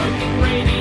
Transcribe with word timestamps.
Smoking 0.00 0.40
radiation 0.40 0.79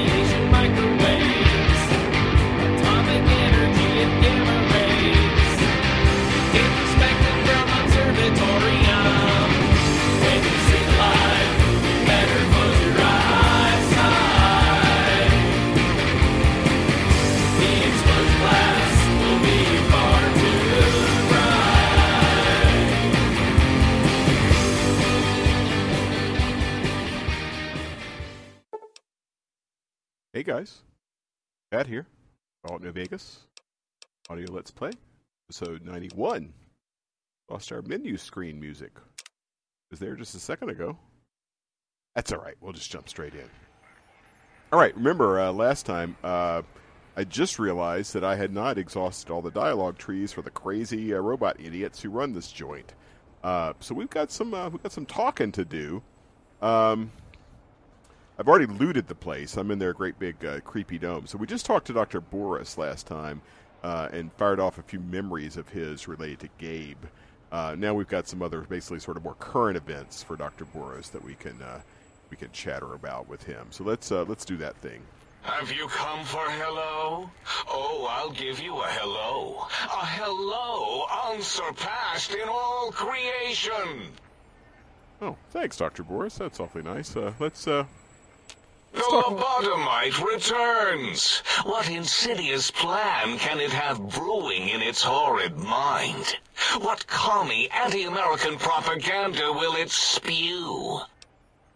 guys, 30.60 30.82
Pat 31.72 31.88
here, 31.88 32.06
Fallout 32.62 32.84
New 32.84 32.92
Vegas, 32.92 33.46
Audio 34.30 34.52
Let's 34.52 34.72
Play, 34.72 34.92
episode 35.48 35.86
91. 35.86 36.52
Lost 37.50 37.72
our 37.72 37.82
menu 37.82 38.18
screen 38.18 38.60
music. 38.60 38.92
Was 39.90 40.02
there 40.02 40.18
just 40.18 40.36
a 40.36 40.40
second 40.40 40.70
ago. 40.70 40.98
That's 42.14 42.34
alright, 42.34 42.56
we'll 42.60 42.74
just 42.74 42.92
jump 42.92 43.08
straight 43.08 43.36
in. 43.36 43.50
Alright, 44.74 44.98
remember 44.98 45.40
uh, 45.40 45.54
last 45.54 45.86
time, 45.86 46.18
uh, 46.26 46.64
I 47.16 47.24
just 47.24 47.58
realized 47.58 48.14
that 48.14 48.26
I 48.26 48.36
had 48.36 48.52
not 48.52 48.78
exhausted 48.78 49.32
all 49.32 49.42
the 49.42 49.52
dialogue 49.52 49.98
trees 49.98 50.34
for 50.34 50.42
the 50.42 50.52
crazy 50.52 51.14
uh, 51.14 51.20
robot 51.20 51.56
idiots 51.58 52.02
who 52.02 52.10
run 52.10 52.34
this 52.34 52.52
joint. 52.52 52.96
Uh, 53.46 53.72
so 53.80 53.96
we've 53.96 54.10
got 54.10 54.30
some 54.30 54.54
uh, 54.54 54.68
we've 54.68 54.84
got 54.84 54.92
some 54.92 55.06
talking 55.06 55.54
to 55.54 55.64
do. 55.64 56.04
Um, 56.62 57.14
I've 58.40 58.48
already 58.48 58.68
looted 58.68 59.08
the 59.10 59.16
place. 59.16 59.58
I'm 59.58 59.70
in 59.70 59.80
their 59.80 59.92
great 59.92 60.18
big 60.18 60.46
uh, 60.46 60.62
creepy 60.62 60.98
dome. 60.98 61.28
So 61.28 61.38
we 61.38 61.46
just 61.46 61.66
talked 61.66 61.88
to 61.88 61.94
Dr. 61.94 62.22
Borous 62.22 62.78
last 62.78 63.06
time 63.06 63.42
uh, 63.84 64.08
and 64.14 64.32
fired 64.34 64.62
off 64.62 64.78
a 64.78 64.82
few 64.82 65.02
memories 65.02 65.58
of 65.58 65.68
his 65.68 66.08
related 66.08 66.40
to 66.40 66.50
Gabe. 66.58 67.04
Uh, 67.52 67.76
now 67.78 67.94
we've 67.94 68.08
got 68.08 68.30
some 68.30 68.42
other, 68.42 68.62
basically, 68.62 69.00
sort 69.00 69.18
of 69.18 69.26
more 69.26 69.34
current 69.36 69.76
events 69.76 70.24
for 70.24 70.38
Dr. 70.38 70.64
Borous 70.64 71.12
that 71.12 71.22
we 71.22 71.36
can 71.36 71.62
uh, 71.62 71.82
we 72.30 72.38
can 72.38 72.50
chatter 72.54 72.94
about 72.94 73.28
with 73.28 73.44
him. 73.44 73.68
So 73.72 73.84
let's 73.84 74.10
uh, 74.10 74.24
let's 74.24 74.46
do 74.46 74.56
that 74.58 74.78
thing. 74.78 75.02
Have 75.42 75.72
you 75.72 75.88
come 75.88 76.24
for 76.24 76.50
hello? 76.50 77.30
Oh, 77.68 78.08
I'll 78.10 78.32
give 78.32 78.62
you 78.62 78.78
a 78.78 78.88
hello. 78.88 79.68
A 79.84 80.06
hello 80.06 81.06
unsurpassed 81.34 82.36
in 82.36 82.48
all 82.48 82.92
creation. 82.92 84.12
Oh, 85.22 85.36
thanks, 85.50 85.76
Dr. 85.76 86.04
Borous. 86.04 86.38
That's 86.38 86.60
awfully 86.60 86.84
nice. 86.84 87.16
Uh, 87.16 87.34
let's 87.40 87.68
uh, 87.68 87.86
The 88.94 89.02
lobotomite 89.02 90.24
returns. 90.26 91.44
What 91.64 91.90
insidious 91.90 92.72
plan 92.72 93.38
can 93.38 93.60
it 93.60 93.72
have 93.72 94.00
brewing 94.10 94.70
in 94.70 94.82
its 94.82 95.04
horrid 95.04 95.58
mind? 95.58 96.38
What 96.80 97.06
commie 97.08 97.70
anti-American 97.70 98.58
propaganda 98.58 99.54
will 99.54 99.76
it 99.76 99.92
spew? 99.92 101.02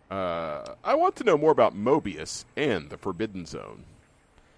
uh, 0.10 0.76
I 0.84 0.96
want 0.96 1.16
to 1.18 1.24
know 1.24 1.38
more 1.38 1.52
about 1.52 1.76
Mobius 1.76 2.46
and 2.56 2.90
the 2.90 2.98
Forbidden 2.98 3.46
Zone. 3.46 3.84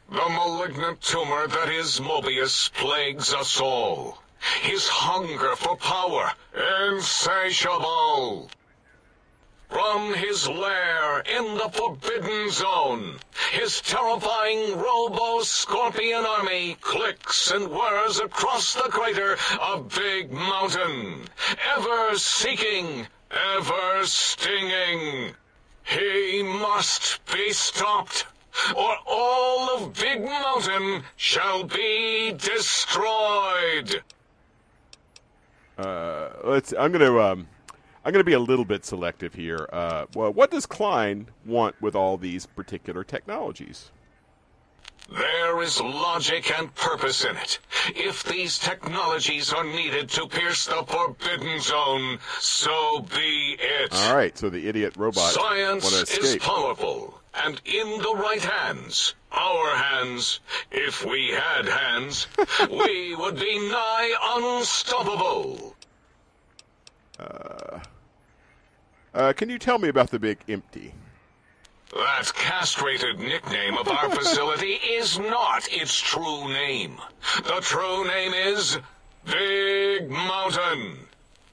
The 0.10 0.30
malignant 0.30 1.02
tumor 1.02 1.48
that 1.48 1.70
is 1.70 2.00
Mobius 2.00 2.72
plagues 2.74 3.34
us 3.34 3.60
all. 3.60 4.22
His 4.62 4.88
hunger 4.88 5.56
for 5.56 5.76
power, 5.78 6.32
insatiable. 6.94 8.50
From 9.70 10.14
his 10.14 10.48
lair 10.48 11.20
in 11.22 11.56
the 11.56 11.70
Forbidden 11.74 12.50
Zone, 12.52 13.16
his 13.52 13.82
terrifying 13.82 14.78
Robo-Scorpion 14.78 16.26
army 16.26 16.78
clicks 16.82 17.52
and 17.52 17.68
whirs 17.68 18.20
across 18.20 18.74
the 18.74 18.90
crater 18.90 19.38
of 19.60 19.90
Big 19.96 20.32
Mountain, 20.32 21.26
ever 21.76 22.18
seeking, 22.18 23.08
ever 23.32 24.06
stinging. 24.06 25.34
He 25.84 26.44
must 26.44 27.26
be 27.32 27.52
stopped, 27.52 28.26
or 28.76 28.96
all 29.06 29.78
of 29.78 29.94
Big 29.94 30.24
Mountain 30.24 31.04
shall 31.16 31.64
be 31.64 32.34
destroyed. 32.38 34.02
Uh, 35.78 36.30
let's. 36.44 36.74
I'm 36.78 36.92
gonna. 36.92 37.18
Um, 37.18 37.48
I'm 38.06 38.12
gonna 38.12 38.24
be 38.24 38.34
a 38.34 38.40
little 38.40 38.66
bit 38.66 38.86
selective 38.86 39.34
here. 39.34 39.68
Uh, 39.74 40.06
well, 40.14 40.32
what 40.32 40.52
does 40.52 40.68
Klein 40.68 41.26
want 41.44 41.76
with 41.82 41.96
all 41.96 42.18
these 42.18 42.46
particular 42.46 43.04
technologies? 43.04 43.90
There 45.10 45.62
is 45.64 45.82
logic 45.82 46.52
and 46.58 46.74
purpose 46.76 47.26
in 47.26 47.36
it. 47.36 47.60
If 47.96 48.24
these 48.24 48.60
technologies 48.60 49.52
are 49.52 49.64
needed 49.64 50.10
to 50.10 50.28
pierce 50.28 50.66
the 50.66 50.84
Forbidden 50.88 51.60
Zone, 51.60 52.20
so 52.40 53.02
be 53.02 53.58
it. 53.60 53.94
All 53.94 54.16
right. 54.16 54.38
So 54.38 54.50
the 54.52 54.68
idiot 54.68 54.94
robot 54.98 55.36
want 55.38 55.82
Science 55.84 56.12
to 56.12 56.22
is 56.22 56.36
powerful, 56.38 57.20
and 57.44 57.60
in 57.66 57.88
the 58.04 58.16
right 58.18 58.42
hands, 58.42 59.16
our 59.32 59.76
hands, 59.76 60.42
if 60.72 61.04
we 61.04 61.30
had 61.30 61.68
hands, 61.68 62.28
we 62.70 63.16
would 63.16 63.40
be 63.40 63.70
nigh 63.70 64.14
unstoppable. 64.38 65.76
Uh, 67.20 67.80
Uh, 69.16 69.32
can 69.32 69.50
you 69.50 69.58
tell 69.58 69.80
me 69.80 69.88
about 69.88 70.12
the 70.12 70.20
big 70.20 70.40
empty? 70.50 70.94
That 71.94 72.34
castrated 72.36 73.18
nickname 73.18 73.78
of 73.78 73.88
our 73.88 74.10
facility 74.16 74.74
is 74.74 75.18
not 75.18 75.66
its 75.72 75.98
true 75.98 76.50
name. 76.50 76.98
The 77.38 77.62
true 77.62 78.06
name 78.06 78.34
is 78.34 78.78
Big 79.24 80.10
Mountain. 80.10 80.98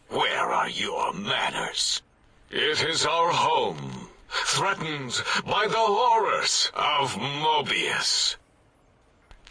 Where 0.08 0.50
are 0.50 0.68
your 0.70 1.12
manners? 1.12 2.02
It 2.50 2.82
is 2.82 3.06
our 3.06 3.30
home, 3.30 4.08
threatened 4.28 5.22
by 5.46 5.68
the 5.68 5.76
horrors 5.76 6.72
of 6.74 7.14
Mobius. 7.14 8.34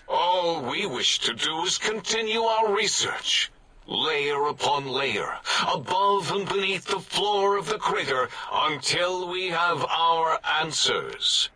All 0.09 0.69
we 0.69 0.85
wish 0.85 1.19
to 1.19 1.33
do 1.33 1.63
is 1.63 1.77
continue 1.77 2.41
our 2.41 2.75
research, 2.75 3.49
layer 3.91 4.45
upon 4.47 4.87
layer, 4.87 5.37
above 5.67 6.31
and 6.31 6.47
beneath 6.47 6.85
the 6.85 6.99
floor 6.99 7.57
of 7.57 7.67
the 7.67 7.77
crater, 7.77 8.29
until 8.51 9.27
we 9.27 9.49
have 9.49 9.83
our 9.85 10.39
answers. 10.61 11.49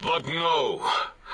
But 0.00 0.26
no, 0.26 0.90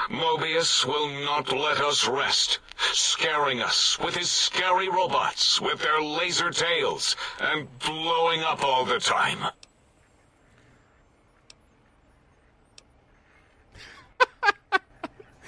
Mobius 0.08 0.84
will 0.84 1.08
not 1.24 1.50
let 1.52 1.80
us 1.80 2.06
rest, 2.06 2.58
scaring 2.92 3.62
us 3.62 3.98
with 3.98 4.14
his 4.14 4.30
scary 4.30 4.88
robots 4.88 5.60
with 5.60 5.80
their 5.80 6.00
laser 6.00 6.50
tails 6.50 7.16
and 7.40 7.66
blowing 7.78 8.42
up 8.42 8.62
all 8.62 8.84
the 8.84 8.98
time. 8.98 9.46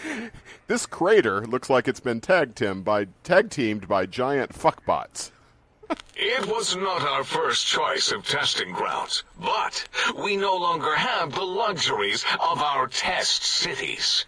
This 0.67 0.87
crater 0.87 1.47
looks 1.47 1.69
like 1.69 1.87
it's 1.87 2.01
been 2.01 2.23
tag 2.23 2.55
teamed 2.55 2.87
by 2.87 3.09
tag 3.23 3.51
teamed 3.51 3.87
by 3.87 4.07
giant 4.07 4.55
fuckbots. 4.55 5.31
It 6.17 6.47
was 6.47 6.75
not 6.75 7.03
our 7.03 7.23
first 7.23 7.67
choice 7.67 8.11
of 8.11 8.27
testing 8.27 8.73
grounds, 8.73 9.25
but 9.39 9.87
we 10.17 10.39
no 10.39 10.57
longer 10.57 10.95
have 10.95 11.35
the 11.35 11.45
luxuries 11.45 12.25
of 12.41 12.63
our 12.63 12.87
test 12.87 13.43
cities. 13.43 14.25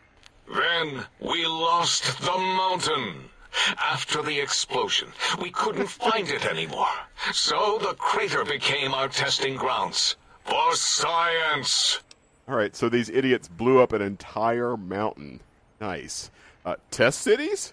Then 0.54 1.06
we 1.20 1.46
lost 1.46 2.20
the 2.20 2.36
mountain. 2.36 3.30
After 3.78 4.22
the 4.22 4.38
explosion, 4.38 5.08
we 5.40 5.50
couldn't 5.50 5.88
find 5.88 6.28
it 6.28 6.44
anymore. 6.44 6.94
So 7.32 7.78
the 7.78 7.94
crater 7.94 8.44
became 8.44 8.92
our 8.92 9.08
testing 9.08 9.56
grounds 9.56 10.16
for 10.44 10.74
science. 10.74 12.00
All 12.46 12.54
right. 12.54 12.76
So 12.76 12.90
these 12.90 13.08
idiots 13.08 13.48
blew 13.48 13.80
up 13.80 13.94
an 13.94 14.02
entire 14.02 14.76
mountain. 14.76 15.40
Nice. 15.80 16.30
Uh, 16.64 16.76
test 16.90 17.20
cities? 17.20 17.72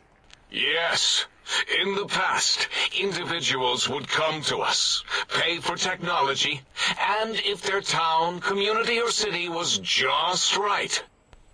Yes. 0.52 1.26
In 1.82 1.96
the 1.96 2.06
past, 2.06 2.70
individuals 2.98 3.90
would 3.90 4.08
come 4.08 4.42
to 4.44 4.60
us, 4.60 5.04
pay 5.28 5.58
for 5.58 5.76
technology, 5.76 6.62
and 7.00 7.36
if 7.44 7.62
their 7.62 7.82
town, 7.82 8.40
community, 8.40 9.00
or 9.00 9.12
city 9.12 9.50
was 9.50 9.80
just 9.80 10.56
right, 10.56 11.04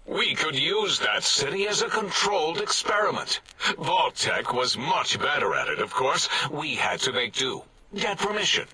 we 0.06 0.36
could 0.36 0.58
use 0.58 1.00
that 1.00 1.24
city 1.24 1.68
as 1.68 1.82
a 1.82 1.90
controlled 1.90 2.62
experiment. 2.62 3.42
Vault-Tec 3.78 4.54
was 4.54 4.78
much 4.78 5.20
better 5.20 5.56
at 5.56 5.70
it, 5.70 5.80
of 5.80 5.94
course. 5.94 6.30
We 6.52 6.76
had 6.76 7.00
to 7.02 7.14
make 7.14 7.34
do. 7.34 7.64
Get 7.96 8.20
permission. 8.20 8.68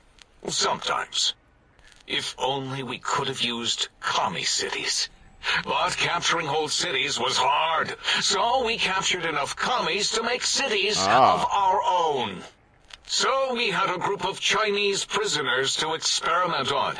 Sometimes. 0.47 1.33
If 2.07 2.35
only 2.37 2.83
we 2.83 2.99
could 2.99 3.27
have 3.27 3.41
used 3.41 3.87
commie 3.99 4.43
cities. 4.43 5.09
But 5.63 5.97
capturing 5.97 6.47
whole 6.47 6.69
cities 6.69 7.19
was 7.19 7.37
hard, 7.37 7.95
so 8.21 8.63
we 8.65 8.77
captured 8.77 9.25
enough 9.25 9.55
commies 9.55 10.11
to 10.11 10.23
make 10.23 10.43
cities 10.43 10.97
Ah. 10.99 11.33
of 11.33 11.45
our 11.51 11.81
own. 11.83 12.43
So 13.07 13.53
we 13.53 13.69
had 13.69 13.89
a 13.89 13.99
group 13.99 14.25
of 14.25 14.39
Chinese 14.39 15.05
prisoners 15.05 15.75
to 15.77 15.93
experiment 15.93 16.71
on. 16.71 16.97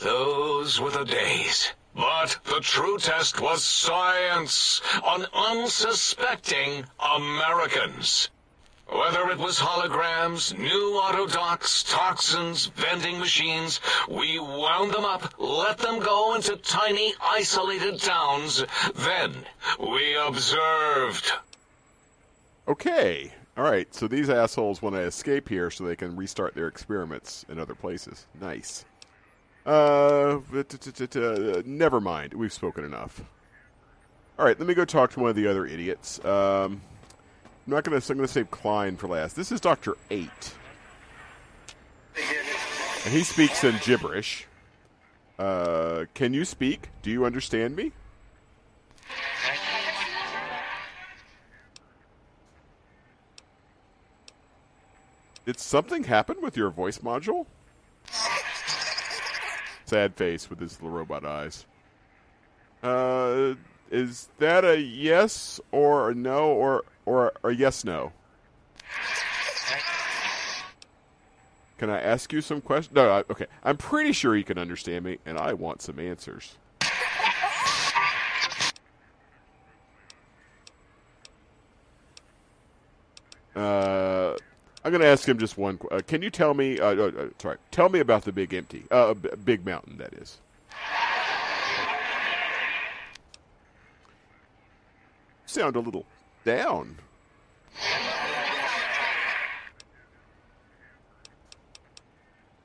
Those 0.00 0.80
were 0.80 0.90
the 0.90 1.04
days. 1.04 1.72
But 1.94 2.36
the 2.44 2.60
true 2.60 2.98
test 2.98 3.40
was 3.40 3.64
science 3.64 4.82
on 5.02 5.26
unsuspecting 5.32 6.84
Americans. 7.00 8.28
Whether 8.88 9.30
it 9.30 9.38
was 9.38 9.58
holograms, 9.58 10.56
new 10.56 11.00
autodocs, 11.02 11.84
toxins, 11.90 12.66
vending 12.66 13.18
machines, 13.18 13.80
we 14.08 14.38
wound 14.38 14.92
them 14.92 15.04
up, 15.04 15.34
let 15.38 15.78
them 15.78 15.98
go 15.98 16.36
into 16.36 16.56
tiny, 16.56 17.12
isolated 17.20 18.00
towns. 18.00 18.64
Then 18.94 19.34
we 19.80 20.16
observed. 20.16 21.32
Okay. 22.68 23.32
All 23.56 23.64
right. 23.64 23.92
So 23.92 24.06
these 24.06 24.30
assholes 24.30 24.80
want 24.80 24.94
to 24.94 25.02
escape 25.02 25.48
here 25.48 25.68
so 25.70 25.84
they 25.84 25.96
can 25.96 26.14
restart 26.14 26.54
their 26.54 26.68
experiments 26.68 27.44
in 27.48 27.58
other 27.58 27.74
places. 27.74 28.26
Nice. 28.40 28.84
Uh, 29.64 30.38
uh, 30.38 31.62
never 31.64 32.00
mind. 32.00 32.34
We've 32.34 32.52
spoken 32.52 32.84
enough. 32.84 33.20
All 34.38 34.44
right. 34.44 34.56
Let 34.56 34.68
me 34.68 34.74
go 34.74 34.84
talk 34.84 35.10
to 35.12 35.20
one 35.20 35.30
of 35.30 35.36
the 35.36 35.48
other 35.48 35.66
idiots. 35.66 36.24
Um, 36.24 36.82
I'm 37.66 37.72
not 37.72 37.82
gonna. 37.82 37.96
I'm 37.96 38.16
gonna 38.16 38.28
save 38.28 38.50
Klein 38.50 38.96
for 38.96 39.08
last. 39.08 39.34
This 39.34 39.50
is 39.50 39.60
Doctor 39.60 39.96
Eight, 40.10 40.54
and 43.04 43.12
he 43.12 43.24
speaks 43.24 43.64
in 43.64 43.74
gibberish. 43.82 44.46
Uh, 45.36 46.04
can 46.14 46.32
you 46.32 46.44
speak? 46.44 46.90
Do 47.02 47.10
you 47.10 47.24
understand 47.24 47.74
me? 47.74 47.90
Did 55.44 55.58
something 55.58 56.04
happen 56.04 56.36
with 56.40 56.56
your 56.56 56.70
voice 56.70 56.98
module? 56.98 57.46
Sad 59.86 60.14
face 60.14 60.48
with 60.50 60.60
his 60.60 60.80
little 60.80 60.96
robot 60.96 61.24
eyes. 61.24 61.66
Uh, 62.82 63.54
is 63.90 64.28
that 64.38 64.64
a 64.64 64.78
yes 64.80 65.60
or 65.72 66.10
a 66.10 66.14
no 66.14 66.50
or 66.50 66.84
or 67.04 67.32
a 67.44 67.52
yes 67.52 67.84
no? 67.84 68.12
Can 71.78 71.90
I 71.90 72.00
ask 72.00 72.32
you 72.32 72.40
some 72.40 72.60
questions? 72.60 72.94
No, 72.94 73.10
I, 73.10 73.18
okay. 73.30 73.46
I'm 73.62 73.76
pretty 73.76 74.12
sure 74.12 74.34
you 74.34 74.44
can 74.44 74.58
understand 74.58 75.04
me, 75.04 75.18
and 75.26 75.36
I 75.36 75.52
want 75.52 75.82
some 75.82 75.98
answers. 75.98 76.56
Uh, 83.54 84.36
I'm 84.84 84.90
going 84.92 85.00
to 85.00 85.06
ask 85.06 85.26
him 85.26 85.38
just 85.38 85.56
one. 85.56 85.78
Uh, 85.90 86.00
can 86.06 86.22
you 86.22 86.30
tell 86.30 86.54
me? 86.54 86.78
Uh, 86.78 86.94
uh, 86.94 87.06
uh, 87.06 87.28
sorry, 87.40 87.56
tell 87.70 87.88
me 87.88 88.00
about 88.00 88.24
the 88.24 88.32
big 88.32 88.52
empty, 88.54 88.84
uh, 88.90 89.14
big 89.14 89.64
mountain. 89.64 89.96
That 89.98 90.12
is. 90.14 90.38
Sound 95.56 95.74
a 95.74 95.80
little 95.80 96.04
down. 96.44 96.98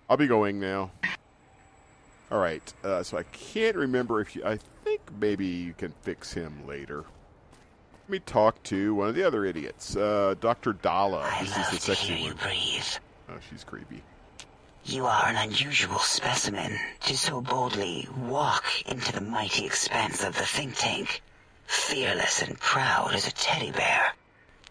I'll 0.10 0.18
be 0.18 0.28
going 0.28 0.60
now. 0.60 0.92
All 2.30 2.40
right. 2.40 2.74
Uh, 2.84 3.02
so 3.02 3.18
I 3.18 3.24
can't 3.24 3.78
remember 3.78 4.20
if 4.20 4.36
you. 4.36 4.44
I 4.44 4.60
think 4.84 5.00
maybe 5.22 5.46
you 5.46 5.72
can 5.74 5.94
fix 6.02 6.34
him 6.34 6.68
later. 6.68 7.06
Let 7.94 8.10
me 8.10 8.20
talk 8.20 8.62
to 8.64 8.94
one 8.96 9.08
of 9.08 9.16
the 9.16 9.24
other 9.24 9.46
idiots, 9.46 9.96
uh, 9.96 10.36
Dr. 10.42 10.74
Dala. 10.74 11.22
I 11.22 11.40
This 11.46 11.56
is 11.58 11.70
the 11.70 11.76
to 11.78 11.82
sexy 11.82 12.08
hear 12.08 12.18
you 12.18 12.28
one. 12.34 12.38
breathe. 12.44 12.84
Oh, 13.30 13.38
she's 13.50 13.64
creepy. 13.64 14.04
You 14.84 15.06
are 15.06 15.28
an 15.28 15.38
unusual 15.38 16.00
specimen 16.00 16.78
to 17.06 17.16
so 17.18 17.40
boldly 17.40 18.10
walk 18.18 18.66
into 18.86 19.14
the 19.14 19.22
mighty 19.22 19.66
expanse 19.66 20.26
of 20.26 20.36
the 20.36 20.46
think 20.46 20.76
tank, 20.76 21.22
fearless 21.71 22.41
and 22.41 22.59
proud 22.59 23.13
as 23.15 23.25
a 23.25 23.31
teddy 23.31 23.71
bear. 23.71 24.13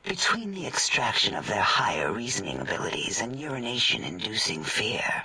Between 0.05 0.53
the 0.53 0.67
extraction 0.67 1.35
of 1.35 1.47
their 1.47 1.63
higher 1.63 2.13
reasoning 2.13 2.61
abilities 2.61 3.23
and 3.23 3.41
urination-inducing 3.41 4.65
fear, 4.65 5.25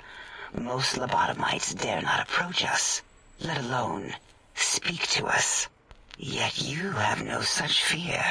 most 0.58 0.96
lobotomites 0.96 1.78
dare 1.78 2.00
not 2.00 2.20
approach 2.20 2.64
us, 2.64 3.02
let 3.40 3.58
alone 3.58 4.14
speak 4.54 5.06
to 5.08 5.26
us. 5.26 5.68
Yet 6.16 6.62
you 6.62 6.92
have 6.92 7.22
no 7.22 7.42
such 7.42 7.82
fear. 7.82 8.24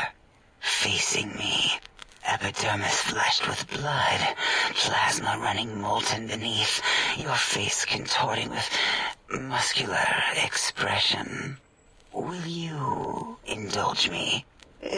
Facing 0.59 1.29
me, 1.35 1.71
epidermis 2.25 2.99
flushed 3.01 3.47
with 3.47 3.69
blood, 3.69 4.35
plasma 4.73 5.37
running 5.39 5.79
molten 5.79 6.25
beneath, 6.25 6.81
your 7.15 7.35
face 7.35 7.85
contorting 7.85 8.49
with 8.49 8.69
muscular 9.29 10.07
expression. 10.43 11.57
Will 12.15 12.47
you 12.47 13.37
indulge 13.45 14.09
me? 14.09 14.45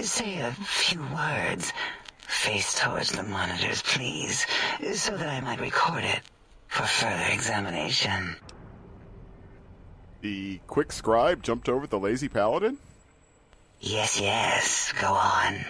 Say 0.04 0.40
a 0.40 0.52
few 0.52 1.02
words. 1.02 1.74
Face 2.20 2.80
towards 2.80 3.12
the 3.12 3.24
monitors, 3.24 3.82
please, 3.82 4.46
so 4.94 5.18
that 5.18 5.28
I 5.28 5.42
might 5.42 5.60
record 5.60 6.04
it 6.04 6.22
for 6.68 6.84
further 6.84 7.26
examination. 7.34 8.36
The 10.22 10.60
quick 10.68 10.92
scribe 10.92 11.42
jumped 11.42 11.68
over 11.68 11.88
the 11.88 11.98
lazy 11.98 12.30
paladin. 12.30 12.78
Yes, 13.80 14.22
yes, 14.22 14.94
go 15.02 15.12
on. 15.14 15.66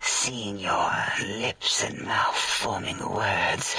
Seeing 0.00 0.58
your 0.58 0.90
lips 1.20 1.84
and 1.84 2.02
mouth 2.06 2.34
forming 2.34 2.98
words, 2.98 3.76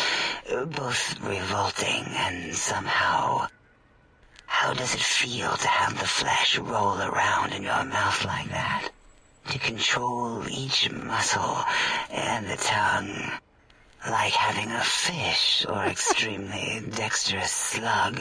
both 0.48 1.20
revolting 1.22 2.06
and 2.08 2.56
somehow. 2.56 3.48
How 4.60 4.74
does 4.74 4.94
it 4.94 5.00
feel 5.00 5.56
to 5.56 5.68
have 5.70 5.98
the 5.98 6.06
flesh 6.06 6.58
roll 6.58 7.02
around 7.02 7.54
in 7.54 7.64
your 7.64 7.86
mouth 7.86 8.26
like 8.26 8.50
that? 8.50 8.90
To 9.52 9.58
control 9.58 10.46
each 10.50 10.92
muscle 10.92 11.64
and 12.12 12.46
the 12.46 12.58
tongue. 12.58 13.32
Like 14.06 14.34
having 14.34 14.70
a 14.70 14.82
fish 14.82 15.66
or 15.66 15.86
extremely 15.86 16.84
dexterous 16.94 17.54
slug 17.54 18.20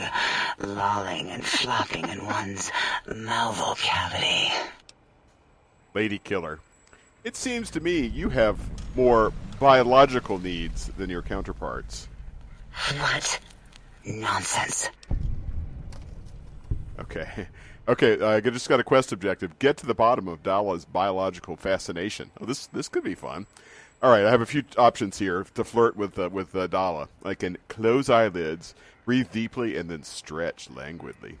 lolling 0.59 1.29
and 1.29 1.43
flopping 1.43 2.07
in 2.07 2.25
one's 2.25 2.71
malval 3.05 3.77
cavity. 3.77 4.49
Lady 5.93 6.19
Killer. 6.19 6.61
It 7.25 7.35
seems 7.35 7.69
to 7.71 7.81
me 7.81 8.05
you 8.05 8.29
have 8.29 8.57
more 8.95 9.33
biological 9.59 10.39
needs 10.39 10.87
than 10.97 11.09
your 11.09 11.21
counterparts. 11.21 12.07
What? 12.97 13.41
Nonsense. 14.05 14.89
Okay. 16.99 17.47
Okay, 17.87 18.21
I 18.21 18.39
just 18.39 18.69
got 18.69 18.79
a 18.79 18.83
quest 18.83 19.11
objective. 19.11 19.57
Get 19.57 19.75
to 19.77 19.87
the 19.87 19.95
bottom 19.95 20.27
of 20.27 20.43
Dala's 20.43 20.85
biological 20.85 21.55
fascination. 21.55 22.29
Oh, 22.39 22.45
this 22.45 22.67
this 22.67 22.87
could 22.87 23.03
be 23.03 23.15
fun. 23.15 23.47
All 24.03 24.11
right, 24.11 24.25
I 24.25 24.29
have 24.29 24.41
a 24.41 24.45
few 24.45 24.63
options 24.77 25.17
here 25.17 25.43
to 25.55 25.63
flirt 25.63 25.97
with 25.97 26.19
uh, 26.19 26.29
with 26.31 26.55
uh, 26.55 26.67
Dala. 26.67 27.09
I 27.25 27.33
can 27.33 27.57
close 27.67 28.07
eyelids, 28.07 28.75
breathe 29.05 29.31
deeply, 29.31 29.75
and 29.75 29.89
then 29.89 30.03
stretch 30.03 30.69
languidly. 30.69 31.39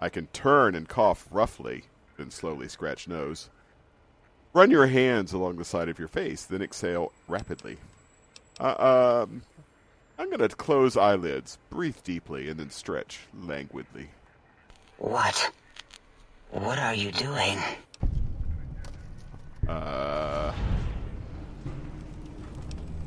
I 0.00 0.08
can 0.08 0.28
turn 0.28 0.74
and 0.74 0.88
cough 0.88 1.28
roughly, 1.30 1.84
then 2.16 2.30
slowly 2.30 2.68
scratch 2.68 3.06
nose. 3.06 3.50
Run 4.54 4.70
your 4.70 4.86
hands 4.86 5.34
along 5.34 5.56
the 5.56 5.66
side 5.66 5.90
of 5.90 5.98
your 5.98 6.08
face, 6.08 6.46
then 6.46 6.62
exhale 6.62 7.12
rapidly. 7.28 7.76
Uh, 8.58 9.26
um, 9.26 9.42
I'm 10.18 10.30
going 10.30 10.40
to 10.40 10.48
close 10.48 10.96
eyelids, 10.96 11.58
breathe 11.68 11.98
deeply, 12.04 12.48
and 12.48 12.58
then 12.58 12.70
stretch 12.70 13.20
languidly. 13.38 14.08
What? 14.98 15.50
What 16.50 16.78
are 16.78 16.94
you 16.94 17.12
doing? 17.12 17.58
Uh, 19.68 20.52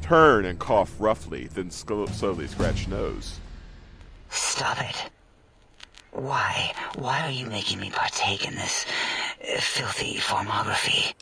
turn 0.01 0.45
and 0.45 0.57
cough 0.59 0.93
roughly, 0.99 1.47
then 1.47 1.69
sl- 1.69 2.05
slowly 2.07 2.47
scratch 2.47 2.87
nose. 2.87 3.39
Stop 4.29 4.79
it. 4.81 5.09
Why? 6.11 6.73
Why 6.97 7.21
are 7.25 7.31
you 7.31 7.45
making 7.45 7.79
me 7.79 7.89
partake 7.89 8.47
in 8.47 8.55
this 8.55 8.85
uh, 9.41 9.59
filthy 9.59 10.15
formography? 10.17 11.13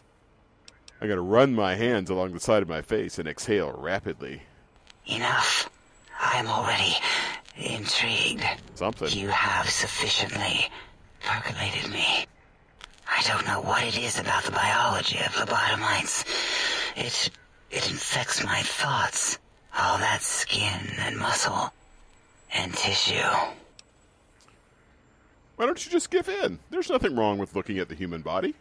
I 1.02 1.08
gotta 1.08 1.22
run 1.22 1.54
my 1.54 1.76
hands 1.76 2.10
along 2.10 2.34
the 2.34 2.40
side 2.40 2.62
of 2.62 2.70
my 2.70 2.82
face 2.82 3.18
and 3.18 3.28
exhale 3.28 3.72
rapidly. 3.72 4.42
Enough. 5.06 5.70
I 6.22 6.38
am 6.38 6.48
already 6.48 6.96
intrigued. 7.60 8.44
Something. 8.76 9.10
You 9.10 9.30
have 9.30 9.70
sufficiently 9.70 10.70
percolated 11.22 11.92
me. 11.92 12.26
I 13.10 13.22
don't 13.24 13.46
know 13.46 13.62
what 13.62 13.84
it 13.84 13.98
is 13.98 14.20
about 14.20 14.44
the 14.44 14.52
biology 14.52 15.18
of 15.20 15.34
lobotomites. 15.34 16.26
It 16.96 17.30
it 17.72 17.90
infects 17.90 18.44
my 18.44 18.62
thoughts. 18.62 19.38
All 19.78 19.98
that 19.98 20.22
skin 20.22 20.80
and 21.00 21.18
muscle 21.18 21.72
and 22.54 22.74
tissue. 22.74 23.16
Why 25.56 25.66
don't 25.66 25.86
you 25.86 25.92
just 25.92 26.10
give 26.10 26.30
in? 26.30 26.60
There's 26.70 26.90
nothing 26.90 27.16
wrong 27.16 27.38
with 27.38 27.56
looking 27.56 27.80
at 27.80 27.90
the 27.90 27.96
human 27.96 28.22
body. 28.22 28.56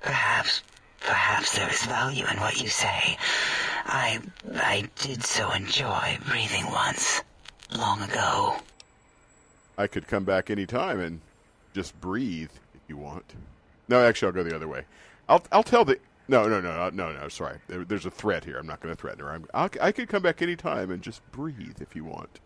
Perhaps 0.00 0.62
perhaps 1.00 1.56
there 1.56 1.70
is 1.70 1.84
value 1.84 2.24
in 2.26 2.40
what 2.40 2.60
you 2.60 2.68
say. 2.68 3.18
I 3.84 4.20
I 4.56 4.88
did 4.96 5.24
so 5.24 5.50
enjoy 5.50 6.18
breathing 6.26 6.66
once. 6.70 7.22
Long 7.76 8.02
ago. 8.02 8.56
I 9.76 9.86
could 9.86 10.06
come 10.08 10.24
back 10.24 10.50
any 10.50 10.66
time 10.66 11.00
and 11.00 11.20
just 11.74 11.98
breathe 12.00 12.50
if 12.74 12.80
you 12.88 12.96
want. 12.96 13.34
No, 13.88 14.04
actually, 14.04 14.26
I'll 14.26 14.32
go 14.32 14.42
the 14.42 14.56
other 14.56 14.68
way. 14.68 14.84
I'll 15.28 15.44
I'll 15.52 15.62
tell 15.62 15.84
the 15.84 15.98
no 16.26 16.48
no 16.48 16.60
no 16.60 16.90
no 16.90 17.12
no 17.12 17.28
sorry. 17.28 17.58
There, 17.68 17.84
there's 17.84 18.06
a 18.06 18.10
threat 18.10 18.44
here. 18.44 18.58
I'm 18.58 18.66
not 18.66 18.80
going 18.80 18.94
to 18.94 19.00
threaten 19.00 19.20
her. 19.20 19.30
I'm, 19.30 19.46
I'll, 19.54 19.70
I 19.80 19.92
could 19.92 20.08
come 20.08 20.22
back 20.22 20.42
any 20.42 20.56
time 20.56 20.90
and 20.90 21.02
just 21.02 21.20
breathe 21.32 21.80
if 21.80 21.94
you 21.94 22.04
want. 22.04 22.40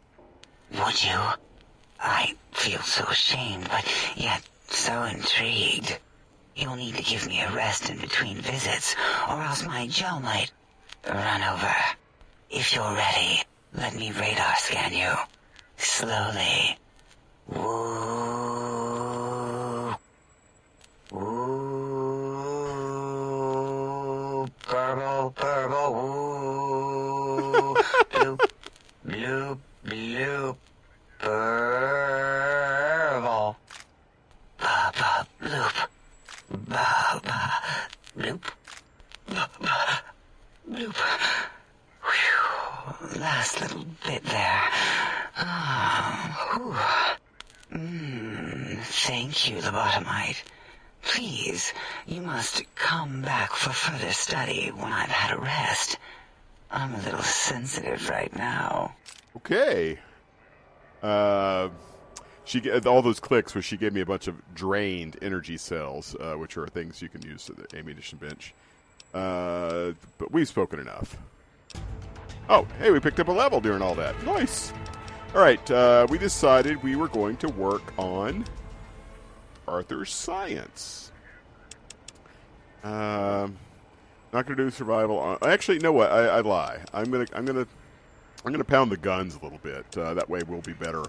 Would 0.73 1.05
you? 1.05 1.19
I 2.01 2.35
feel 2.53 2.81
so 2.81 3.05
ashamed, 3.05 3.69
but 3.69 3.87
yet 4.17 4.43
so 4.69 5.05
intrigued. 5.05 5.99
You'll 6.57 6.77
need 6.77 6.97
to 6.97 7.03
give 7.03 7.27
me 7.27 7.41
a 7.41 7.53
rest 7.53 7.89
in 7.89 7.99
between 7.99 8.37
visits, 8.39 8.95
or 9.29 9.41
else 9.43 9.65
my 9.65 9.87
jaw 9.87 10.19
might 10.19 10.51
run 11.09 11.43
over. 11.43 11.75
If 12.51 12.75
you're 12.75 12.95
ready, 12.95 13.43
let 13.75 13.95
me 13.97 14.13
radar 14.13 14.57
scan 14.57 14.93
you. 14.93 15.13
Slowly. 15.77 16.79
Woo. 17.49 17.63
Woo. 21.11 21.63
Purple, 24.63 25.31
purple, 25.37 25.95
woo. 25.95 27.75
bloop, 28.11 28.41
bloop, 29.07 29.59
bloop. 29.85 30.57
Purple. 31.19 32.27
Ba, 34.59 34.93
ba, 34.99 35.27
bloop. 35.41 35.77
Ba, 36.69 37.21
ba, 37.25 37.39
bloop. 38.17 38.43
Ba, 39.29 39.49
ba, 39.61 39.75
bloop. 40.69 40.97
Last 43.23 43.61
little 43.61 43.87
bit 44.05 44.25
there. 44.25 44.63
Ah, 45.37 46.49
whew. 47.71 47.79
Mm, 47.79 48.79
thank 48.83 49.49
you, 49.49 49.59
lobotomite. 49.59 50.43
Please, 51.03 51.73
you 52.05 52.21
must 52.21 52.65
come 52.75 53.23
back 53.23 53.53
for 53.53 53.71
further 53.71 54.11
study 54.11 54.73
when 54.75 54.93
I've 54.93 55.09
had 55.09 55.39
a 55.39 55.41
rest. 55.41 55.99
I'm 56.69 56.97
a 56.97 57.03
little 57.03 57.23
sensitive 57.23 58.09
right 58.09 58.35
now. 58.35 58.97
Okay. 59.37 60.01
Uh, 61.01 61.69
she 62.43 62.69
all 62.73 63.03
those 63.03 63.21
clicks 63.21 63.55
where 63.55 63.63
she 63.63 63.77
gave 63.77 63.93
me 63.93 64.01
a 64.01 64.07
bunch 64.07 64.27
of 64.27 64.35
drained 64.53 65.17
energy 65.23 65.59
cells, 65.59 66.17
uh, 66.19 66.35
which 66.35 66.57
are 66.57 66.67
things 66.67 67.01
you 67.01 67.09
can 67.09 67.23
use 67.23 67.45
to 67.45 67.53
the 67.53 67.79
ammunition 67.79 68.19
bench. 68.19 68.53
Uh, 69.15 69.93
but 70.19 70.33
we've 70.33 70.49
spoken 70.49 70.81
enough. 70.81 71.17
Oh, 72.49 72.67
hey, 72.79 72.91
we 72.91 73.01
picked 73.01 73.21
up 73.21 73.29
a 73.29 73.33
level 73.33 73.61
during 73.61 73.83
all 73.83 73.95
that. 73.95 74.21
Nice. 74.25 74.73
All 75.35 75.41
right, 75.41 75.71
uh, 75.71 76.07
we 76.11 76.19
decided 76.19 76.83
we 76.83 76.97
were 76.97 77.09
going 77.09 77.37
to 77.39 77.49
work 77.49 77.95
on 77.99 78.45
Arthur's 79.67 80.13
science. 80.13 81.13
Um, 82.85 83.57
not 84.33 84.47
going 84.47 84.57
to 84.57 84.65
do 84.65 84.71
survival. 84.71 85.19
On, 85.19 85.39
actually, 85.43 85.79
know 85.79 85.93
what? 85.93 86.11
I, 86.11 86.27
I 86.27 86.41
lie. 86.41 86.81
I'm 86.93 87.11
gonna 87.11 87.27
I'm 87.33 87.45
gonna 87.45 87.67
I'm 88.45 88.53
gonna 88.53 88.65
pound 88.65 88.91
the 88.91 88.97
guns 88.97 89.37
a 89.37 89.43
little 89.43 89.61
bit. 89.63 89.87
Uh, 89.97 90.15
that 90.15 90.29
way, 90.29 90.41
we'll 90.47 90.61
be 90.61 90.73
better 90.73 91.05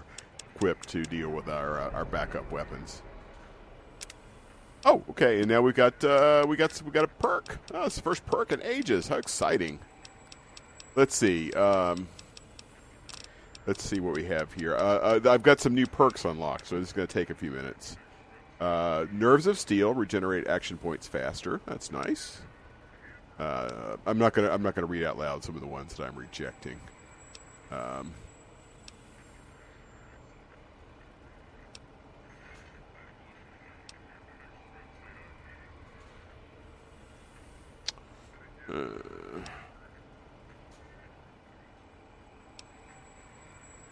equipped 0.54 0.88
to 0.90 1.02
deal 1.02 1.30
with 1.30 1.48
our 1.48 1.80
uh, 1.80 1.90
our 1.90 2.04
backup 2.04 2.50
weapons. 2.52 3.02
Oh, 4.86 5.02
okay. 5.10 5.40
And 5.40 5.48
now 5.48 5.60
we've 5.62 5.74
got 5.74 6.02
uh, 6.04 6.46
we 6.48 6.56
got 6.56 6.80
we 6.82 6.90
got 6.92 7.04
a 7.04 7.08
perk. 7.08 7.58
Oh, 7.72 7.84
it's 7.84 7.96
the 7.96 8.02
first 8.02 8.24
perk 8.26 8.52
in 8.52 8.62
ages. 8.62 9.08
How 9.08 9.16
exciting! 9.16 9.80
Let's 10.96 11.16
see. 11.16 11.52
Um, 11.52 12.06
let's 13.66 13.82
see 13.82 14.00
what 14.00 14.14
we 14.14 14.24
have 14.26 14.52
here. 14.52 14.76
Uh, 14.76 15.18
uh, 15.24 15.30
I've 15.30 15.42
got 15.42 15.60
some 15.60 15.74
new 15.74 15.86
perks 15.86 16.24
unlocked, 16.24 16.68
so 16.68 16.78
this 16.78 16.88
is 16.88 16.92
going 16.92 17.08
to 17.08 17.12
take 17.12 17.30
a 17.30 17.34
few 17.34 17.50
minutes. 17.50 17.96
Uh, 18.60 19.06
Nerves 19.12 19.46
of 19.46 19.58
Steel 19.58 19.92
regenerate 19.92 20.46
action 20.46 20.78
points 20.78 21.08
faster. 21.08 21.60
That's 21.66 21.90
nice. 21.90 22.40
Uh, 23.38 23.96
I'm 24.06 24.16
not 24.16 24.32
gonna 24.32 24.48
I'm 24.48 24.62
not 24.62 24.76
gonna 24.76 24.86
read 24.86 25.02
out 25.02 25.18
loud 25.18 25.42
some 25.42 25.56
of 25.56 25.60
the 25.60 25.66
ones 25.66 25.94
that 25.94 26.04
I'm 26.04 26.14
rejecting. 26.14 26.78
Um, 27.72 28.12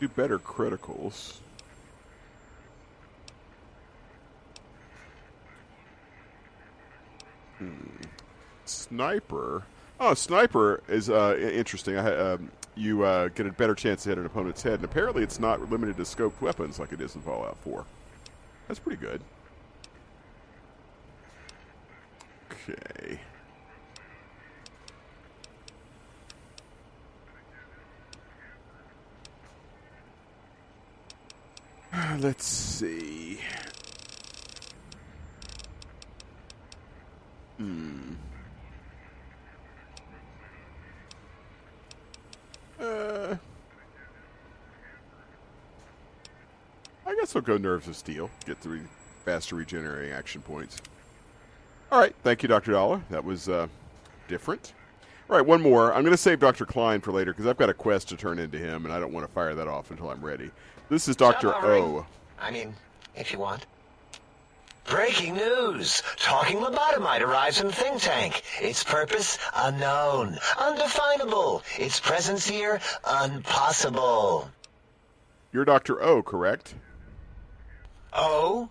do 0.02 0.08
better 0.08 0.38
criticals. 0.38 1.38
Sniper. 8.64 9.62
Oh, 10.00 10.14
sniper 10.14 10.82
is 10.88 11.08
uh, 11.08 11.36
interesting. 11.38 11.96
I, 11.96 12.16
um, 12.16 12.50
you 12.74 13.04
uh, 13.04 13.28
get 13.28 13.46
a 13.46 13.52
better 13.52 13.76
chance 13.76 14.02
to 14.02 14.08
hit 14.08 14.18
an 14.18 14.26
opponent's 14.26 14.62
head, 14.62 14.74
and 14.74 14.84
apparently 14.84 15.22
it's 15.22 15.38
not 15.38 15.70
limited 15.70 15.96
to 15.98 16.02
scoped 16.02 16.40
weapons 16.40 16.80
like 16.80 16.92
it 16.92 17.00
is 17.00 17.14
in 17.14 17.20
Fallout 17.22 17.56
4. 17.58 17.84
That's 18.66 18.80
pretty 18.80 19.00
good. 19.00 19.20
Okay. 22.50 23.20
Let's 32.20 32.46
see. 32.46 33.38
Hmm. 37.58 38.14
Uh, 42.80 43.36
I 47.06 47.14
guess 47.14 47.36
I'll 47.36 47.42
go 47.42 47.58
Nerves 47.58 47.86
of 47.88 47.96
Steel. 47.96 48.30
Get 48.46 48.60
the 48.62 48.70
re- 48.70 48.80
faster 49.24 49.56
regenerating 49.56 50.12
action 50.12 50.40
points. 50.40 50.78
All 51.92 52.00
right. 52.00 52.14
Thank 52.22 52.42
you, 52.42 52.48
Dr. 52.48 52.72
Dala. 52.72 53.02
That 53.10 53.22
was 53.22 53.48
uh, 53.50 53.68
different. 54.28 54.72
All 55.28 55.36
right, 55.36 55.46
one 55.46 55.62
more. 55.62 55.92
I'm 55.92 56.02
going 56.02 56.12
to 56.12 56.16
save 56.16 56.40
Dr. 56.40 56.66
Klein 56.66 57.00
for 57.00 57.12
later 57.12 57.32
because 57.32 57.46
I've 57.46 57.56
got 57.58 57.68
a 57.68 57.74
quest 57.74 58.08
to 58.08 58.16
turn 58.16 58.38
into 58.38 58.58
him, 58.58 58.84
and 58.84 58.92
I 58.92 58.98
don't 58.98 59.12
want 59.12 59.26
to 59.26 59.32
fire 59.32 59.54
that 59.54 59.68
off 59.68 59.90
until 59.90 60.10
I'm 60.10 60.24
ready. 60.24 60.50
This 60.88 61.08
is 61.08 61.16
Dr. 61.16 61.54
O. 61.54 62.06
I 62.40 62.50
mean, 62.50 62.74
if 63.14 63.32
you 63.32 63.38
want. 63.38 63.66
Breaking 64.84 65.34
news! 65.36 66.02
Talking 66.18 66.58
lobotomite 66.58 67.20
arrives 67.20 67.60
in 67.60 67.70
Think 67.70 68.02
Tank. 68.02 68.42
Its 68.60 68.82
purpose 68.82 69.38
unknown, 69.54 70.38
undefinable. 70.58 71.62
Its 71.78 72.00
presence 72.00 72.46
here 72.46 72.80
impossible. 73.24 74.50
You're 75.52 75.64
Dr. 75.64 76.02
O, 76.02 76.22
correct? 76.22 76.74
Oh? 78.12 78.68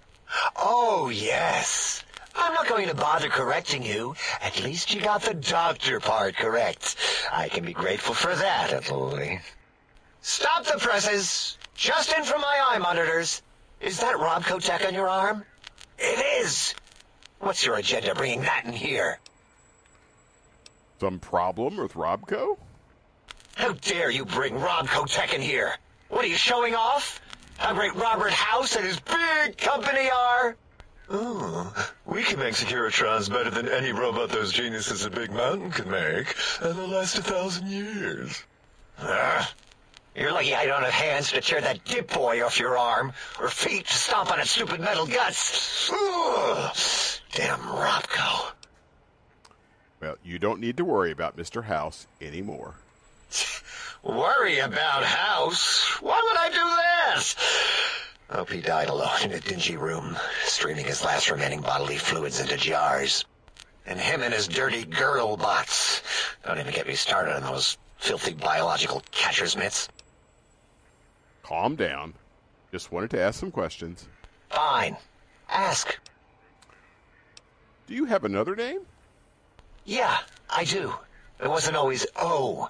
Oh, 0.56 1.10
yes. 1.10 2.04
I'm 2.36 2.54
not 2.54 2.68
going 2.68 2.88
to 2.88 2.96
bother 2.96 3.30
correcting 3.30 3.84
you. 3.84 4.16
At 4.42 4.64
least 4.64 4.94
you 4.94 5.02
got 5.02 5.24
the 5.24 5.34
doctor 5.34 6.00
part 6.00 6.36
correct. 6.36 6.96
I 7.32 7.50
can 7.50 7.66
be 7.66 7.74
grateful 7.74 8.14
for 8.14 8.34
that, 8.36 8.74
at 8.74 8.92
least. 8.92 9.44
Stop 10.22 10.66
the 10.66 10.78
presses! 10.78 11.58
Just 11.74 12.14
in 12.16 12.24
from 12.24 12.42
my 12.42 12.62
eye 12.70 12.78
monitors. 12.78 13.42
Is 13.80 14.00
that 14.02 14.16
Robco 14.16 14.64
tech 14.64 14.86
on 14.86 14.94
your 14.94 15.10
arm? 15.10 15.44
It 15.98 16.44
is! 16.44 16.76
What's 17.40 17.66
your 17.66 17.76
agenda 17.76 18.14
bringing 18.14 18.42
that 18.42 18.66
in 18.66 18.74
here? 18.74 19.20
Some 21.00 21.18
problem 21.18 21.78
with 21.78 21.96
Robco? 21.96 22.58
How 23.56 23.74
dare 23.74 24.12
you 24.12 24.24
bring 24.24 24.54
Robco 24.54 25.12
tech 25.12 25.34
in 25.34 25.42
here? 25.42 25.74
What 26.10 26.24
are 26.24 26.28
you 26.28 26.36
showing 26.36 26.76
off? 26.76 27.20
How 27.58 27.74
great 27.74 27.96
Robert 27.96 28.32
House 28.32 28.76
and 28.76 28.86
his 28.86 29.00
big 29.00 29.58
company 29.58 30.10
are? 30.10 30.56
Ooh, 31.12 31.68
we 32.06 32.22
can 32.24 32.38
make 32.40 32.54
Securitrons 32.54 33.30
better 33.30 33.50
than 33.50 33.68
any 33.68 33.92
robot 33.92 34.30
those 34.30 34.54
geniuses 34.54 35.06
at 35.06 35.14
Big 35.14 35.32
Mountain 35.32 35.72
could 35.72 35.88
make, 35.88 36.36
and 36.62 36.78
they'll 36.78 36.88
last 36.88 37.18
a 37.18 37.24
thousand 37.24 37.68
years. 37.68 38.44
Ugh. 39.00 39.46
You're 40.16 40.34
lucky 40.34 40.54
I 40.54 40.66
don't 40.66 40.84
have 40.84 40.92
hands 40.92 41.32
to 41.32 41.40
tear 41.40 41.62
that 41.62 41.86
Pip-Boy 41.86 42.44
off 42.44 42.60
your 42.60 42.78
arm, 42.78 43.14
or 43.40 43.48
feet 43.48 43.88
to 43.88 43.94
stomp 43.94 44.30
on 44.32 44.40
its 44.42 44.52
stupid 44.52 44.82
metal 44.82 45.06
guts. 45.06 45.90
Ugh. 45.90 46.76
Damn 47.32 47.60
Robco. 47.60 48.52
Well, 50.02 50.18
you 50.24 50.38
don't 50.38 50.60
need 50.60 50.78
to 50.78 50.86
worry 50.86 51.12
about 51.12 51.38
Mr. 51.38 51.64
House 51.64 52.08
anymore. 52.20 52.76
Worry 54.04 54.60
about 54.60 55.04
House? 55.04 55.98
Why 56.02 56.20
would 56.22 56.38
I 56.38 56.50
do 56.50 57.16
this? 57.16 57.36
Hope 58.32 58.50
he 58.50 58.62
died 58.62 58.90
alone 58.90 59.22
in 59.24 59.32
a 59.32 59.40
dingy 59.40 59.78
room, 59.78 60.18
streaming 60.44 60.86
his 60.86 61.06
last 61.06 61.30
remaining 61.30 61.62
bodily 61.62 61.98
fluids 61.98 62.40
into 62.40 62.58
jars. 62.58 63.24
And 63.86 64.00
him 64.00 64.24
and 64.24 64.34
his 64.34 64.48
dirty 64.48 64.84
girl 64.84 65.38
bots. 65.38 66.02
Don't 66.46 66.60
even 66.60 66.74
get 66.74 66.88
me 66.88 66.96
started 66.96 67.36
on 67.36 67.44
those 67.44 67.78
filthy 67.98 68.34
biological 68.34 69.04
catcher's 69.12 69.56
mitts. 69.56 69.88
Calm 71.52 71.76
down. 71.76 72.14
Just 72.72 72.94
wanted 72.94 73.10
to 73.10 73.20
ask 73.20 73.38
some 73.38 73.52
questions. 73.52 74.08
Fine. 74.50 74.96
Ask. 75.50 76.00
Do 77.88 77.94
you 77.94 78.06
have 78.06 78.24
another 78.24 78.56
name? 78.56 78.80
Yeah, 79.84 80.18
I 80.50 80.64
do. 80.64 80.94
It 81.42 81.50
wasn't 81.50 81.76
always 81.76 82.08
O. 82.16 82.70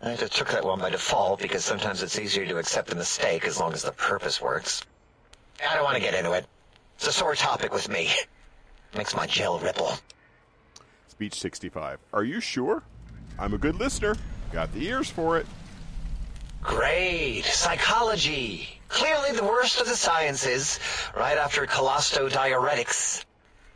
I 0.00 0.14
just 0.14 0.36
took 0.36 0.52
that 0.52 0.64
one 0.64 0.78
by 0.78 0.90
default 0.90 1.40
because 1.40 1.64
sometimes 1.64 2.04
it's 2.04 2.16
easier 2.16 2.46
to 2.46 2.58
accept 2.58 2.92
a 2.92 2.94
mistake 2.94 3.44
as 3.46 3.58
long 3.58 3.72
as 3.72 3.82
the 3.82 3.90
purpose 3.90 4.40
works. 4.40 4.84
I 5.68 5.74
don't 5.74 5.82
want 5.82 5.96
to 5.96 6.00
get 6.00 6.14
into 6.14 6.30
it. 6.34 6.46
It's 6.94 7.08
a 7.08 7.12
sore 7.12 7.34
topic 7.34 7.72
with 7.72 7.88
me. 7.88 8.10
Makes 8.96 9.16
my 9.16 9.26
gel 9.26 9.58
ripple. 9.58 9.92
Speech 11.08 11.34
65. 11.40 11.98
Are 12.12 12.22
you 12.22 12.38
sure? 12.38 12.84
I'm 13.40 13.54
a 13.54 13.58
good 13.58 13.74
listener. 13.74 14.14
Got 14.52 14.72
the 14.72 14.86
ears 14.86 15.10
for 15.10 15.36
it. 15.36 15.46
Great. 16.64 17.44
Psychology. 17.44 18.80
Clearly 18.88 19.32
the 19.32 19.44
worst 19.44 19.80
of 19.80 19.86
the 19.86 19.94
sciences, 19.94 20.80
right 21.14 21.36
after 21.36 21.66
colostodiuretics. 21.66 23.24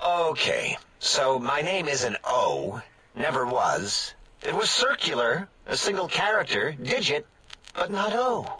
Okay, 0.04 0.78
so 0.98 1.38
my 1.38 1.60
name 1.60 1.86
is 1.86 2.04
an 2.04 2.16
O. 2.24 2.80
Never 3.14 3.46
was. 3.46 4.14
It 4.42 4.54
was 4.54 4.70
circular, 4.70 5.48
a 5.66 5.76
single 5.76 6.08
character, 6.08 6.72
digit, 6.72 7.26
but 7.74 7.90
not 7.90 8.14
O. 8.14 8.58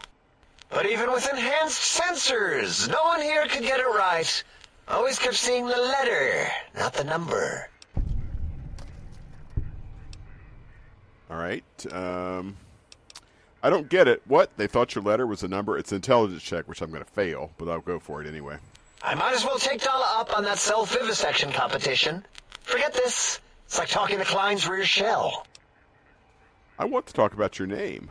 But 0.68 0.84
even 0.84 1.10
with 1.10 1.26
enhanced 1.32 1.98
sensors, 1.98 2.86
no 2.86 3.02
one 3.04 3.22
here 3.22 3.46
could 3.46 3.62
get 3.62 3.80
it 3.80 3.86
right. 3.86 4.44
Always 4.88 5.18
kept 5.18 5.36
seeing 5.36 5.66
the 5.66 5.76
letter, 5.76 6.48
not 6.76 6.92
the 6.92 7.04
number. 7.04 7.70
All 11.30 11.38
right. 11.38 11.64
Um, 11.90 12.56
I 13.62 13.70
don't 13.70 13.88
get 13.88 14.06
it. 14.06 14.22
What? 14.26 14.56
They 14.56 14.66
thought 14.66 14.94
your 14.94 15.02
letter 15.02 15.26
was 15.26 15.42
a 15.42 15.48
number? 15.48 15.76
It's 15.76 15.90
an 15.90 15.96
intelligence 15.96 16.42
check, 16.42 16.68
which 16.68 16.80
I'm 16.80 16.90
going 16.90 17.04
to 17.04 17.10
fail, 17.10 17.50
but 17.58 17.68
I'll 17.68 17.80
go 17.80 17.98
for 17.98 18.22
it 18.22 18.26
anyway. 18.28 18.56
I 19.02 19.14
might 19.14 19.34
as 19.34 19.44
well 19.44 19.58
take 19.58 19.82
Dala 19.82 20.16
up 20.18 20.36
on 20.36 20.44
that 20.44 20.58
self-vivisection 20.58 21.52
competition. 21.52 22.24
Forget 22.62 22.92
this. 22.92 23.40
It's 23.66 23.78
like 23.78 23.88
talking 23.88 24.18
to 24.18 24.24
Klein's 24.24 24.66
rear 24.68 24.84
shell. 24.84 25.46
I 26.78 26.84
want 26.84 27.06
to 27.06 27.12
talk 27.12 27.34
about 27.34 27.58
your 27.58 27.66
name. 27.66 28.10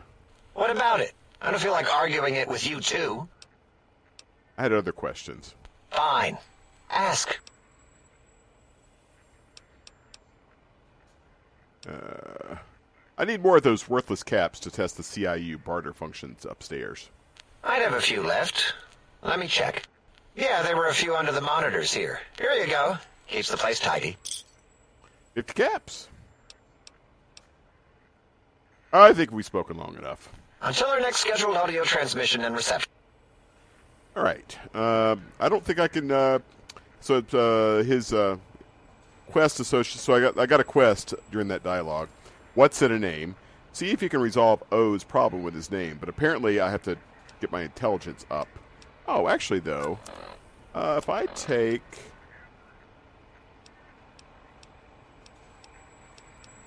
What 0.54 0.70
about 0.70 1.00
it? 1.00 1.12
I 1.40 1.50
don't 1.50 1.60
feel 1.60 1.72
like 1.72 1.92
arguing 1.94 2.34
it 2.34 2.48
with 2.48 2.66
you 2.68 2.80
too. 2.80 3.28
I 4.56 4.62
had 4.62 4.72
other 4.72 4.92
questions. 4.92 5.54
Fine. 5.90 6.36
Ask. 6.90 7.38
Uh, 11.88 12.56
I 13.20 13.24
need 13.24 13.42
more 13.42 13.56
of 13.56 13.64
those 13.64 13.88
worthless 13.88 14.22
caps 14.22 14.60
to 14.60 14.70
test 14.70 14.96
the 14.96 15.02
CIU 15.02 15.62
barter 15.62 15.92
functions 15.92 16.46
upstairs. 16.48 17.10
I'd 17.64 17.82
have 17.82 17.94
a 17.94 18.00
few 18.00 18.22
left. 18.22 18.74
Let 19.22 19.40
me 19.40 19.48
check. 19.48 19.82
Yeah, 20.36 20.62
there 20.62 20.76
were 20.76 20.86
a 20.86 20.94
few 20.94 21.16
under 21.16 21.32
the 21.32 21.40
monitors 21.40 21.92
here. 21.92 22.20
Here 22.38 22.52
you 22.52 22.68
go. 22.68 22.96
Keeps 23.26 23.50
the 23.50 23.56
place 23.56 23.80
tidy. 23.80 24.16
50 25.34 25.52
caps. 25.52 26.06
I 28.92 29.12
think 29.12 29.32
we've 29.32 29.44
spoken 29.44 29.76
long 29.76 29.96
enough. 29.98 30.28
Until 30.62 30.86
our 30.86 31.00
next 31.00 31.18
scheduled 31.18 31.56
audio 31.56 31.82
transmission 31.82 32.44
and 32.44 32.54
reception. 32.54 32.90
All 34.16 34.22
right. 34.22 34.58
Uh, 34.72 35.16
I 35.40 35.48
don't 35.48 35.64
think 35.64 35.80
I 35.80 35.88
can. 35.88 36.10
Uh, 36.10 36.38
so 37.00 37.16
it's, 37.16 37.34
uh, 37.34 37.82
his 37.84 38.12
uh, 38.12 38.36
quest 39.30 39.58
associate. 39.58 40.00
So 40.00 40.14
I 40.14 40.20
got 40.20 40.38
I 40.38 40.46
got 40.46 40.60
a 40.60 40.64
quest 40.64 41.14
during 41.30 41.48
that 41.48 41.62
dialogue. 41.62 42.08
What's 42.58 42.82
in 42.82 42.90
a 42.90 42.98
name? 42.98 43.36
See 43.72 43.92
if 43.92 44.02
you 44.02 44.08
can 44.08 44.20
resolve 44.20 44.64
O's 44.72 45.04
problem 45.04 45.44
with 45.44 45.54
his 45.54 45.70
name. 45.70 45.96
But 46.00 46.08
apparently, 46.08 46.58
I 46.58 46.68
have 46.72 46.82
to 46.82 46.98
get 47.40 47.52
my 47.52 47.62
intelligence 47.62 48.26
up. 48.32 48.48
Oh, 49.06 49.28
actually, 49.28 49.60
though, 49.60 49.96
uh, 50.74 50.96
if 50.98 51.08
I 51.08 51.26
take, 51.26 51.84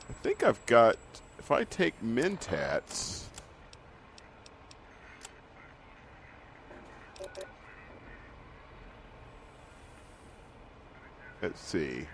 I 0.10 0.13
think 0.23 0.43
I've 0.43 0.65
got. 0.65 0.95
If 1.38 1.51
I 1.51 1.65
take 1.65 2.01
Mentats. 2.01 3.23
Let's 11.41 11.60
see. 11.60 12.08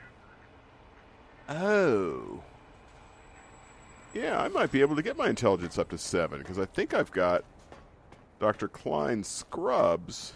Oh. 1.48 2.42
Yeah, 4.18 4.42
I 4.42 4.48
might 4.48 4.72
be 4.72 4.82
able 4.82 4.96
to 4.96 5.04
get 5.04 5.16
my 5.16 5.30
intelligence 5.30 5.78
up 5.78 5.90
to 5.90 5.98
seven 6.00 6.40
because 6.40 6.58
I 6.58 6.66
think 6.66 6.96
I've 6.96 7.12
got 7.12 7.44
Dr. 8.40 8.68
Klein 8.68 9.24
Scrubs. 9.24 10.34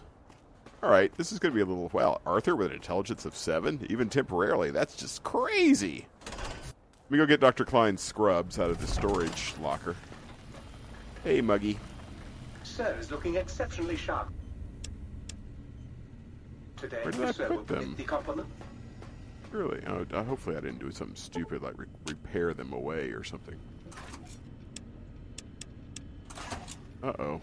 All 0.84 0.92
right, 0.92 1.12
this 1.18 1.32
is 1.32 1.40
going 1.40 1.52
to 1.52 1.56
be 1.56 1.62
a 1.62 1.66
little. 1.66 1.90
Wow, 1.92 2.22
Arthur 2.24 2.56
with 2.56 2.68
an 2.68 2.74
intelligence 2.74 3.26
of 3.26 3.36
seven, 3.36 3.84
even 3.90 4.08
temporarily. 4.08 4.70
That's 4.70 4.96
just 4.96 5.24
crazy. 5.24 6.06
Let 6.26 7.12
me 7.12 7.18
go 7.18 7.26
get 7.26 7.40
Dr. 7.40 7.66
Klein 7.66 7.98
Scrubs 7.98 8.60
out 8.60 8.70
of 8.70 8.80
the 8.80 8.86
storage 8.86 9.54
locker. 9.60 9.96
Hey, 11.24 11.42
Muggy. 11.42 11.80
Sir 12.62 12.96
is 13.00 13.10
looking 13.10 13.36
exceptionally 13.36 13.96
sharp. 13.96 14.32
Today, 16.78 17.00
Where 17.02 17.12
did 17.12 17.42
I 17.42 17.46
put 17.48 17.68
them? 17.68 17.96
Permit 19.52 19.82
the 19.82 19.86
compliment. 19.86 20.12
Really? 20.12 20.16
Oh, 20.16 20.20
uh, 20.20 20.24
hopefully, 20.24 20.56
I 20.58 20.60
didn't 20.62 20.80
do 20.80 20.92
something 20.92 21.16
stupid 21.16 21.62
like 21.62 21.78
re- 21.78 21.86
repair 22.08 22.54
them 22.54 22.74
away 22.74 23.10
or 23.10 23.24
something. 23.24 23.56
Uh 27.04 27.14
oh. 27.20 27.42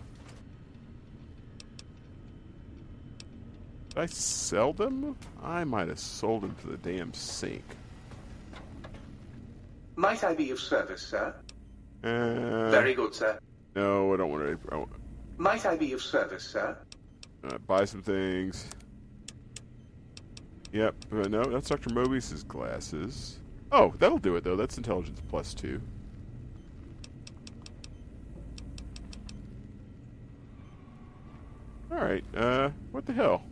Did 3.90 3.98
I 3.98 4.06
sell 4.06 4.72
them? 4.72 5.16
I 5.42 5.64
might 5.64 5.88
have 5.88 5.98
sold 5.98 6.42
them 6.42 6.54
to 6.62 6.68
the 6.68 6.76
damn 6.76 7.12
sink. 7.12 7.64
Might 9.96 10.22
I 10.22 10.34
be 10.34 10.50
of 10.52 10.60
service, 10.60 11.02
sir? 11.02 11.34
Uh, 12.04 12.70
Very 12.70 12.94
good, 12.94 13.12
sir. 13.14 13.36
No, 13.74 14.14
I 14.14 14.16
don't 14.16 14.30
want 14.30 14.44
to. 14.44 14.58
I 14.72 14.76
want, 14.76 14.90
Might 15.38 15.66
I 15.66 15.76
be 15.76 15.92
of 15.92 16.00
service, 16.00 16.44
sir? 16.44 16.76
uh, 17.44 17.58
buy 17.66 17.84
some 17.84 18.02
things. 18.02 18.66
Yep. 20.72 20.94
Uh, 21.12 21.16
no, 21.28 21.44
that's 21.44 21.68
Dr. 21.68 21.90
Mobius's 21.90 22.44
glasses. 22.44 23.38
Oh, 23.72 23.94
that'll 23.98 24.18
do 24.18 24.36
it 24.36 24.44
though. 24.44 24.56
That's 24.56 24.76
intelligence 24.76 25.20
plus 25.28 25.54
two. 25.54 25.80
All 31.90 31.98
right. 31.98 32.24
Uh, 32.36 32.70
what 32.92 33.06
the 33.06 33.12
hell? 33.12 33.42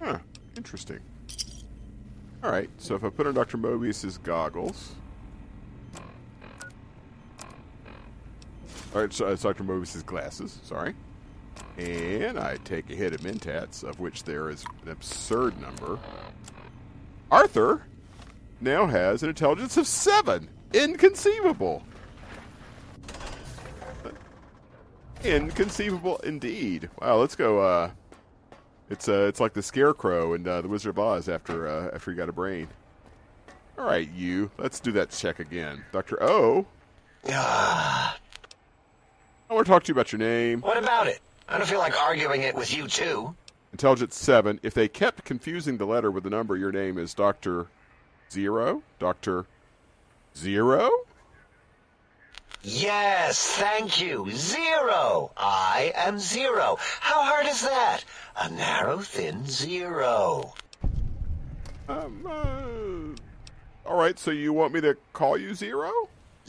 Huh. 0.00 0.18
Interesting. 0.56 0.98
All 2.42 2.50
right. 2.50 2.70
So 2.78 2.94
if 2.94 3.04
I 3.04 3.08
put 3.08 3.26
on 3.26 3.34
Dr. 3.34 3.56
Mobius's 3.56 4.18
goggles. 4.18 4.94
All 8.94 9.00
right, 9.00 9.12
so 9.12 9.28
it's 9.28 9.42
Dr. 9.42 9.64
Mobius's 9.64 10.02
glasses. 10.02 10.58
Sorry. 10.64 10.94
And 11.78 12.38
I 12.38 12.56
take 12.58 12.90
a 12.90 12.94
hit 12.94 13.14
of 13.14 13.20
Mentats, 13.20 13.82
of 13.82 14.00
which 14.00 14.24
there 14.24 14.50
is 14.50 14.64
an 14.84 14.90
absurd 14.90 15.58
number. 15.60 15.98
Arthur 17.30 17.86
now 18.60 18.86
has 18.86 19.22
an 19.22 19.30
intelligence 19.30 19.78
of 19.78 19.86
seven. 19.86 20.48
Inconceivable. 20.74 21.82
Inconceivable 25.24 26.18
indeed. 26.18 26.90
Wow, 27.00 27.16
let's 27.16 27.36
go. 27.36 27.60
Uh, 27.60 27.90
it's 28.92 29.08
uh, 29.08 29.24
it's 29.26 29.40
like 29.40 29.54
the 29.54 29.62
Scarecrow 29.62 30.34
and 30.34 30.46
uh, 30.46 30.60
the 30.60 30.68
Wizard 30.68 30.90
of 30.90 30.98
Oz 30.98 31.28
after 31.28 31.66
uh, 31.66 31.90
after 31.94 32.10
he 32.10 32.16
got 32.16 32.28
a 32.28 32.32
brain. 32.32 32.68
All 33.78 33.86
right, 33.86 34.08
you. 34.10 34.50
Let's 34.58 34.80
do 34.80 34.92
that 34.92 35.10
check 35.10 35.40
again, 35.40 35.82
Doctor 35.92 36.22
O. 36.22 36.66
I 37.26 38.14
want 39.48 39.66
to 39.66 39.70
talk 39.70 39.82
to 39.84 39.88
you 39.88 39.94
about 39.94 40.12
your 40.12 40.18
name. 40.18 40.60
what 40.60 40.76
about 40.76 41.06
it? 41.06 41.20
I 41.48 41.56
don't 41.58 41.66
feel 41.66 41.78
like 41.78 41.98
arguing 41.98 42.42
it 42.42 42.54
with 42.54 42.76
you 42.76 42.86
two. 42.86 43.34
Intelligence 43.72 44.14
seven. 44.14 44.60
If 44.62 44.74
they 44.74 44.88
kept 44.88 45.24
confusing 45.24 45.78
the 45.78 45.86
letter 45.86 46.10
with 46.10 46.24
the 46.24 46.30
number, 46.30 46.56
your 46.56 46.70
name 46.70 46.98
is 46.98 47.14
Doctor 47.14 47.68
Zero. 48.30 48.82
Doctor 48.98 49.46
Zero. 50.36 50.90
Yes, 52.62 53.44
thank 53.44 54.00
you. 54.00 54.30
Zero. 54.30 55.32
I 55.36 55.92
am 55.96 56.18
zero. 56.18 56.78
How 57.00 57.22
hard 57.24 57.46
is 57.46 57.62
that? 57.62 58.04
A 58.36 58.48
narrow, 58.50 58.98
thin 58.98 59.46
zero. 59.46 60.54
Um. 61.88 62.24
Uh, 62.24 63.88
all 63.90 63.98
right. 63.98 64.16
So 64.18 64.30
you 64.30 64.52
want 64.52 64.72
me 64.72 64.80
to 64.82 64.96
call 65.12 65.36
you 65.36 65.54
Zero? 65.54 65.90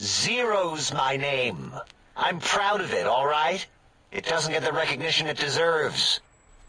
Zero's 0.00 0.92
my 0.92 1.16
name. 1.16 1.72
I'm 2.16 2.38
proud 2.38 2.80
of 2.80 2.92
it, 2.92 3.06
all 3.06 3.26
right? 3.26 3.64
It 4.12 4.24
doesn't 4.24 4.52
get 4.52 4.62
the 4.62 4.72
recognition 4.72 5.26
it 5.26 5.36
deserves. 5.36 6.20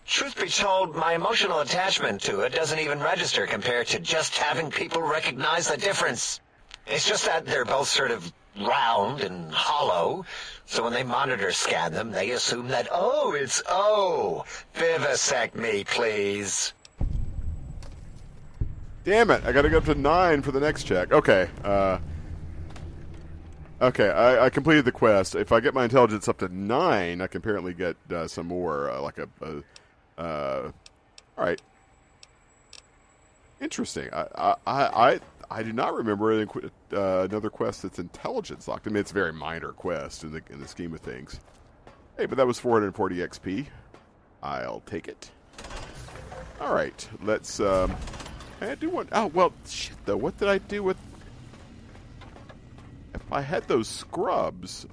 truth 0.07 0.39
be 0.39 0.49
told, 0.49 0.95
my 0.95 1.13
emotional 1.13 1.59
attachment 1.59 2.21
to 2.21 2.41
it 2.41 2.53
doesn't 2.53 2.79
even 2.79 2.99
register 2.99 3.45
compared 3.45 3.87
to 3.87 3.99
just 3.99 4.35
having 4.35 4.71
people 4.71 5.01
recognize 5.01 5.67
the 5.67 5.77
difference. 5.77 6.39
It's 6.87 7.07
just 7.07 7.25
that 7.25 7.45
they're 7.45 7.65
both 7.65 7.87
sort 7.87 8.11
of 8.11 8.31
round 8.59 9.21
and 9.21 9.51
hollow, 9.51 10.25
so 10.65 10.83
when 10.83 10.93
they 10.93 11.03
monitor 11.03 11.51
scan 11.51 11.93
them, 11.93 12.11
they 12.11 12.31
assume 12.31 12.69
that, 12.69 12.87
oh, 12.91 13.33
it's 13.33 13.61
O. 13.67 14.45
Vivisect 14.75 15.55
me, 15.55 15.83
please. 15.83 16.73
Damn 19.03 19.29
it! 19.29 19.43
I 19.45 19.51
got 19.51 19.61
to 19.61 19.69
go 19.69 19.77
up 19.77 19.85
to 19.85 19.93
nine 19.93 20.41
for 20.41 20.51
the 20.51 20.59
next 20.59 20.85
check. 20.85 21.11
Okay. 21.11 21.47
Uh, 21.63 21.99
okay, 23.79 24.09
I, 24.09 24.45
I 24.45 24.49
completed 24.49 24.83
the 24.85 24.91
quest. 24.91 25.35
If 25.35 25.51
I 25.51 25.59
get 25.59 25.75
my 25.75 25.83
intelligence 25.83 26.27
up 26.27 26.39
to 26.39 26.47
nine, 26.47 27.21
I 27.21 27.27
can 27.27 27.37
apparently 27.37 27.75
get 27.75 27.97
uh, 28.11 28.27
some 28.27 28.47
more, 28.47 28.89
uh, 28.89 29.01
like 29.01 29.19
a. 29.19 29.27
a 29.41 30.21
uh, 30.21 30.71
all 31.37 31.45
right. 31.45 31.61
Interesting. 33.61 34.09
I 34.11 34.55
I, 34.65 34.83
I, 34.85 35.19
I 35.49 35.63
do 35.63 35.73
not 35.73 35.93
remember 35.93 36.31
any 36.31 36.45
uh, 36.93 37.27
another 37.29 37.49
quest 37.49 37.83
that's 37.83 37.99
intelligence 37.99 38.67
locked. 38.67 38.87
I 38.87 38.89
mean, 38.89 38.97
it's 38.97 39.11
a 39.11 39.13
very 39.13 39.33
minor 39.33 39.71
quest 39.71 40.23
in 40.23 40.31
the 40.31 40.41
in 40.49 40.59
the 40.59 40.67
scheme 40.67 40.93
of 40.93 41.01
things. 41.01 41.39
Hey, 42.17 42.25
but 42.25 42.37
that 42.37 42.47
was 42.47 42.59
440 42.59 43.15
XP. 43.17 43.67
I'll 44.41 44.81
take 44.81 45.07
it. 45.07 45.29
All 46.61 46.73
right, 46.73 47.07
let's. 47.21 47.59
Um, 47.59 47.95
I 48.61 48.75
do 48.75 48.89
want. 48.89 49.09
Oh 49.11 49.27
well, 49.27 49.53
shit 49.67 49.97
though. 50.05 50.17
What 50.17 50.37
did 50.37 50.47
I 50.47 50.59
do 50.59 50.83
with? 50.83 50.97
If 53.13 53.31
I 53.31 53.41
had 53.41 53.67
those 53.67 53.87
scrubs. 53.87 54.85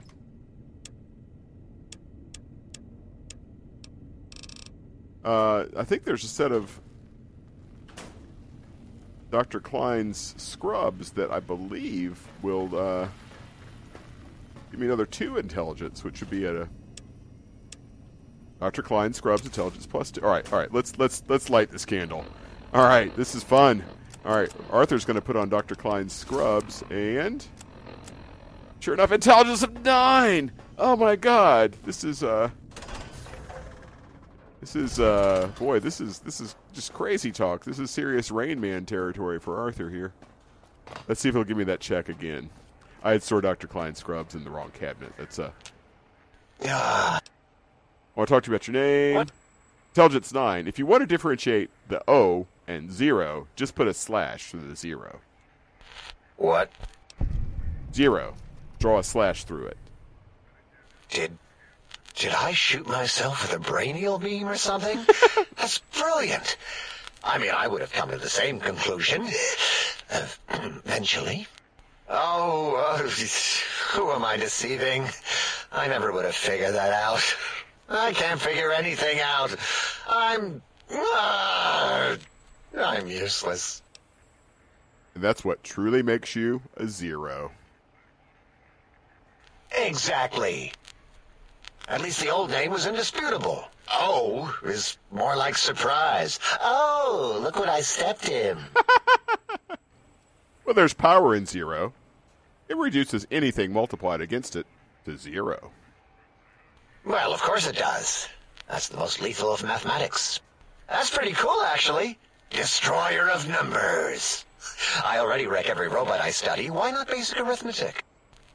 Uh, 5.24 5.66
I 5.76 5.84
think 5.84 6.02
there's 6.02 6.24
a 6.24 6.28
set 6.28 6.50
of 6.50 6.80
Dr. 9.32 9.60
Klein's 9.60 10.34
scrubs 10.36 11.12
that 11.12 11.30
I 11.30 11.40
believe 11.40 12.20
will 12.42 12.68
uh, 12.78 13.08
give 14.70 14.78
me 14.78 14.84
another 14.84 15.06
two 15.06 15.38
intelligence, 15.38 16.04
which 16.04 16.20
would 16.20 16.28
be 16.28 16.46
at 16.46 16.54
a 16.54 16.68
Dr. 18.60 18.82
Klein 18.82 19.14
scrubs 19.14 19.46
intelligence 19.46 19.86
plus 19.86 20.10
two. 20.10 20.20
All 20.22 20.28
right, 20.28 20.52
all 20.52 20.58
right. 20.58 20.72
Let's 20.72 20.98
let's 20.98 21.22
let's 21.28 21.48
light 21.48 21.70
this 21.70 21.86
candle. 21.86 22.26
All 22.74 22.84
right, 22.84 23.14
this 23.16 23.34
is 23.34 23.42
fun. 23.42 23.82
All 24.26 24.36
right, 24.36 24.52
Arthur's 24.70 25.06
going 25.06 25.14
to 25.14 25.22
put 25.22 25.34
on 25.34 25.48
Dr. 25.48 25.76
Klein's 25.76 26.12
scrubs, 26.12 26.84
and 26.90 27.44
sure 28.80 28.92
enough, 28.92 29.12
intelligence 29.12 29.62
of 29.62 29.82
nine. 29.82 30.52
Oh 30.76 30.94
my 30.94 31.16
God, 31.16 31.72
this 31.84 32.04
is 32.04 32.22
uh, 32.22 32.50
this 34.62 34.76
is 34.76 35.00
uh, 35.00 35.50
boy, 35.58 35.80
this 35.80 36.00
is 36.00 36.20
this 36.20 36.40
is 36.40 36.54
just 36.72 36.92
crazy 36.92 37.32
talk. 37.32 37.64
This 37.64 37.80
is 37.80 37.90
serious 37.90 38.30
Rain 38.30 38.60
Man 38.60 38.86
territory 38.86 39.40
for 39.40 39.58
Arthur 39.58 39.90
here. 39.90 40.12
Let's 41.08 41.20
see 41.20 41.28
if 41.28 41.34
he'll 41.34 41.42
give 41.42 41.56
me 41.56 41.64
that 41.64 41.80
check 41.80 42.08
again. 42.08 42.48
I 43.02 43.10
had 43.10 43.24
stored 43.24 43.42
Dr. 43.42 43.66
Klein 43.66 43.96
scrubs 43.96 44.36
in 44.36 44.44
the 44.44 44.50
wrong 44.50 44.70
cabinet. 44.70 45.12
That's 45.18 45.40
uh. 45.40 45.50
I 46.64 47.18
want 48.14 48.28
to 48.28 48.34
talk 48.34 48.44
to 48.44 48.50
you 48.50 48.54
about 48.54 48.68
your 48.68 48.74
name. 48.74 49.26
Intelligence 49.90 50.32
9. 50.32 50.68
If 50.68 50.78
you 50.78 50.86
want 50.86 51.00
to 51.00 51.06
differentiate 51.06 51.70
the 51.88 52.08
O 52.08 52.46
and 52.68 52.92
0, 52.92 53.48
just 53.56 53.74
put 53.74 53.88
a 53.88 53.94
slash 53.94 54.50
through 54.52 54.68
the 54.68 54.76
0. 54.76 55.18
what? 56.36 56.70
0. 57.92 58.34
Draw 58.78 58.98
a 58.98 59.02
slash 59.02 59.42
through 59.42 59.66
it. 59.66 59.76
Did 61.08 61.36
did 62.22 62.34
I 62.34 62.52
shoot 62.52 62.86
myself 62.86 63.42
with 63.42 63.60
a 63.60 63.70
brainial 63.70 64.22
beam 64.22 64.48
or 64.48 64.54
something? 64.54 64.96
That's 65.56 65.78
brilliant. 65.78 66.56
I 67.24 67.38
mean, 67.38 67.50
I 67.50 67.66
would 67.66 67.80
have 67.80 67.92
come 67.92 68.10
to 68.10 68.16
the 68.16 68.28
same 68.28 68.60
conclusion 68.60 69.28
uh, 70.08 70.28
eventually. 70.84 71.48
Oh, 72.08 72.76
uh, 72.76 72.98
who 73.90 74.12
am 74.12 74.24
I 74.24 74.36
deceiving? 74.36 75.08
I 75.72 75.88
never 75.88 76.12
would 76.12 76.24
have 76.24 76.36
figured 76.36 76.76
that 76.76 76.92
out. 76.92 77.36
I 77.88 78.12
can't 78.12 78.40
figure 78.40 78.70
anything 78.70 79.18
out. 79.18 79.56
I'm. 80.08 80.62
ah, 80.92 82.16
I'm 82.78 83.08
useless. 83.08 83.82
And 85.16 85.24
that's 85.24 85.44
what 85.44 85.64
truly 85.64 86.04
makes 86.04 86.36
you 86.36 86.62
a 86.76 86.86
0. 86.86 87.50
Exactly. 89.72 90.72
At 91.88 92.00
least 92.00 92.20
the 92.20 92.30
old 92.30 92.50
name 92.50 92.70
was 92.70 92.86
indisputable. 92.86 93.68
Oh 93.92 94.54
is 94.64 94.96
more 95.10 95.36
like 95.36 95.56
surprise. 95.56 96.38
Oh, 96.60 97.38
look 97.42 97.56
what 97.56 97.68
I 97.68 97.80
stepped 97.80 98.28
in. 98.28 98.58
Well, 100.64 100.74
there's 100.74 100.94
power 100.94 101.34
in 101.34 101.44
0. 101.44 101.92
It 102.68 102.76
reduces 102.76 103.26
anything 103.30 103.72
multiplied 103.72 104.20
against 104.20 104.54
it 104.56 104.66
to 105.04 105.18
0. 105.18 105.72
well, 107.04 107.34
of 107.34 107.42
course 107.42 107.66
it 107.66 107.76
does. 107.76 108.28
That's 108.68 108.88
the 108.88 108.96
most 108.96 109.20
lethal 109.20 109.52
of 109.52 109.64
mathematics. 109.64 110.40
That's 110.88 111.10
pretty 111.10 111.32
cool, 111.32 111.62
actually. 111.62 112.18
Destroyer 112.50 113.28
of 113.28 113.48
numbers. 113.48 114.44
I 115.04 115.18
already 115.18 115.46
wreck 115.46 115.68
every 115.68 115.88
robot 115.88 116.20
I 116.20 116.30
study. 116.30 116.70
Why 116.70 116.90
not 116.90 117.08
basic 117.08 117.40
arithmetic? 117.40 118.04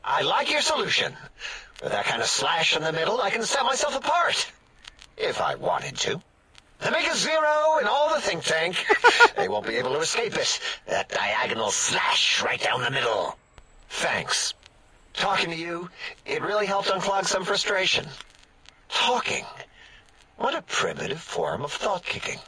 I 0.07 0.21
like 0.21 0.49
your 0.49 0.61
solution. 0.61 1.13
With 1.83 1.91
that 1.91 2.05
kind 2.05 2.21
of 2.21 2.27
slash 2.27 2.77
in 2.77 2.83
the 2.83 2.93
middle, 2.93 3.21
I 3.21 3.29
can 3.29 3.43
set 3.43 3.65
myself 3.65 3.95
apart. 3.97 4.49
If 5.17 5.41
I 5.41 5.55
wanted 5.55 5.97
to. 5.97 6.21
To 6.81 6.91
make 6.91 7.07
a 7.07 7.15
zero 7.15 7.79
in 7.81 7.87
all 7.87 8.13
the 8.13 8.21
think 8.21 8.43
tank, 8.43 8.85
they 9.35 9.49
won't 9.49 9.67
be 9.67 9.75
able 9.75 9.91
to 9.93 9.99
escape 9.99 10.35
it. 10.35 10.59
That 10.85 11.09
diagonal 11.09 11.71
slash 11.71 12.41
right 12.41 12.61
down 12.61 12.81
the 12.81 12.91
middle. 12.91 13.37
Thanks. 13.89 14.53
Talking 15.13 15.49
to 15.49 15.57
you, 15.57 15.89
it 16.25 16.41
really 16.41 16.67
helped 16.67 16.87
unclog 16.87 17.25
some 17.25 17.43
frustration. 17.43 18.05
Talking. 18.89 19.43
What 20.37 20.55
a 20.55 20.61
primitive 20.61 21.19
form 21.19 21.63
of 21.63 21.73
thought 21.73 22.05
kicking. 22.05 22.39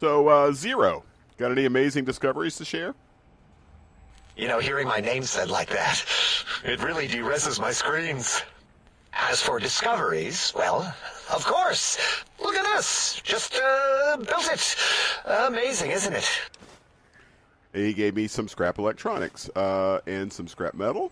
So, 0.00 0.28
uh, 0.28 0.52
0. 0.52 1.02
Got 1.36 1.50
any 1.50 1.64
amazing 1.64 2.04
discoveries 2.04 2.56
to 2.58 2.64
share? 2.64 2.94
You 4.38 4.46
know, 4.46 4.60
hearing 4.60 4.86
my 4.86 5.00
name 5.00 5.24
said 5.24 5.50
like 5.50 5.68
that, 5.70 6.04
it 6.64 6.80
really 6.80 7.08
de-reses 7.08 7.60
my 7.60 7.72
screens. 7.72 8.40
As 9.12 9.42
for 9.42 9.58
discoveries, 9.58 10.52
well, 10.54 10.94
of 11.34 11.44
course. 11.44 11.98
Look 12.40 12.54
at 12.54 12.64
this. 12.76 13.20
Just, 13.24 13.56
uh, 13.56 14.16
built 14.16 14.48
it. 14.52 14.76
Amazing, 15.24 15.90
isn't 15.90 16.12
it? 16.12 16.30
He 17.72 17.92
gave 17.92 18.14
me 18.14 18.28
some 18.28 18.46
scrap 18.46 18.78
electronics 18.78 19.50
uh, 19.56 19.98
and 20.06 20.32
some 20.32 20.46
scrap 20.46 20.74
metal. 20.74 21.10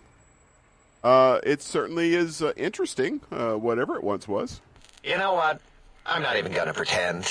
Uh, 1.03 1.39
it 1.43 1.61
certainly 1.61 2.15
is 2.15 2.41
uh, 2.41 2.53
interesting, 2.55 3.19
uh, 3.31 3.55
whatever 3.55 3.97
it 3.97 4.03
once 4.05 4.25
was. 4.25 4.61
You 5.03 5.17
know 5.17 5.33
what? 5.33 5.59
I'm 6.05 6.21
not 6.21 6.37
even 6.37 6.53
gonna 6.53 6.73
pretend. 6.73 7.27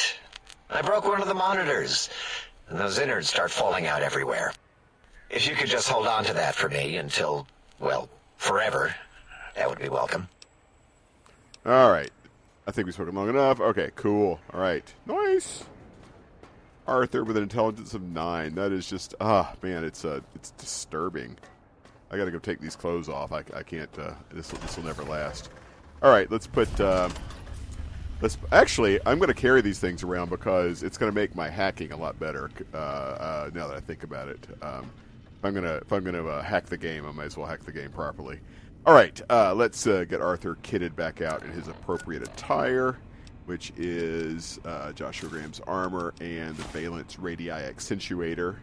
I 0.69 0.83
broke 0.83 1.07
one 1.07 1.23
of 1.23 1.29
the 1.29 1.35
monitors, 1.35 2.11
and 2.69 2.79
those 2.79 2.99
innards 2.99 3.31
start 3.31 3.51
falling 3.51 3.87
out 3.87 4.03
everywhere. 4.03 4.53
If 5.31 5.49
you 5.49 5.55
could 5.55 5.69
just 5.69 5.89
hold 5.89 6.07
on 6.07 6.25
to 6.25 6.35
that 6.35 6.55
for 6.55 6.69
me 6.69 6.97
until, 6.97 7.47
well, 7.79 8.09
forever, 8.37 8.95
that 9.57 9.69
would 9.69 9.79
be 9.79 9.89
welcome. 9.89 10.29
All 11.65 11.91
right. 11.91 12.11
I 12.67 12.71
think 12.71 12.87
we've 12.87 12.95
spoken 12.95 13.15
long 13.15 13.29
enough. 13.29 13.61
Okay, 13.61 13.91
cool. 13.97 14.41
All 14.53 14.61
right. 14.61 14.85
Nice. 15.07 15.65
Arthur 16.87 17.25
with 17.25 17.37
an 17.37 17.43
intelligence 17.43 17.95
of 17.95 18.03
nine. 18.03 18.55
That 18.55 18.73
is 18.73 18.89
just 18.89 19.15
ah 19.21 19.53
man, 19.63 19.85
it's 19.85 20.05
uh 20.05 20.21
it's 20.37 20.53
disturbing. 20.53 21.37
I 22.11 22.17
got 22.17 22.27
to 22.27 22.31
go 22.31 22.39
take 22.39 22.61
these 22.61 22.77
clothes 22.77 23.09
off. 23.09 23.33
I, 23.33 23.43
I 23.55 23.63
can't. 23.63 23.91
Uh, 23.99 24.13
this 24.33 24.49
this 24.49 24.77
will 24.77 24.85
never 24.85 25.03
last. 25.03 25.51
All 26.03 26.11
right, 26.11 26.31
let's 26.31 26.47
put. 26.47 26.81
Uh, 26.81 27.09
let's 28.21 28.39
actually. 28.53 29.01
I'm 29.05 29.19
to 29.29 29.35
carry 29.35 29.61
these 29.61 29.81
things 29.81 30.05
around 30.05 30.31
because 30.31 30.83
it's 30.83 30.97
to 31.11 31.15
make 31.15 31.35
my 31.35 31.49
hacking 31.49 31.91
a 31.91 31.97
lot 31.97 32.19
better. 32.21 32.51
Uh, 32.73 32.77
uh, 32.77 33.51
now 33.55 33.67
that 33.67 33.77
I 33.77 33.81
think 33.81 34.05
about 34.05 34.29
it, 34.29 34.47
um, 34.63 34.89
I'm 35.47 35.55
gonna 35.55 35.77
if 35.77 35.93
I'm 35.93 36.05
gonna 36.05 36.27
uh, 36.27 36.43
hack 36.43 36.67
the 36.67 36.77
game, 36.77 37.07
I 37.07 37.13
might 37.13 37.27
as 37.27 37.37
well 37.37 37.47
hack 37.47 37.61
the 37.65 37.73
game 37.73 37.91
properly. 37.91 38.41
All 38.85 38.95
right, 38.95 39.21
uh, 39.31 39.55
let's 39.55 39.87
uh, 39.87 40.05
get 40.05 40.21
Arthur 40.21 40.57
kitted 40.63 40.95
back 40.95 41.21
out 41.21 41.43
in 41.43 41.51
his 41.53 41.69
appropriate 41.69 42.23
attire, 42.23 42.99
which 43.47 43.73
is 43.77 44.61
uh, 44.65 44.93
Joshua 44.93 45.29
Graham's 45.29 45.61
armor 45.61 46.15
and 46.21 46.57
the 46.57 46.63
Valence 46.65 47.19
Radii 47.19 47.49
Accentuator. 47.49 48.57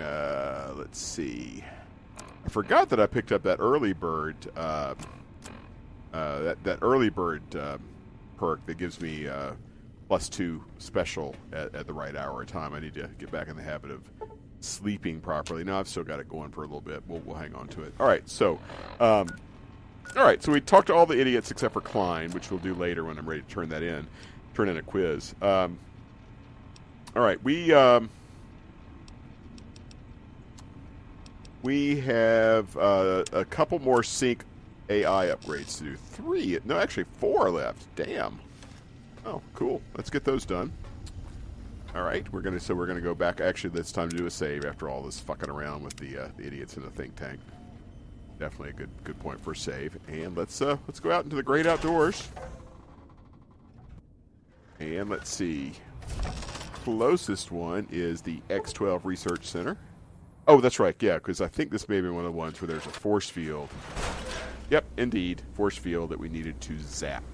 Uh, 0.00 0.72
let's 0.76 0.98
see. 0.98 1.64
I 2.44 2.48
forgot 2.48 2.88
that 2.90 3.00
I 3.00 3.06
picked 3.06 3.32
up 3.32 3.42
that 3.42 3.58
early 3.58 3.92
bird, 3.92 4.36
uh, 4.56 4.94
that 6.12 6.62
that 6.62 6.78
early 6.82 7.10
bird 7.10 7.42
perk 8.36 8.64
that 8.66 8.78
gives 8.78 9.00
me 9.00 9.28
plus 10.08 10.28
two 10.28 10.62
special 10.78 11.34
at, 11.52 11.74
at 11.74 11.86
the 11.86 11.92
right 11.92 12.14
hour 12.14 12.42
of 12.42 12.48
time. 12.48 12.74
I 12.74 12.80
need 12.80 12.94
to 12.94 13.08
get 13.18 13.32
back 13.32 13.48
in 13.48 13.56
the 13.56 13.62
habit 13.62 13.90
of 13.90 14.02
sleeping 14.66 15.20
properly. 15.20 15.64
Now 15.64 15.78
I've 15.78 15.88
still 15.88 16.04
got 16.04 16.20
it 16.20 16.28
going 16.28 16.50
for 16.50 16.60
a 16.62 16.66
little 16.66 16.80
bit. 16.80 17.02
We'll, 17.06 17.20
we'll 17.20 17.36
hang 17.36 17.54
on 17.54 17.68
to 17.68 17.82
it. 17.82 17.94
All 18.00 18.06
right, 18.06 18.28
so 18.28 18.58
um, 19.00 19.28
All 20.16 20.24
right, 20.24 20.42
so 20.42 20.52
we 20.52 20.60
talked 20.60 20.86
to 20.88 20.94
all 20.94 21.06
the 21.06 21.18
idiots 21.20 21.50
except 21.50 21.74
for 21.74 21.80
Klein, 21.80 22.30
which 22.32 22.50
we'll 22.50 22.60
do 22.60 22.74
later 22.74 23.04
when 23.04 23.18
I'm 23.18 23.28
ready 23.28 23.42
to 23.42 23.48
turn 23.48 23.68
that 23.70 23.82
in, 23.82 24.06
turn 24.54 24.68
in 24.68 24.76
a 24.76 24.82
quiz. 24.82 25.34
Um, 25.42 25.78
all 27.14 27.22
right, 27.22 27.42
we 27.42 27.72
um, 27.72 28.10
we 31.62 31.96
have 32.00 32.76
uh, 32.76 33.24
a 33.32 33.44
couple 33.44 33.78
more 33.78 34.02
Sink 34.02 34.44
AI 34.88 35.26
upgrades 35.26 35.78
to 35.78 35.84
do. 35.84 35.96
Three, 35.96 36.58
no, 36.64 36.78
actually 36.78 37.06
four 37.18 37.50
left. 37.50 37.84
Damn. 37.96 38.38
Oh, 39.24 39.42
cool. 39.54 39.82
Let's 39.96 40.10
get 40.10 40.24
those 40.24 40.44
done. 40.44 40.72
All 41.96 42.02
right, 42.02 42.30
we're 42.30 42.42
gonna 42.42 42.60
so 42.60 42.74
we're 42.74 42.86
gonna 42.86 43.00
go 43.00 43.14
back. 43.14 43.40
Actually, 43.40 43.80
it's 43.80 43.90
time 43.90 44.10
to 44.10 44.16
do 44.16 44.26
a 44.26 44.30
save 44.30 44.66
after 44.66 44.90
all 44.90 45.00
this 45.00 45.18
fucking 45.18 45.48
around 45.48 45.82
with 45.82 45.96
the, 45.96 46.24
uh, 46.24 46.28
the 46.36 46.46
idiots 46.46 46.76
in 46.76 46.82
the 46.82 46.90
think 46.90 47.16
tank. 47.16 47.40
Definitely 48.38 48.68
a 48.68 48.72
good 48.74 48.90
good 49.02 49.18
point 49.18 49.42
for 49.42 49.52
a 49.52 49.56
save. 49.56 49.96
And 50.06 50.36
let's 50.36 50.60
uh, 50.60 50.76
let's 50.86 51.00
go 51.00 51.10
out 51.10 51.24
into 51.24 51.36
the 51.36 51.42
great 51.42 51.64
outdoors. 51.64 52.28
And 54.78 55.08
let's 55.08 55.30
see. 55.30 55.72
Closest 56.84 57.50
one 57.50 57.86
is 57.90 58.20
the 58.20 58.42
X12 58.50 59.02
Research 59.06 59.46
Center. 59.46 59.78
Oh, 60.46 60.60
that's 60.60 60.78
right. 60.78 60.96
Yeah, 61.00 61.14
because 61.14 61.40
I 61.40 61.48
think 61.48 61.70
this 61.70 61.88
may 61.88 62.02
be 62.02 62.10
one 62.10 62.26
of 62.26 62.32
the 62.32 62.38
ones 62.38 62.60
where 62.60 62.68
there's 62.68 62.84
a 62.84 62.90
force 62.90 63.30
field. 63.30 63.70
Yep, 64.68 64.84
indeed, 64.98 65.40
force 65.54 65.78
field 65.78 66.10
that 66.10 66.20
we 66.20 66.28
needed 66.28 66.60
to 66.60 66.78
zap. 66.78 67.24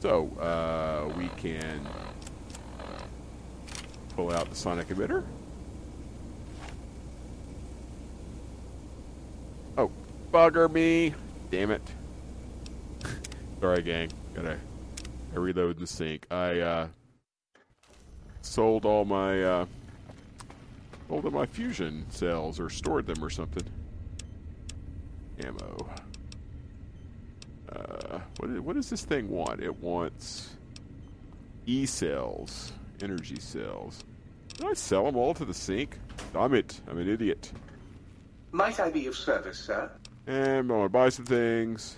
So 0.00 0.28
uh, 0.38 1.10
we 1.16 1.28
can 1.28 1.80
pull 4.20 4.32
out 4.32 4.50
the 4.50 4.56
sonic 4.56 4.88
emitter. 4.88 5.24
Oh, 9.78 9.90
bugger 10.30 10.70
me! 10.70 11.14
Damn 11.50 11.70
it! 11.70 11.82
Sorry, 13.60 13.82
gang. 13.82 14.10
Gotta 14.34 14.58
I 15.34 15.38
reload 15.38 15.78
the 15.78 15.86
sink. 15.86 16.26
I 16.30 16.60
uh, 16.60 16.88
sold 18.42 18.84
all 18.84 19.06
my 19.06 19.42
uh, 19.42 19.66
sold 21.08 21.24
all 21.24 21.30
my 21.30 21.46
fusion 21.46 22.04
cells 22.10 22.60
or 22.60 22.68
stored 22.68 23.06
them 23.06 23.24
or 23.24 23.30
something. 23.30 23.64
Ammo. 25.42 25.88
Uh, 27.74 28.18
what, 28.36 28.50
is, 28.50 28.60
what 28.60 28.76
does 28.76 28.90
this 28.90 29.02
thing 29.02 29.30
want? 29.30 29.62
It 29.62 29.74
wants 29.80 30.50
E 31.64 31.86
cells, 31.86 32.72
energy 33.02 33.38
cells. 33.38 34.04
Did 34.60 34.68
I 34.68 34.74
sell 34.74 35.06
them 35.06 35.16
all 35.16 35.32
to 35.32 35.46
the 35.46 35.54
sink? 35.54 35.98
Damn 36.34 36.52
it! 36.52 36.82
I'm 36.86 36.98
an 36.98 37.08
idiot. 37.08 37.50
Might 38.52 38.78
I 38.78 38.90
be 38.90 39.06
of 39.06 39.16
service, 39.16 39.58
sir? 39.58 39.90
And 40.26 40.58
I'm 40.58 40.68
gonna 40.68 40.90
buy 40.90 41.08
some 41.08 41.24
things. 41.24 41.96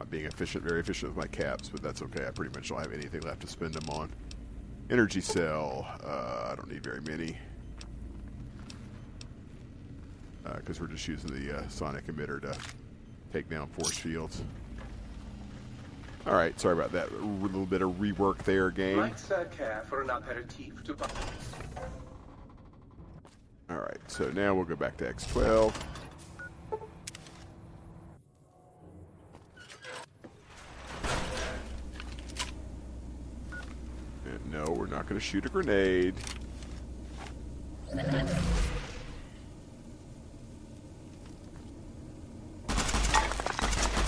I'm 0.00 0.06
being 0.06 0.26
efficient, 0.26 0.62
very 0.62 0.78
efficient 0.78 1.16
with 1.16 1.24
my 1.24 1.26
caps, 1.26 1.68
but 1.68 1.82
that's 1.82 2.00
okay. 2.00 2.28
I 2.28 2.30
pretty 2.30 2.56
much 2.56 2.68
don't 2.68 2.78
have 2.78 2.92
anything 2.92 3.22
left 3.22 3.40
to 3.40 3.48
spend 3.48 3.74
them 3.74 3.90
on. 3.90 4.12
Energy 4.88 5.20
cell. 5.20 5.84
Uh, 6.04 6.50
I 6.52 6.54
don't 6.54 6.70
need 6.70 6.84
very 6.84 7.00
many. 7.00 7.36
Because 10.44 10.80
we're 10.80 10.86
just 10.86 11.08
using 11.08 11.30
the 11.30 11.58
uh, 11.58 11.68
sonic 11.68 12.06
emitter 12.06 12.40
to 12.40 12.56
take 13.32 13.48
down 13.48 13.68
force 13.68 13.98
fields. 13.98 14.42
Alright, 16.26 16.60
sorry 16.60 16.74
about 16.74 16.92
that. 16.92 17.10
A 17.10 17.16
little 17.16 17.64
bit 17.64 17.82
of 17.82 17.92
rework 17.92 18.38
there, 18.38 18.70
gang. 18.70 18.96
Might 18.96 19.18
sir 19.18 19.46
care 19.56 19.84
for 19.88 20.02
an 20.02 20.10
aperitif 20.10 20.84
to? 20.84 20.96
Alright, 23.70 23.98
so 24.06 24.30
now 24.30 24.54
we'll 24.54 24.64
go 24.64 24.76
back 24.76 24.96
to 24.98 25.12
X12. 25.12 25.72
And 34.26 34.52
no, 34.52 34.64
we're 34.76 34.86
not 34.86 35.08
going 35.08 35.18
to 35.18 35.26
shoot 35.26 35.46
a 35.46 35.48
grenade. 35.48 36.14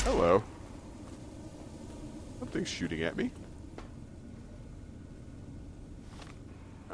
Hello. 0.04 0.42
Something's 2.52 2.68
shooting 2.68 3.02
at 3.02 3.16
me. 3.16 3.30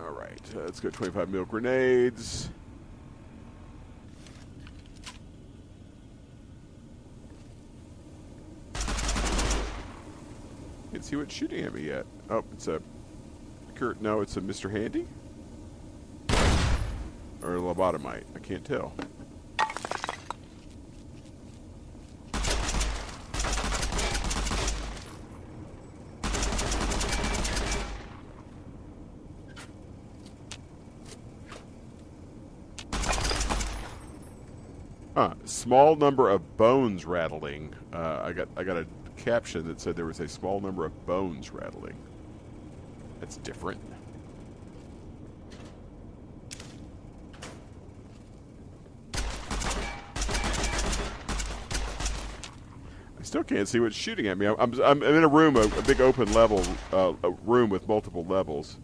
Alright, 0.01 0.41
uh, 0.55 0.61
let's 0.61 0.79
go 0.79 0.89
25 0.89 1.29
mil 1.31 1.45
grenades. 1.45 2.49
Can't 10.93 11.05
see 11.05 11.17
what's 11.17 11.35
shooting 11.35 11.65
at 11.65 11.75
me 11.75 11.89
yet. 11.89 12.07
Oh, 12.31 12.45
it's 12.53 12.69
a. 12.69 12.81
Kurt, 13.75 14.01
no, 14.01 14.21
it's 14.21 14.37
a 14.37 14.41
Mr. 14.41 14.71
Handy? 14.71 15.09
Or 17.43 17.57
a 17.57 17.61
lobotomite. 17.61 18.23
I 18.37 18.39
can't 18.39 18.65
tell. 18.65 18.95
Huh. 35.19 35.35
Small 35.47 35.97
number 35.97 36.31
of 36.31 36.57
bones 36.57 37.05
rattling. 37.05 37.75
Uh, 37.93 38.21
I 38.23 38.33
got 38.33 38.47
I 38.57 38.63
got 38.63 38.77
a 38.77 38.87
caption 39.17 39.67
that 39.67 39.81
said 39.81 39.97
there 39.97 40.05
was 40.05 40.21
a 40.21 40.29
small 40.29 40.61
number 40.61 40.85
of 40.85 41.07
bones 41.07 41.51
rattling. 41.51 41.97
That's 43.19 43.39
different. 43.39 43.81
I 53.19 53.23
still 53.23 53.43
can't 53.43 53.67
see 53.67 53.81
what's 53.81 53.97
shooting 53.97 54.29
at 54.29 54.39
me. 54.39 54.47
I'm, 54.47 54.55
I'm, 54.61 54.81
I'm 54.81 55.03
in 55.03 55.25
a 55.25 55.29
room, 55.29 55.57
a, 55.57 55.63
a 55.63 55.83
big 55.83 56.01
open 56.01 56.33
level, 56.33 56.63
uh, 56.93 57.15
a 57.25 57.31
room 57.45 57.71
with 57.71 57.89
multiple 57.89 58.25
levels. 58.25 58.79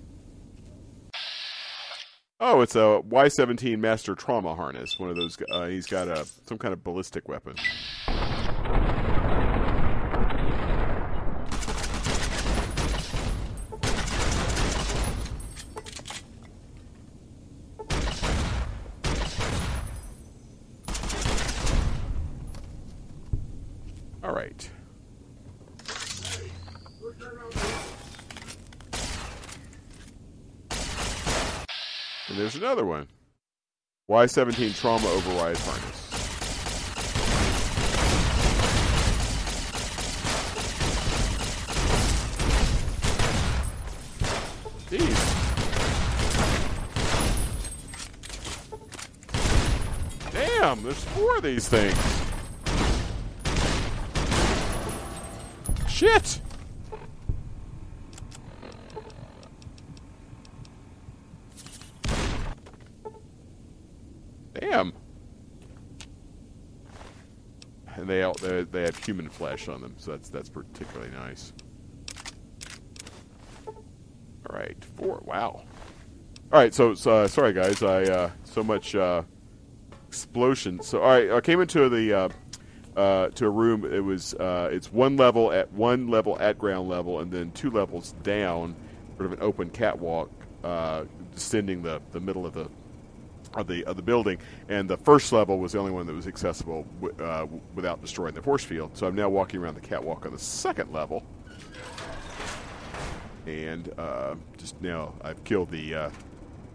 Oh, 2.46 2.61
it's 2.61 2.76
a 2.76 3.00
Y-17 3.00 3.78
Master 3.78 4.14
Trauma 4.14 4.54
Harness. 4.54 4.98
One 4.98 5.09
of 5.09 5.16
those. 5.16 5.38
Uh, 5.50 5.64
he's 5.64 5.87
got 5.87 6.09
a 6.09 6.26
some 6.46 6.59
kind 6.59 6.74
of 6.74 6.85
ballistic 6.85 7.26
weapon. 7.26 7.57
All 24.22 24.35
right. 24.35 24.70
And 32.35 32.40
there's 32.42 32.57
another 32.57 32.85
one. 32.85 33.07
Y17 34.14 34.79
Trauma 34.81 35.09
Override 35.09 35.57
Harness. 35.57 36.05
Jeez. 44.88 45.20
Damn, 50.31 50.81
there's 50.85 51.03
four 51.03 51.38
of 51.38 51.42
these 51.42 51.68
things. 51.68 51.98
Shit! 55.88 56.40
Damn. 64.74 64.92
And 67.96 68.09
they 68.74 68.82
have 68.82 68.96
human 68.96 69.30
flesh 69.30 69.68
on 69.68 69.80
them, 69.80 69.94
so 69.96 70.10
that's 70.10 70.28
that's 70.28 70.50
particularly 70.50 71.10
nice. 71.12 71.52
All 73.66 73.74
right, 74.50 74.76
four. 74.96 75.22
Wow. 75.24 75.62
All 76.52 76.60
right, 76.60 76.74
so, 76.74 76.94
so 76.94 77.22
uh, 77.22 77.28
sorry 77.28 77.52
guys, 77.52 77.82
I 77.82 78.02
uh, 78.02 78.30
so 78.44 78.62
much 78.62 78.94
uh, 78.94 79.22
explosion. 80.08 80.82
So 80.82 81.00
all 81.00 81.08
right, 81.08 81.30
I 81.30 81.40
came 81.40 81.60
into 81.60 81.88
the 81.88 82.12
uh, 82.12 82.28
uh, 82.96 83.28
to 83.30 83.46
a 83.46 83.50
room. 83.50 83.84
It 83.84 84.04
was 84.04 84.34
uh, 84.34 84.68
it's 84.70 84.92
one 84.92 85.16
level 85.16 85.52
at 85.52 85.72
one 85.72 86.08
level 86.08 86.38
at 86.40 86.58
ground 86.58 86.88
level, 86.88 87.20
and 87.20 87.32
then 87.32 87.52
two 87.52 87.70
levels 87.70 88.12
down, 88.22 88.76
sort 89.16 89.26
of 89.26 89.32
an 89.32 89.38
open 89.40 89.70
catwalk, 89.70 90.30
descending 91.32 91.82
the 91.82 92.02
the 92.12 92.20
middle 92.20 92.44
of 92.44 92.52
the 92.52 92.68
of 93.56 93.66
the 93.66 93.84
of 93.84 93.96
the 93.96 94.02
building, 94.02 94.38
and 94.68 94.88
the 94.88 94.96
first 94.96 95.32
level 95.32 95.58
was 95.58 95.72
the 95.72 95.78
only 95.78 95.90
one 95.92 96.06
that 96.06 96.14
was 96.14 96.26
accessible 96.26 96.86
w- 97.00 97.14
uh, 97.24 97.40
w- 97.40 97.60
without 97.74 98.00
destroying 98.00 98.34
the 98.34 98.42
force 98.42 98.64
field. 98.64 98.96
So 98.96 99.06
I'm 99.06 99.14
now 99.14 99.28
walking 99.28 99.60
around 99.60 99.74
the 99.74 99.80
catwalk 99.80 100.26
on 100.26 100.32
the 100.32 100.38
second 100.38 100.92
level, 100.92 101.24
and 103.46 103.92
uh, 103.98 104.34
just 104.56 104.80
now 104.82 105.14
I've 105.22 105.42
killed 105.44 105.70
the 105.70 105.94
uh, 105.94 106.10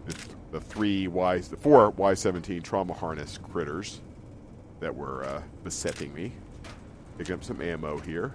the, 0.06 0.16
the 0.52 0.60
three 0.60 1.06
Y 1.08 1.38
the 1.38 1.56
four 1.56 1.92
Y17 1.92 2.62
trauma 2.62 2.94
harness 2.94 3.38
critters 3.38 4.00
that 4.80 4.94
were 4.94 5.24
uh, 5.24 5.42
besetting 5.64 6.12
me. 6.14 6.32
Picking 7.18 7.34
up 7.34 7.44
some 7.44 7.60
ammo 7.60 7.98
here. 7.98 8.34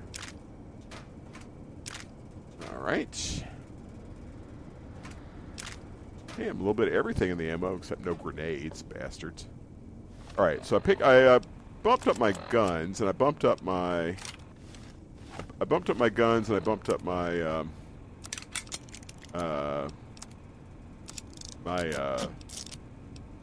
All 2.72 2.78
right. 2.82 3.44
Damn, 6.38 6.56
a 6.56 6.60
little 6.60 6.74
bit 6.74 6.90
of 6.90 6.94
everything 6.94 7.32
in 7.32 7.38
the 7.38 7.50
ammo 7.50 7.76
except 7.76 8.06
no 8.06 8.14
grenades, 8.14 8.84
bastards. 8.84 9.48
All 10.38 10.46
right, 10.46 10.66
so 10.66 10.76
I 10.76 10.80
pick. 10.80 11.02
I 11.02 11.24
uh, 11.24 11.40
bumped 11.82 12.08
up 12.08 12.20
my 12.20 12.34
guns 12.50 13.00
and 13.00 13.08
I 13.08 13.14
bumped 13.14 13.46
up 13.46 13.62
my. 13.62 14.16
I 15.62 15.66
bumped 15.66 15.90
up 15.90 15.98
my 15.98 16.10
guns 16.10 16.50
and 16.50 16.58
I 16.58 16.60
bumped 16.60 16.90
up 16.90 17.04
my. 17.04 17.42
Um, 17.42 17.70
uh, 19.34 19.90
my 21.66 21.90
uh, 21.90 22.28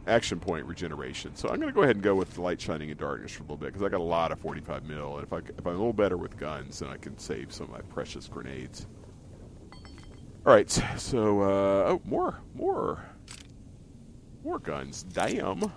action 0.06 0.38
point 0.38 0.64
regeneration. 0.66 1.34
So 1.34 1.48
I'm 1.48 1.56
going 1.56 1.68
to 1.68 1.74
go 1.74 1.82
ahead 1.82 1.96
and 1.96 2.02
go 2.02 2.14
with 2.14 2.38
light 2.38 2.60
shining 2.60 2.90
in 2.90 2.96
darkness 2.96 3.32
for 3.32 3.40
a 3.40 3.44
little 3.44 3.56
bit 3.56 3.66
because 3.66 3.82
I 3.82 3.88
got 3.88 4.00
a 4.00 4.04
lot 4.04 4.32
of 4.32 4.38
45 4.40 4.84
mil, 4.84 5.16
and 5.16 5.24
if 5.24 5.32
I 5.32 5.38
if 5.38 5.66
I'm 5.66 5.74
a 5.74 5.78
little 5.78 5.92
better 5.92 6.16
with 6.16 6.36
guns, 6.36 6.78
then 6.80 6.88
I 6.88 6.96
can 6.96 7.18
save 7.18 7.52
some 7.52 7.64
of 7.64 7.72
my 7.72 7.80
precious 7.82 8.28
grenades. 8.28 8.86
All 10.44 10.52
right, 10.52 10.68
so 10.96 11.40
uh, 11.40 11.92
oh, 11.92 12.02
more, 12.04 12.40
more, 12.54 13.04
more 14.42 14.58
guns. 14.58 15.04
Damn. 15.04 15.70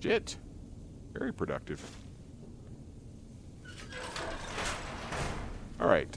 Shit. 0.00 0.36
Very 1.14 1.32
productive. 1.32 1.80
All 5.80 5.88
right. 5.88 6.14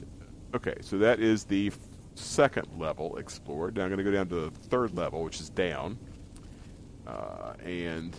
Okay, 0.54 0.74
so 0.82 0.98
that 0.98 1.20
is 1.20 1.44
the 1.44 1.72
second 2.16 2.66
level 2.78 3.16
explored. 3.16 3.76
Now 3.76 3.84
I'm 3.84 3.88
going 3.88 3.98
to 3.98 4.04
go 4.04 4.10
down 4.10 4.28
to 4.28 4.34
the 4.34 4.50
third 4.68 4.94
level, 4.94 5.24
which 5.24 5.40
is 5.40 5.48
down, 5.48 5.98
uh, 7.06 7.54
and 7.64 8.14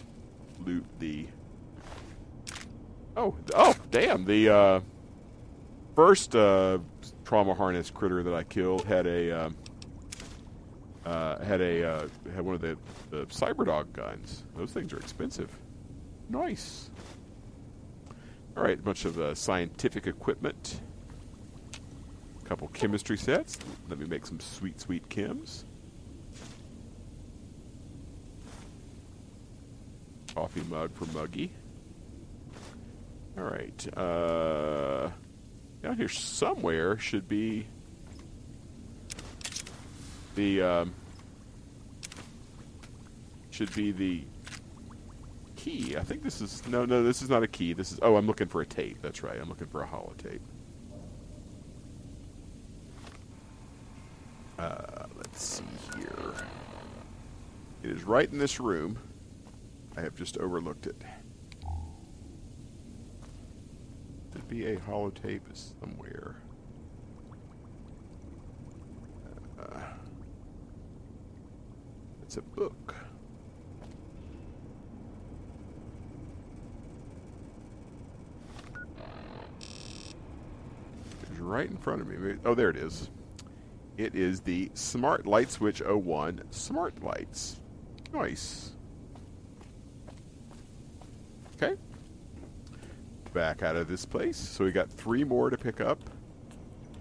loot 0.66 0.86
the. 0.98 1.28
Oh, 3.18 3.36
oh, 3.56 3.76
damn! 3.92 4.26
The 4.26 4.50
uh, 4.50 4.82
first 5.96 6.36
uh, 6.36 6.80
trauma 7.26 7.54
harness 7.54 7.92
critter 7.92 8.24
that 8.24 8.34
I 8.34 8.44
killed 8.44 8.86
had 8.86 9.08
a 9.08 9.32
um, 9.48 9.58
uh, 11.06 11.44
had 11.44 11.62
a 11.62 11.84
uh, 11.88 12.08
had 12.36 12.46
one 12.46 12.56
of 12.56 12.62
the 12.62 12.78
the 13.12 13.26
cyberdog 13.28 13.94
guns. 13.94 14.46
Those 14.56 14.72
things 14.72 14.94
are 14.94 15.00
expensive. 15.00 15.52
Nice. 16.30 16.92
All 18.58 18.64
right, 18.64 18.80
a 18.80 18.82
bunch 18.82 19.06
of 19.06 19.20
uh, 19.20 19.36
scientific 19.36 20.08
equipment 20.08 20.82
A 22.44 22.48
couple 22.50 22.68
chemistry 22.70 23.18
sets. 23.18 23.58
Let 23.90 24.00
me 24.00 24.06
make 24.06 24.26
some 24.26 24.40
sweet, 24.40 24.80
sweet 24.82 25.08
chems. 25.10 25.66
Coffee 30.36 30.64
mug 30.70 30.94
for 30.96 31.06
Muggy. 31.08 31.52
All 33.38 33.44
right. 33.44 33.98
Uh, 33.98 35.10
down 35.82 35.98
here 35.98 36.10
somewhere 36.10 36.98
should 36.98 37.28
be 37.28 37.66
the 40.36 40.62
um, 40.62 40.94
should 43.50 43.74
be 43.74 43.92
the 43.92 44.24
key. 45.56 45.96
I 45.98 46.02
think 46.02 46.24
this 46.24 46.42
is 46.42 46.68
no, 46.68 46.86
no. 46.86 47.04
This 47.04 47.22
is 47.22 47.30
not 47.30 47.44
a 47.44 47.48
key. 47.48 47.74
This 47.74 47.92
is 47.92 48.00
oh, 48.02 48.16
I'm 48.16 48.28
looking 48.28 48.48
for 48.48 48.62
a 48.62 48.66
tape. 48.66 48.98
That's 49.02 49.24
right. 49.24 49.40
I'm 49.40 49.50
looking 49.50 49.68
for 49.68 49.84
a 49.84 49.88
holotape. 49.88 50.40
Uh, 54.60 55.06
let's 55.16 55.44
see 55.44 55.64
here. 55.98 56.34
It 57.84 57.90
is 57.92 58.04
right 58.04 58.32
in 58.32 58.38
this 58.38 58.60
room. 58.60 59.00
I 59.98 60.02
have 60.02 60.16
just 60.16 60.38
overlooked 60.38 60.86
it. 60.88 61.02
Should 64.34 64.41
be 64.52 64.66
a 64.66 64.76
holotape 64.76 65.40
somewhere. 65.54 66.36
Uh, 69.58 69.80
it's 72.22 72.36
a 72.36 72.42
book. 72.42 72.94
It's 81.22 81.40
right 81.40 81.70
in 81.70 81.78
front 81.78 82.02
of 82.02 82.10
me. 82.10 82.36
Oh, 82.44 82.54
there 82.54 82.70
it 82.70 82.76
is. 82.76 83.10
It 83.98 84.16
is 84.16 84.42
the 84.42 84.70
Smart 84.74 85.26
Light 85.26 85.50
Switch 85.50 85.82
01 85.82 86.42
Smart 86.50 87.02
Lights. 87.02 87.62
Nice. 88.14 88.72
Okay. 91.56 91.78
Back 93.34 93.64
out 93.64 93.76
of 93.76 93.88
this 93.88 94.06
place. 94.06 94.38
So 94.38 94.66
we 94.66 94.72
got 94.72 94.90
three 94.90 95.24
more 95.24 95.50
to 95.50 95.58
pick 95.58 95.80
up. 95.82 96.00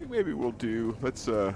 Maybe 0.09 0.33
we'll 0.33 0.53
do 0.53 0.97
let's 1.03 1.29
uh 1.29 1.53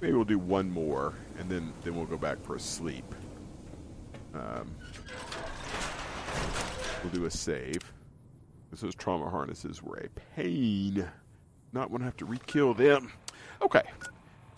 maybe 0.00 0.14
we'll 0.14 0.24
do 0.24 0.38
one 0.38 0.70
more 0.70 1.14
and 1.38 1.48
then 1.50 1.72
then 1.84 1.94
we'll 1.94 2.06
go 2.06 2.16
back 2.16 2.42
for 2.42 2.56
a 2.56 2.60
sleep. 2.60 3.14
Um 4.34 4.74
we'll 7.02 7.12
do 7.12 7.24
a 7.26 7.30
save. 7.30 7.92
Because 8.68 8.82
those 8.82 8.94
trauma 8.94 9.28
harnesses 9.28 9.82
were 9.82 9.96
a 9.96 10.08
pain. 10.36 11.06
Not 11.72 11.90
want 11.90 12.02
to 12.02 12.04
have 12.04 12.16
to 12.18 12.24
re-kill 12.24 12.74
them. 12.74 13.12
Okay. 13.62 13.82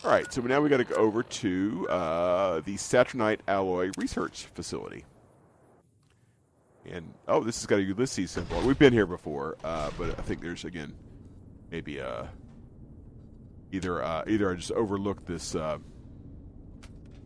All 0.05 0.11
right. 0.11 0.31
So 0.33 0.43
now 0.43 0.61
we 0.61 0.69
got 0.69 0.79
to 0.79 0.85
go 0.85 0.97
over 0.97 1.23
to 1.23 1.89
uh, 1.89 2.61
the 2.61 2.77
Saturnite 2.77 3.41
Alloy 3.49 3.91
Research 3.97 4.49
Facility. 4.55 5.05
And 6.91 7.15
oh, 7.29 7.45
this 7.45 7.61
has 7.61 7.67
got 7.67 7.79
a 7.79 7.83
Ulysses 7.83 8.31
symbol. 8.31 8.61
We've 8.63 8.79
been 8.79 8.93
here 8.93 9.07
before, 9.07 9.57
uh, 9.63 9.91
but 9.97 10.19
I 10.19 10.23
think 10.23 10.41
there's 10.41 10.65
again 10.65 10.93
maybe 11.71 12.01
uh, 12.01 12.25
either 13.71 14.03
uh, 14.03 14.25
either 14.27 14.51
I 14.51 14.55
just 14.55 14.73
overlooked 14.73 15.27
this, 15.27 15.55
uh, 15.55 15.79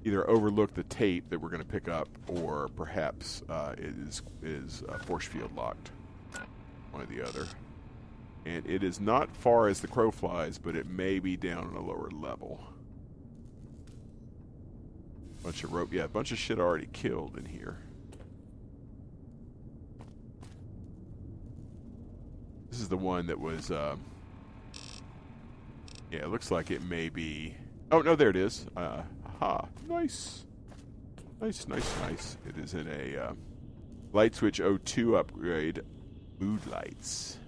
either 0.04 0.28
overlooked 0.28 0.74
the 0.74 0.84
tape 0.84 1.30
that 1.30 1.40
we're 1.40 1.48
going 1.48 1.62
to 1.62 1.68
pick 1.68 1.88
up, 1.88 2.08
or 2.28 2.68
perhaps 2.76 3.42
uh, 3.48 3.74
it 3.78 3.94
is 4.06 4.22
is 4.42 4.82
uh, 4.88 4.98
force 4.98 5.24
field 5.24 5.54
locked. 5.56 5.90
One 6.90 7.02
or 7.02 7.06
the 7.06 7.26
other 7.26 7.46
and 8.46 8.64
it 8.64 8.84
is 8.84 9.00
not 9.00 9.36
far 9.36 9.66
as 9.66 9.80
the 9.80 9.88
crow 9.88 10.12
flies, 10.12 10.56
but 10.56 10.76
it 10.76 10.86
may 10.86 11.18
be 11.18 11.36
down 11.36 11.66
on 11.66 11.74
a 11.74 11.84
lower 11.84 12.08
level. 12.12 12.64
Bunch 15.42 15.64
of 15.64 15.72
rope, 15.72 15.92
yeah, 15.92 16.04
a 16.04 16.08
bunch 16.08 16.30
of 16.30 16.38
shit 16.38 16.60
already 16.60 16.88
killed 16.92 17.36
in 17.36 17.44
here. 17.44 17.78
This 22.76 22.82
is 22.82 22.88
the 22.90 22.96
one 22.98 23.26
that 23.28 23.40
was, 23.40 23.70
uh, 23.70 23.96
yeah, 26.10 26.18
it 26.18 26.28
looks 26.28 26.50
like 26.50 26.70
it 26.70 26.82
may 26.82 27.08
be. 27.08 27.54
Oh 27.90 28.02
no, 28.02 28.14
there 28.14 28.28
it 28.28 28.36
is. 28.36 28.66
Uh, 28.76 29.00
aha, 29.24 29.66
nice, 29.88 30.44
nice, 31.40 31.66
nice, 31.66 32.00
nice. 32.00 32.36
It 32.46 32.58
is 32.58 32.74
in 32.74 32.86
a 32.86 33.28
uh, 33.28 33.32
light 34.12 34.34
switch 34.34 34.60
02 34.84 35.16
upgrade, 35.16 35.84
mood 36.38 36.66
lights. 36.66 37.38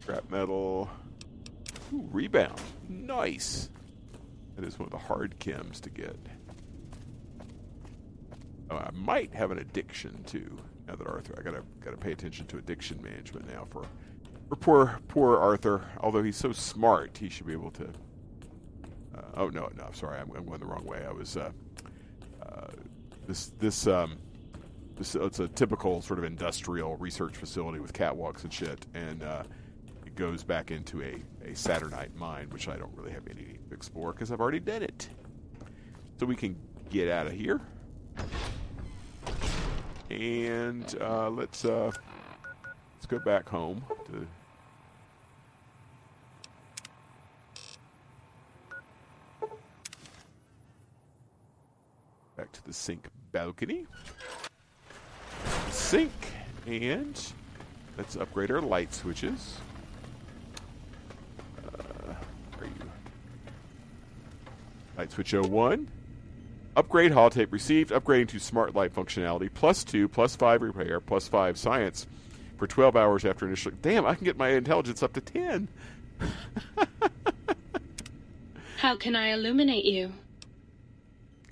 Scrap 0.00 0.30
metal. 0.30 0.88
Ooh, 1.92 2.08
rebound. 2.10 2.58
Nice. 2.88 3.68
That 4.54 4.64
is 4.64 4.78
one 4.78 4.86
of 4.86 4.92
the 4.92 5.06
hard 5.06 5.38
chems 5.40 5.78
to 5.82 5.90
get. 5.90 6.16
Oh, 8.70 8.76
I 8.76 8.88
might 8.94 9.34
have 9.34 9.50
an 9.50 9.58
addiction 9.58 10.24
too. 10.24 10.56
Now 10.88 10.94
that 10.94 11.06
Arthur, 11.06 11.34
I 11.38 11.42
gotta 11.42 11.62
gotta 11.84 11.98
pay 11.98 12.12
attention 12.12 12.46
to 12.46 12.56
addiction 12.56 13.02
management 13.02 13.46
now 13.52 13.66
for 13.68 13.84
for 14.48 14.56
poor 14.56 14.98
poor 15.08 15.36
Arthur. 15.36 15.84
Although 16.00 16.22
he's 16.22 16.36
so 16.36 16.52
smart, 16.52 17.18
he 17.18 17.28
should 17.28 17.46
be 17.46 17.52
able 17.52 17.70
to. 17.72 17.84
Uh, 19.14 19.20
oh 19.34 19.48
no, 19.48 19.70
no, 19.76 19.88
sorry, 19.92 20.18
I'm, 20.18 20.30
I'm 20.36 20.44
going 20.44 20.60
the 20.60 20.66
wrong 20.66 20.84
way. 20.84 21.04
I 21.06 21.12
was 21.12 21.36
uh, 21.36 21.50
uh, 22.42 22.68
this 23.26 23.52
this 23.58 23.86
um, 23.86 24.18
this 24.96 25.14
it's 25.14 25.40
a 25.40 25.48
typical 25.48 26.02
sort 26.02 26.18
of 26.18 26.24
industrial 26.24 26.96
research 26.96 27.36
facility 27.36 27.80
with 27.80 27.92
catwalks 27.92 28.44
and 28.44 28.52
shit, 28.52 28.86
and 28.94 29.22
uh, 29.22 29.42
it 30.04 30.14
goes 30.14 30.42
back 30.42 30.70
into 30.70 31.02
a 31.02 31.16
a 31.44 31.54
Saturnite 31.54 32.14
mine, 32.16 32.48
which 32.50 32.68
I 32.68 32.76
don't 32.76 32.94
really 32.96 33.12
have 33.12 33.26
any 33.28 33.58
to 33.68 33.74
explore 33.74 34.12
because 34.12 34.30
I've 34.30 34.40
already 34.40 34.60
done 34.60 34.82
it. 34.82 35.08
So 36.18 36.26
we 36.26 36.36
can 36.36 36.56
get 36.90 37.08
out 37.08 37.26
of 37.26 37.32
here. 37.32 37.60
And 40.10 40.96
uh, 41.00 41.30
let's 41.30 41.64
uh, 41.64 41.90
let's 42.94 43.06
go 43.06 43.18
back 43.18 43.48
home 43.48 43.84
to 44.06 44.26
back 52.36 52.52
to 52.52 52.64
the 52.64 52.72
sink 52.72 53.08
balcony. 53.32 53.86
Sink, 55.70 56.12
and 56.66 57.32
let's 57.96 58.16
upgrade 58.16 58.50
our 58.50 58.60
light 58.60 58.92
switches. 58.92 59.58
Uh? 61.64 62.14
Light 64.98 65.12
switch 65.12 65.32
01. 65.32 65.88
Upgrade 66.76 67.12
holotape 67.12 67.52
received. 67.52 67.90
Upgrading 67.90 68.28
to 68.28 68.38
smart 68.38 68.74
light 68.74 68.94
functionality. 68.94 69.48
Plus 69.52 69.82
2, 69.84 70.08
plus 70.08 70.36
5 70.36 70.62
repair, 70.62 71.00
plus 71.00 71.28
5 71.28 71.58
science 71.58 72.06
for 72.58 72.66
12 72.66 72.96
hours 72.96 73.24
after 73.24 73.46
initial. 73.46 73.72
Damn, 73.82 74.06
I 74.06 74.14
can 74.14 74.24
get 74.24 74.36
my 74.36 74.50
intelligence 74.50 75.02
up 75.02 75.12
to 75.14 75.20
10. 75.20 75.68
How 78.78 78.96
can 78.96 79.16
I 79.16 79.28
illuminate 79.32 79.84
you? 79.84 80.12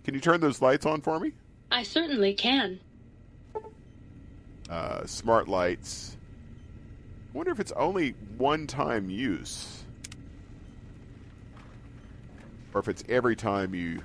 Can 0.05 0.15
you 0.15 0.21
turn 0.21 0.41
those 0.41 0.61
lights 0.61 0.85
on 0.85 1.01
for 1.01 1.19
me? 1.19 1.33
I 1.73 1.83
certainly 1.83 2.35
can. 2.35 2.79
Uh, 4.69 5.05
smart 5.07 5.49
lights. 5.49 6.17
I 7.33 7.37
wonder 7.37 7.51
if 7.51 7.59
it's 7.59 7.73
only 7.73 8.11
one 8.37 8.67
time 8.67 9.11
use. 9.11 9.83
Or 12.75 12.81
if 12.81 12.89
it's 12.89 13.03
every 13.09 13.35
time 13.35 13.75
you. 13.75 14.03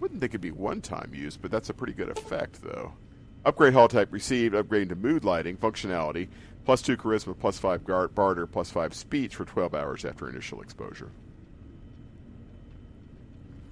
Wouldn't 0.00 0.20
think 0.20 0.30
it'd 0.30 0.40
be 0.40 0.52
one 0.52 0.80
time 0.80 1.12
use, 1.12 1.36
but 1.36 1.50
that's 1.50 1.70
a 1.70 1.74
pretty 1.74 1.92
good 1.92 2.08
effect, 2.08 2.62
though. 2.62 2.92
Upgrade 3.44 3.74
holotape 3.74 4.12
received, 4.12 4.54
upgrading 4.54 4.90
to 4.90 4.94
mood 4.94 5.24
lighting 5.24 5.56
functionality, 5.56 6.28
plus 6.64 6.82
two 6.82 6.96
charisma, 6.96 7.36
plus 7.36 7.58
five 7.58 7.84
guard, 7.84 8.14
barter, 8.14 8.46
plus 8.46 8.70
five 8.70 8.94
speech 8.94 9.34
for 9.34 9.44
12 9.44 9.74
hours 9.74 10.04
after 10.04 10.28
initial 10.28 10.60
exposure. 10.60 11.10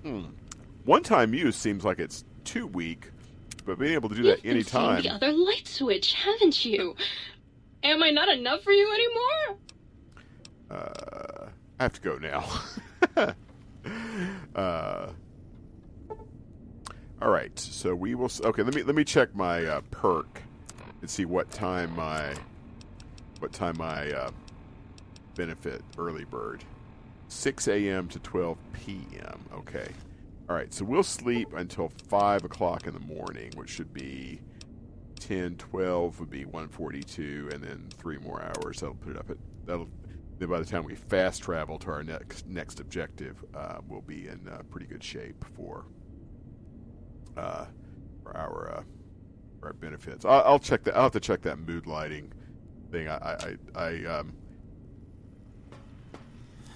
Hmm. 0.03 0.25
One 0.87 1.03
time 1.03 1.35
use 1.35 1.57
seems 1.57 1.85
like 1.85 1.99
it's 1.99 2.25
too 2.45 2.69
weak, 2.69 3.11
but 3.65 3.77
being 3.77 3.95
able 3.95 4.09
to 4.09 4.15
do 4.15 4.23
that 4.23 4.45
You've 4.45 4.69
seeing 4.69 4.85
anytime. 4.85 5.03
the 5.03 5.11
other 5.11 5.33
light 5.33 5.67
switch, 5.67 6.13
haven't 6.13 6.65
you? 6.65 6.95
Am 7.83 8.05
I 8.05 8.11
not 8.11 8.29
enough 8.29 8.63
for 8.63 8.71
you 8.71 8.93
anymore? 8.95 9.59
Uh, 10.71 11.49
I 11.81 11.83
have 11.83 11.93
to 11.95 12.01
go 12.01 12.19
now. 12.19 12.49
uh, 14.55 15.09
all 17.21 17.31
right, 17.31 17.59
so 17.59 17.93
we 17.93 18.15
will. 18.15 18.31
Okay, 18.45 18.63
let 18.63 18.73
me 18.73 18.85
let 18.85 18.95
me 18.95 19.03
check 19.03 19.35
my 19.35 19.65
uh, 19.65 19.81
perk 19.91 20.41
and 21.01 21.11
see 21.11 21.25
what 21.25 21.51
time 21.51 21.97
my 21.97 22.33
what 23.41 23.53
time 23.53 23.77
my 23.77 24.13
uh, 24.13 24.31
benefit 25.35 25.83
early 25.99 26.25
bird. 26.25 26.63
6 27.29 27.67
a.m. 27.67 28.07
to 28.07 28.21
12 28.21 28.57
p.m. 28.73 29.41
Okay. 29.53 29.89
All 30.49 30.55
right, 30.55 30.73
so 30.73 30.85
we'll 30.85 31.03
sleep 31.03 31.53
until 31.55 31.89
5 32.09 32.45
o'clock 32.45 32.87
in 32.87 32.95
the 32.95 33.01
morning, 33.01 33.51
which 33.57 33.69
should 33.69 33.93
be 33.93 34.41
10, 35.19 35.57
12 35.57 36.21
would 36.21 36.31
be 36.31 36.45
142, 36.45 37.51
and 37.53 37.65
then 37.65 37.89
three 37.99 38.19
more 38.19 38.41
hours. 38.41 38.79
That'll 38.79 38.95
put 38.95 39.13
it 39.13 39.19
up 39.19 39.31
at 39.31 39.39
that'll. 39.65 39.89
Then 40.39 40.51
by 40.51 40.59
the 40.59 40.67
time 40.67 40.85
we 40.85 40.95
fast 40.95 41.43
travel 41.43 41.79
to 41.79 41.91
our 41.91 42.03
next 42.05 42.47
next 42.47 42.79
objective, 42.79 43.43
uh, 43.57 43.79
we'll 43.89 44.03
be 44.03 44.29
in 44.29 44.47
uh, 44.49 44.63
pretty 44.71 44.87
good 44.87 45.03
shape 45.03 45.45
for 45.57 45.87
uh, 47.37 47.65
for 48.23 48.37
our 48.37 48.77
uh, 48.77 48.83
for 49.59 49.69
our 49.69 49.73
benefits. 49.73 50.25
I'll, 50.25 50.43
I'll 50.45 50.59
check 50.59 50.85
that. 50.85 50.95
I'll 50.95 51.05
have 51.05 51.13
to 51.13 51.21
check 51.21 51.41
that 51.43 51.59
mood 51.59 51.87
lighting 51.87 52.33
thing. 52.93 53.09
I 53.09 53.17
I, 53.17 53.57
I, 53.75 53.81
I 53.83 54.05
um. 54.05 54.33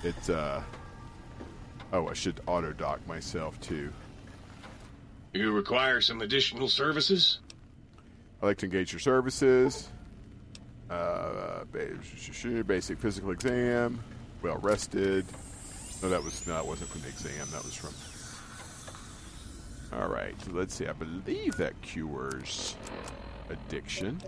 It's 0.02 0.30
uh. 0.30 0.62
Oh, 1.92 2.08
I 2.08 2.14
should 2.14 2.40
auto 2.46 2.72
dock 2.72 3.04
myself 3.06 3.60
too. 3.60 3.92
You 5.32 5.52
require 5.52 6.00
some 6.00 6.22
additional 6.22 6.68
services? 6.68 7.40
I'd 8.42 8.46
like 8.46 8.58
to 8.58 8.66
engage 8.66 8.92
your 8.92 9.00
services. 9.00 9.88
Uh, 10.88 11.64
basic 12.66 12.98
physical 12.98 13.30
exam. 13.30 14.02
Well 14.42 14.58
rested. 14.58 15.26
No, 16.02 16.08
that 16.08 16.22
was 16.22 16.46
no, 16.46 16.54
that 16.54 16.66
wasn't 16.66 16.90
from 16.90 17.02
the 17.02 17.08
exam. 17.08 17.46
That 17.52 17.62
was 17.62 17.74
from. 17.74 17.94
All 19.92 20.08
right. 20.08 20.34
So 20.42 20.52
let's 20.52 20.74
see. 20.74 20.86
I 20.86 20.92
believe 20.92 21.56
that 21.56 21.80
cures 21.82 22.76
addiction. 23.50 24.20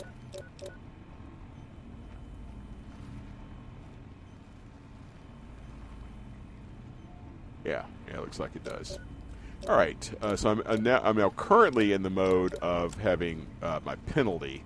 Yeah, 7.64 7.84
yeah, 8.08 8.14
it 8.14 8.20
looks 8.20 8.40
like 8.40 8.54
it 8.56 8.64
does. 8.64 8.98
All 9.68 9.76
right, 9.76 10.12
uh, 10.22 10.34
so 10.34 10.50
I'm, 10.50 10.62
uh, 10.66 10.76
now, 10.76 11.00
I'm 11.04 11.16
now 11.16 11.30
currently 11.30 11.92
in 11.92 12.02
the 12.02 12.10
mode 12.10 12.54
of 12.54 12.94
having 12.96 13.46
uh, 13.62 13.78
my 13.84 13.94
penalty 13.94 14.64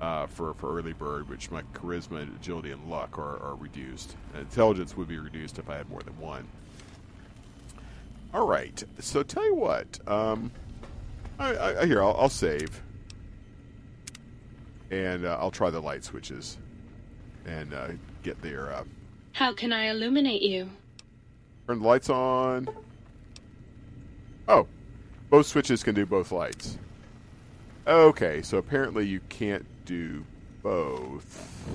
uh, 0.00 0.26
for 0.26 0.52
for 0.54 0.76
early 0.78 0.92
bird, 0.92 1.26
which 1.30 1.50
my 1.50 1.62
charisma, 1.72 2.22
agility, 2.36 2.70
and 2.70 2.90
luck 2.90 3.18
are, 3.18 3.42
are 3.42 3.54
reduced. 3.54 4.14
And 4.34 4.42
intelligence 4.42 4.94
would 4.96 5.08
be 5.08 5.18
reduced 5.18 5.58
if 5.58 5.70
I 5.70 5.76
had 5.76 5.88
more 5.88 6.02
than 6.02 6.18
one. 6.18 6.46
All 8.34 8.46
right, 8.46 8.82
so 8.98 9.22
tell 9.22 9.46
you 9.46 9.54
what, 9.54 9.98
um, 10.06 10.50
I, 11.38 11.54
I, 11.54 11.80
I 11.80 11.86
here 11.86 12.02
I'll, 12.02 12.14
I'll 12.18 12.28
save, 12.28 12.82
and 14.90 15.24
uh, 15.24 15.38
I'll 15.40 15.50
try 15.50 15.70
the 15.70 15.80
light 15.80 16.04
switches, 16.04 16.58
and 17.46 17.72
uh, 17.72 17.88
get 18.22 18.42
there. 18.42 18.84
How 19.32 19.54
can 19.54 19.72
I 19.72 19.86
illuminate 19.86 20.42
you? 20.42 20.68
Turn 21.66 21.80
the 21.80 21.86
lights 21.86 22.08
on. 22.08 22.68
Oh, 24.46 24.68
both 25.30 25.46
switches 25.46 25.82
can 25.82 25.94
do 25.94 26.06
both 26.06 26.30
lights. 26.30 26.78
Okay, 27.86 28.42
so 28.42 28.58
apparently 28.58 29.06
you 29.06 29.20
can't 29.28 29.66
do 29.84 30.24
both. 30.62 31.66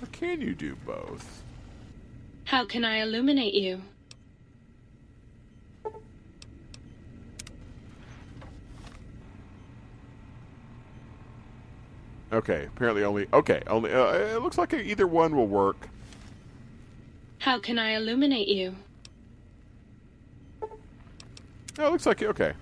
Or 0.00 0.06
can 0.12 0.40
you 0.40 0.54
do 0.54 0.76
both? 0.86 1.42
How 2.44 2.64
can 2.64 2.84
I 2.84 2.98
illuminate 2.98 3.54
you? 3.54 3.82
Okay, 12.32 12.66
apparently 12.66 13.04
only. 13.04 13.26
Okay, 13.32 13.62
only. 13.66 13.92
Uh, 13.92 14.12
it 14.12 14.42
looks 14.42 14.58
like 14.58 14.72
either 14.74 15.06
one 15.06 15.34
will 15.34 15.46
work. 15.46 15.88
How 17.38 17.58
can 17.58 17.78
I 17.78 17.92
illuminate 17.92 18.48
you? 18.48 18.74
No, 20.60 21.86
it 21.86 21.92
looks 21.92 22.06
like 22.06 22.22
okay. 22.22 22.52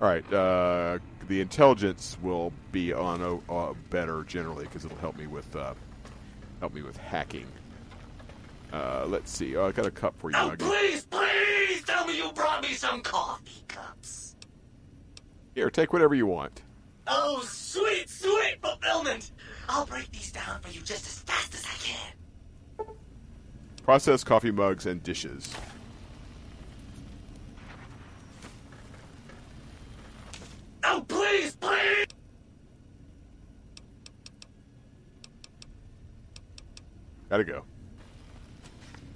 All 0.00 0.08
right, 0.08 0.32
uh, 0.32 0.98
the 1.28 1.40
intelligence 1.40 2.16
will 2.22 2.52
be 2.70 2.92
on 2.92 3.42
uh, 3.48 3.72
better 3.90 4.24
generally 4.24 4.64
because 4.64 4.84
it'll 4.84 4.98
help 4.98 5.16
me 5.16 5.26
with 5.26 5.54
uh, 5.56 5.74
help 6.60 6.72
me 6.74 6.82
with 6.82 6.96
hacking. 6.96 7.46
Uh, 8.72 9.04
let's 9.06 9.30
see. 9.30 9.56
Oh, 9.56 9.66
I 9.66 9.72
got 9.72 9.86
a 9.86 9.90
cup 9.90 10.14
for 10.18 10.30
you. 10.30 10.36
Oh, 10.38 10.48
Nugget. 10.50 10.60
please, 10.60 11.04
please 11.04 11.82
tell 11.84 12.06
me 12.06 12.16
you 12.16 12.32
brought 12.32 12.62
me 12.62 12.72
some 12.74 13.02
coffee 13.02 13.62
cups. 13.68 14.36
Here, 15.54 15.68
take 15.70 15.92
whatever 15.92 16.14
you 16.14 16.26
want. 16.26 16.62
Oh, 17.06 17.42
sweet, 17.44 18.08
sweet 18.08 18.58
fulfillment. 18.62 19.32
I'll 19.68 19.84
break 19.84 20.10
these 20.12 20.32
down 20.32 20.60
for 20.60 20.70
you 20.70 20.80
just 20.80 21.06
as 21.06 21.18
fast 21.20 21.54
as 21.54 21.64
I 21.66 21.76
can. 21.82 22.12
Processed 23.84 24.26
coffee 24.26 24.50
mugs 24.52 24.86
and 24.86 25.02
dishes. 25.02 25.52
Oh, 30.84 31.04
please, 31.08 31.56
please. 31.56 32.06
Gotta 37.28 37.44
go. 37.44 37.64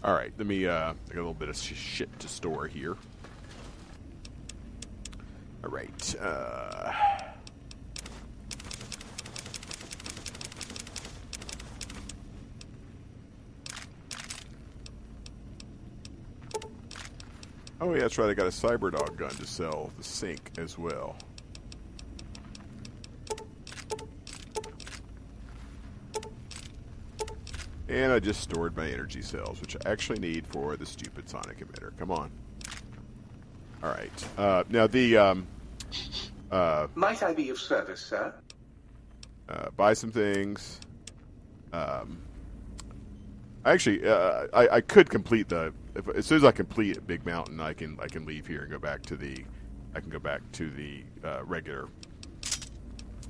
All 0.03 0.15
right, 0.15 0.33
let 0.39 0.47
me. 0.47 0.67
Uh, 0.67 0.93
I 0.93 0.95
got 1.09 1.15
a 1.15 1.17
little 1.17 1.35
bit 1.35 1.49
of 1.49 1.57
sh- 1.57 1.75
shit 1.75 2.19
to 2.21 2.29
store 2.29 2.67
here. 2.67 2.97
All 5.65 5.71
right. 5.71 6.15
Uh, 6.21 6.93
oh 17.81 17.95
yeah, 17.95 18.01
that's 18.01 18.19
right. 18.19 18.29
I 18.31 18.35
got 18.35 18.47
a 18.47 18.51
CyberDog 18.51 19.17
gun 19.17 19.31
to 19.31 19.47
sell 19.47 19.91
the 19.97 20.05
sink 20.05 20.51
as 20.59 20.79
well. 20.79 21.17
And 27.89 28.13
I 28.13 28.19
just 28.19 28.41
stored 28.41 28.77
my 28.77 28.89
energy 28.89 29.23
cells, 29.23 29.61
which 29.61 29.77
I 29.77 29.91
actually 29.91 30.19
need 30.19 30.47
for 30.47 30.77
the 30.77 30.85
stupid 30.87 31.29
sonic 31.29 31.59
emitter. 31.61 31.97
Come 31.99 32.11
on. 32.11 32.31
All 33.83 33.91
right. 33.91 34.29
Uh, 34.37 34.65
now 34.69 34.89
the 34.89 35.17
um, 35.17 35.47
uh, 36.51 36.89
Might 36.97 37.23
I 37.23 37.33
be 37.33 37.51
of 37.51 37.59
service, 37.59 38.01
sir? 38.01 38.35
uh, 39.49 39.71
buy 39.77 39.93
some 39.93 40.11
things. 40.11 40.81
Um, 41.73 42.19
actually, 43.73 44.07
uh, 44.09 44.47
I, 44.53 44.69
I 44.77 44.81
could 44.81 45.11
complete 45.11 45.49
the. 45.49 45.73
If, 45.95 46.09
as 46.09 46.27
soon 46.27 46.39
as 46.39 46.45
I 46.45 46.53
complete 46.53 47.07
Big 47.07 47.25
Mountain, 47.27 47.61
I 47.61 47.73
can 47.73 47.99
I 48.01 48.07
can 48.07 48.25
leave 48.25 48.47
here 48.47 48.63
and 48.63 48.71
go 48.71 48.79
back 48.79 49.03
to 49.03 49.17
the 49.17 49.45
I 49.95 50.01
can 50.01 50.11
go 50.11 50.19
back 50.19 50.41
to 50.53 50.71
the 50.71 51.03
uh, 51.25 51.45
regular 51.45 51.89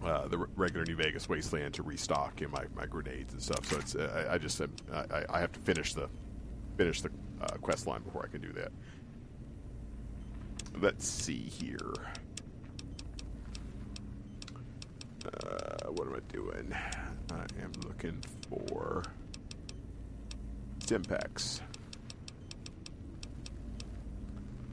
uh, 0.05 0.29
the 0.29 0.39
regular 0.57 0.85
New 0.85 0.97
Vegas 0.97 1.29
wasteland 1.29 1.75
to 1.75 1.83
restock 1.83 2.43
in 2.43 2.51
my, 2.51 2.65
my 2.75 2.87
grenades 2.87 3.33
and 3.33 3.43
stuff. 3.43 3.65
So 3.67 3.79
it's 3.79 3.95
uh, 3.95 4.27
I, 4.29 4.35
I 4.35 4.39
just 4.39 4.61
I, 4.61 5.25
I 5.31 5.41
have 5.41 5.53
to 5.53 5.61
finish 5.61 5.95
the 5.95 6.09
finish 6.77 7.01
the 7.01 7.11
uh, 7.41 7.57
quest 7.61 7.87
line 7.87 8.03
before 8.03 8.25
I 8.25 8.29
can 8.29 8.41
do 8.41 8.53
that. 8.53 8.73
Let's 10.81 11.09
see 11.09 11.39
here. 11.39 11.95
Uh, 15.25 15.89
what 15.91 16.07
am 16.07 16.15
I 16.15 16.33
doing? 16.33 16.75
I 17.33 17.63
am 17.63 17.73
looking 17.87 18.23
for 18.49 19.03
Stimpaks. 20.87 21.61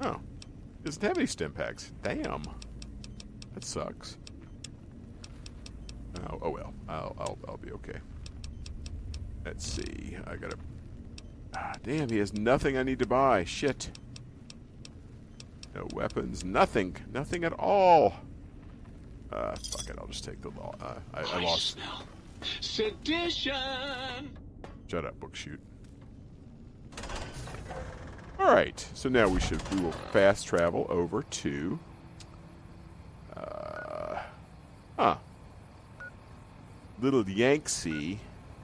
Oh, 0.01 0.19
doesn't 0.83 1.01
have 1.01 1.17
any 1.17 1.25
Stimpaks. 1.25 1.91
Damn, 2.03 2.43
that 3.55 3.65
sucks. 3.65 4.17
Oh, 6.29 6.37
oh 6.43 6.49
well, 6.51 6.71
I'll, 6.87 7.15
I'll 7.17 7.37
I'll 7.47 7.57
be 7.57 7.71
okay. 7.71 7.97
Let's 9.43 9.65
see. 9.65 10.15
I 10.27 10.35
gotta. 10.35 10.57
Ah, 11.55 11.73
damn, 11.81 12.09
he 12.09 12.19
has 12.19 12.31
nothing 12.31 12.77
I 12.77 12.83
need 12.83 12.99
to 12.99 13.07
buy. 13.07 13.43
Shit. 13.43 13.89
No 15.73 15.87
weapons. 15.95 16.45
Nothing. 16.45 16.95
Nothing 17.11 17.43
at 17.43 17.53
all. 17.53 18.13
Uh, 19.31 19.55
fuck 19.55 19.89
it. 19.89 19.95
I'll 19.97 20.05
just 20.05 20.25
take 20.25 20.43
the 20.43 20.49
law. 20.49 20.75
Uh, 20.79 20.93
I, 21.15 21.21
I 21.21 21.41
lost. 21.41 21.79
sedition. 22.61 24.37
Shut 24.87 25.05
up, 25.05 25.19
book 25.19 25.35
chute. 25.35 25.59
All 28.39 28.53
right. 28.53 28.85
So 28.93 29.09
now 29.09 29.27
we 29.27 29.39
should 29.39 29.61
we 29.71 29.81
will 29.81 29.91
fast 29.91 30.47
travel 30.47 30.85
over 30.89 31.23
to. 31.23 31.79
Uh, 33.35 34.19
huh. 34.97 35.15
Little 37.01 37.27
Yangtze. 37.27 38.19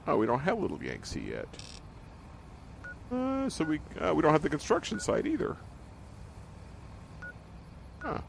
Oh, 0.06 0.16
we 0.16 0.26
don't 0.26 0.40
have 0.40 0.58
Little 0.58 0.82
Yangtze 0.82 1.20
yet. 1.20 1.48
Uh, 3.12 3.48
so 3.48 3.64
we 3.64 3.80
uh, 4.00 4.14
we 4.14 4.22
don't 4.22 4.32
have 4.32 4.42
the 4.42 4.48
construction 4.48 5.00
site 5.00 5.26
either. 5.26 5.56
Huh. 8.00 8.20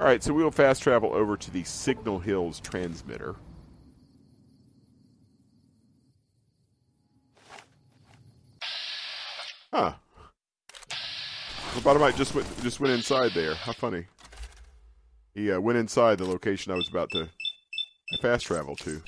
All 0.00 0.06
right, 0.06 0.22
so 0.22 0.32
we 0.32 0.42
will 0.42 0.50
fast 0.50 0.82
travel 0.82 1.12
over 1.14 1.36
to 1.36 1.50
the 1.50 1.62
Signal 1.62 2.18
Hills 2.18 2.58
transmitter. 2.58 3.36
Huh. 9.72 9.92
Lobotomite 11.74 12.16
just 12.16 12.34
went 12.34 12.62
just 12.62 12.80
went 12.80 12.92
inside 12.92 13.32
there. 13.32 13.54
How 13.54 13.72
funny. 13.72 14.04
He 15.34 15.50
uh, 15.50 15.58
went 15.58 15.78
inside 15.78 16.18
the 16.18 16.26
location 16.26 16.70
I 16.70 16.76
was 16.76 16.88
about 16.88 17.10
to 17.12 17.30
fast 18.20 18.44
travel 18.44 18.76
to. 18.76 19.02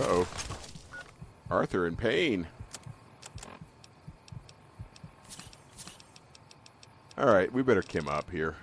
Uh-oh. 0.00 0.26
Arthur 1.48 1.86
in 1.86 1.94
pain. 1.94 2.48
All 7.20 7.26
right, 7.26 7.52
we 7.52 7.60
better 7.60 7.82
chem 7.82 8.08
up 8.08 8.30
here. 8.30 8.56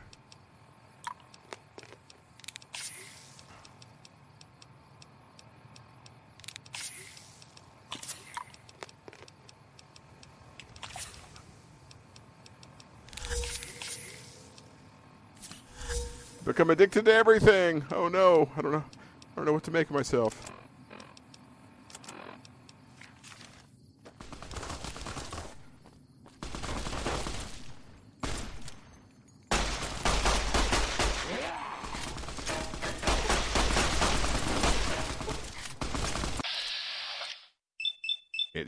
Become 16.44 16.72
addicted 16.72 17.06
to 17.06 17.14
everything. 17.14 17.86
Oh 17.92 18.08
no, 18.08 18.50
I 18.58 18.62
don't 18.64 18.72
know. 18.72 18.84
I 18.84 19.36
don't 19.36 19.46
know 19.46 19.54
what 19.54 19.66
to 19.66 19.72
make 19.72 19.92
of 19.92 19.96
myself. 19.96 20.57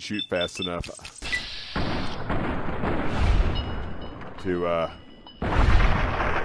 Shoot 0.09 0.23
fast 0.27 0.59
enough 0.59 0.85
to 4.41 4.65
uh 4.65 4.89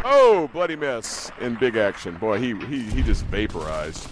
Oh, 0.07 0.51
bloody 0.53 0.77
mess 0.77 1.33
in 1.41 1.55
big 1.55 1.79
action. 1.79 2.15
Boy, 2.19 2.39
he 2.39 2.55
he 2.67 2.83
he 2.83 3.03
just 3.03 3.25
vaporized. 3.25 4.07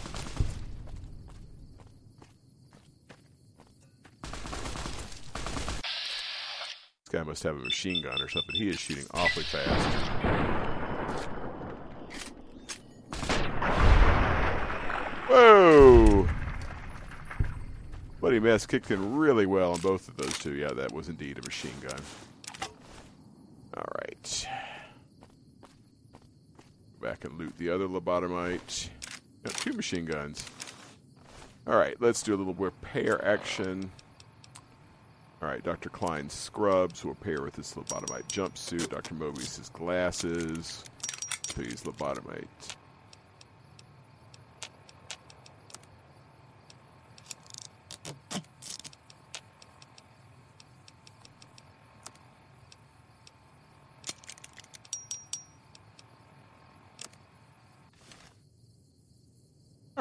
This 5.82 7.10
guy 7.10 7.22
must 7.22 7.42
have 7.42 7.56
a 7.56 7.58
machine 7.58 8.02
gun 8.02 8.22
or 8.22 8.30
something. 8.30 8.54
He 8.54 8.70
is 8.70 8.80
shooting 8.80 9.04
awfully 9.12 9.44
fast. 9.44 10.71
Bloody 18.32 18.50
mess 18.50 18.64
kicked 18.64 18.90
in 18.90 19.14
really 19.14 19.44
well 19.44 19.74
on 19.74 19.80
both 19.80 20.08
of 20.08 20.16
those 20.16 20.38
two. 20.38 20.54
Yeah, 20.54 20.72
that 20.72 20.90
was 20.90 21.10
indeed 21.10 21.36
a 21.36 21.42
machine 21.42 21.74
gun. 21.82 22.00
All 23.76 23.84
right. 23.98 24.48
Back 27.02 27.26
and 27.26 27.38
loot 27.38 27.52
the 27.58 27.68
other 27.68 27.86
lobotomite. 27.86 28.88
Got 29.44 29.52
two 29.56 29.74
machine 29.74 30.06
guns. 30.06 30.46
All 31.66 31.76
right, 31.76 31.94
let's 32.00 32.22
do 32.22 32.34
a 32.34 32.38
little 32.38 32.54
repair 32.54 33.22
action. 33.22 33.90
All 35.42 35.48
right, 35.48 35.62
Dr. 35.62 35.90
Klein's 35.90 36.32
scrubs 36.32 37.04
will 37.04 37.16
pair 37.16 37.42
with 37.42 37.56
his 37.56 37.74
lobotomite 37.74 38.28
jumpsuit. 38.28 38.88
Dr. 38.88 39.12
Mobius's 39.12 39.68
glasses. 39.68 40.84
Please, 41.48 41.82
lobotomite. 41.82 42.46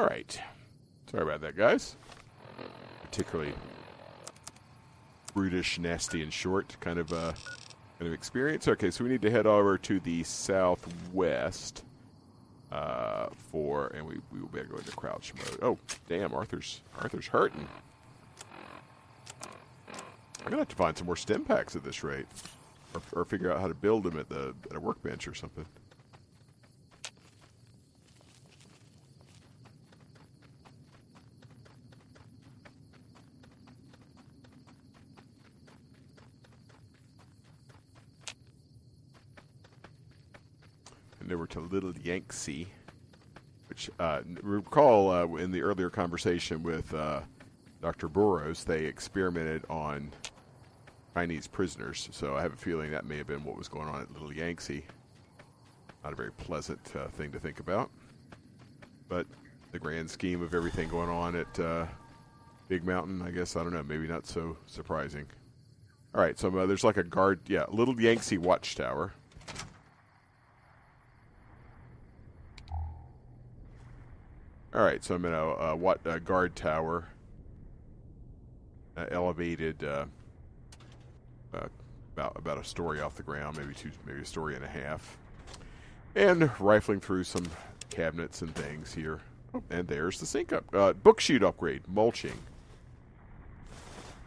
All 0.02 0.08
right. 0.08 0.40
Sorry 1.10 1.22
about 1.22 1.41
that, 1.54 1.60
guys. 1.60 1.96
Particularly 3.02 3.52
brutish, 5.34 5.78
nasty, 5.78 6.22
and 6.22 6.32
short 6.32 6.76
kind 6.80 6.98
of 6.98 7.12
uh, 7.12 7.32
kind 7.98 8.06
of 8.06 8.12
experience. 8.12 8.68
Okay, 8.68 8.90
so 8.90 9.04
we 9.04 9.10
need 9.10 9.22
to 9.22 9.30
head 9.30 9.46
over 9.46 9.78
to 9.78 10.00
the 10.00 10.22
southwest 10.24 11.84
uh, 12.70 13.28
for, 13.50 13.88
and 13.88 14.06
we 14.06 14.16
we 14.30 14.40
will 14.40 14.48
better 14.48 14.66
go 14.66 14.76
into 14.76 14.92
crouch 14.92 15.32
mode. 15.34 15.58
Oh, 15.62 15.78
damn, 16.08 16.34
Arthur's 16.34 16.80
Arthur's 16.98 17.26
hurting. 17.26 17.68
I'm 20.44 20.50
gonna 20.50 20.58
have 20.58 20.68
to 20.68 20.76
find 20.76 20.96
some 20.96 21.06
more 21.06 21.16
Stimpaks 21.16 21.76
at 21.76 21.84
this 21.84 22.02
rate, 22.02 22.26
or, 22.94 23.20
or 23.20 23.24
figure 23.24 23.52
out 23.52 23.60
how 23.60 23.68
to 23.68 23.74
build 23.74 24.04
them 24.04 24.18
at 24.18 24.28
the 24.28 24.54
at 24.70 24.76
a 24.76 24.80
workbench 24.80 25.28
or 25.28 25.34
something. 25.34 25.66
and 41.32 41.38
over 41.38 41.46
to 41.46 41.60
Yangtze, 42.48 42.68
which 43.68 43.90
uh, 43.98 44.20
recall 44.42 45.10
uh, 45.10 45.26
in 45.36 45.50
the 45.50 45.62
earlier 45.62 45.90
conversation 45.90 46.62
with 46.62 46.92
uh, 46.94 47.20
Dr. 47.80 48.08
Borous, 48.08 48.64
they 48.64 48.84
experimented 48.84 49.64
on 49.70 50.10
Chinese 51.14 51.46
prisoners. 51.46 52.08
So 52.12 52.36
I 52.36 52.42
have 52.42 52.52
a 52.52 52.56
feeling 52.56 52.90
that 52.90 53.04
may 53.04 53.16
have 53.18 53.26
been 53.26 53.44
what 53.44 53.56
was 53.56 53.68
going 53.68 53.88
on 53.88 54.02
at 54.02 54.12
Little 54.12 54.32
Yangtze. 54.32 54.84
Not 56.02 56.12
a 56.12 56.16
very 56.16 56.32
pleasant 56.32 56.80
uh, 56.96 57.08
thing 57.08 57.30
to 57.32 57.38
think 57.38 57.60
about, 57.60 57.90
but 59.08 59.26
the 59.70 59.78
grand 59.78 60.10
scheme 60.10 60.42
of 60.42 60.54
everything 60.54 60.88
going 60.88 61.08
on 61.08 61.36
at 61.36 61.60
uh, 61.60 61.86
Big 62.68 62.84
Mountain, 62.84 63.22
I 63.22 63.30
guess 63.30 63.54
I 63.56 63.62
don't 63.62 63.72
know, 63.72 63.84
maybe 63.84 64.08
not 64.08 64.26
so 64.26 64.56
surprising. 64.66 65.26
All 66.14 66.20
right, 66.20 66.38
so 66.38 66.50
there's 66.66 66.84
like 66.84 66.96
a 66.96 67.04
guard, 67.04 67.40
yeah, 67.46 67.64
little 67.70 67.98
Yangtze 67.98 68.36
watchtower. 68.38 69.12
All 74.74 74.82
right, 74.82 75.04
so 75.04 75.14
I'm 75.14 75.24
in 75.26 75.34
a 75.34 75.50
uh, 75.50 75.74
what 75.74 76.00
a 76.06 76.18
guard 76.18 76.56
tower, 76.56 77.06
uh, 78.96 79.04
elevated, 79.10 79.84
uh, 79.84 80.06
uh, 81.52 81.66
about 82.14 82.36
about 82.36 82.56
a 82.56 82.64
story 82.64 83.02
off 83.02 83.14
the 83.14 83.22
ground, 83.22 83.58
maybe 83.58 83.74
two, 83.74 83.90
maybe 84.06 84.22
a 84.22 84.24
story 84.24 84.54
and 84.54 84.64
a 84.64 84.68
half, 84.68 85.18
and 86.14 86.50
rifling 86.58 87.00
through 87.00 87.24
some 87.24 87.44
cabinets 87.90 88.40
and 88.40 88.54
things 88.54 88.94
here. 88.94 89.20
Oh, 89.52 89.62
and 89.68 89.86
there's 89.86 90.18
the 90.18 90.24
sink 90.24 90.54
up, 90.54 90.64
uh, 90.74 90.94
book 90.94 91.20
chute 91.20 91.42
upgrade, 91.42 91.82
mulching, 91.86 92.38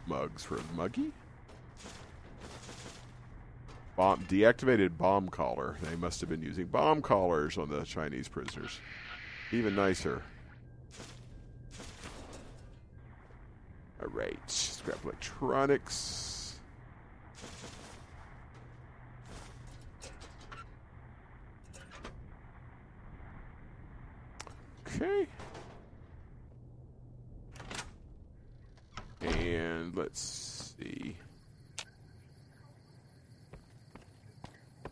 mugs 0.06 0.44
for 0.44 0.58
a 0.58 0.62
Muggy. 0.76 1.10
Bomb 3.96 4.24
deactivated 4.26 4.96
bomb 4.96 5.28
collar. 5.28 5.76
They 5.82 5.96
must 5.96 6.20
have 6.20 6.30
been 6.30 6.42
using 6.42 6.66
bomb 6.66 7.02
collars 7.02 7.58
on 7.58 7.68
the 7.68 7.82
Chinese 7.82 8.28
prisoners. 8.28 8.78
Even 9.50 9.74
nicer. 9.74 10.22
All 14.02 14.08
right, 14.12 14.38
scrap 14.50 15.02
electronics. 15.04 16.58
Okay. 24.86 25.26
And 29.22 29.96
let's 29.96 30.74
see. 30.78 31.16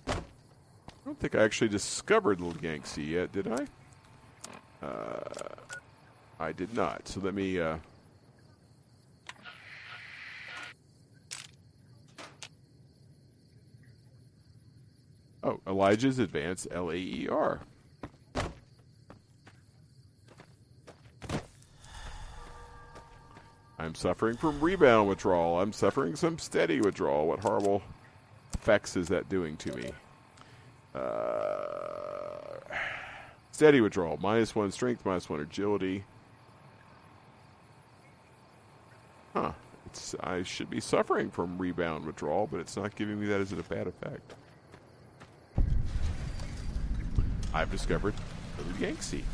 I 0.07 0.13
don't 1.05 1.19
think 1.21 1.35
I 1.35 1.43
actually 1.43 1.69
discovered 1.69 2.41
Little 2.41 2.61
Yangtze 2.63 3.03
yet, 3.03 3.33
did 3.33 3.49
I? 3.49 3.67
Uh, 4.85 5.23
I 6.41 6.53
did 6.53 6.75
not. 6.75 7.07
So 7.07 7.21
let 7.21 7.35
me. 7.35 7.61
Uh, 7.61 7.77
oh, 15.45 15.61
Elijah's 15.67 16.19
Advanced 16.19 16.67
L 16.73 16.91
A 16.91 16.95
E 16.97 17.29
R. 17.31 17.61
I'm 23.79 23.95
suffering 23.95 24.37
from 24.37 24.61
rebound 24.61 25.09
withdrawal. 25.09 25.61
I'm 25.61 25.73
suffering 25.73 26.17
some 26.17 26.39
steady 26.39 26.81
withdrawal. 26.81 27.27
What 27.27 27.41
horrible 27.41 27.83
effects 28.55 28.97
is 28.97 29.09
that 29.09 29.29
doing 29.29 29.57
to 29.59 29.77
me? 29.77 29.91
Uh, 30.95 32.61
steady 33.53 33.81
withdrawal. 33.81 34.17
Minus 34.23 34.55
one 34.55 34.73
strength, 34.73 35.05
minus 35.05 35.29
one 35.29 35.41
agility. 35.41 36.05
Huh. 39.35 39.53
It's, 39.87 40.15
I 40.21 40.45
should 40.45 40.71
be 40.71 40.81
suffering 40.81 41.31
from 41.31 41.59
rebound 41.59 42.07
withdrawal, 42.07 42.49
but 42.51 42.61
it's 42.61 42.77
not 42.77 42.95
giving 42.95 43.21
me 43.21 43.27
that 43.27 43.41
as 43.41 43.53
a 43.53 43.57
bad 43.57 43.87
effect. 43.87 44.35
I've 47.55 47.71
discovered 47.71 48.15
Little 48.59 48.83
Yangtze. 48.83 49.25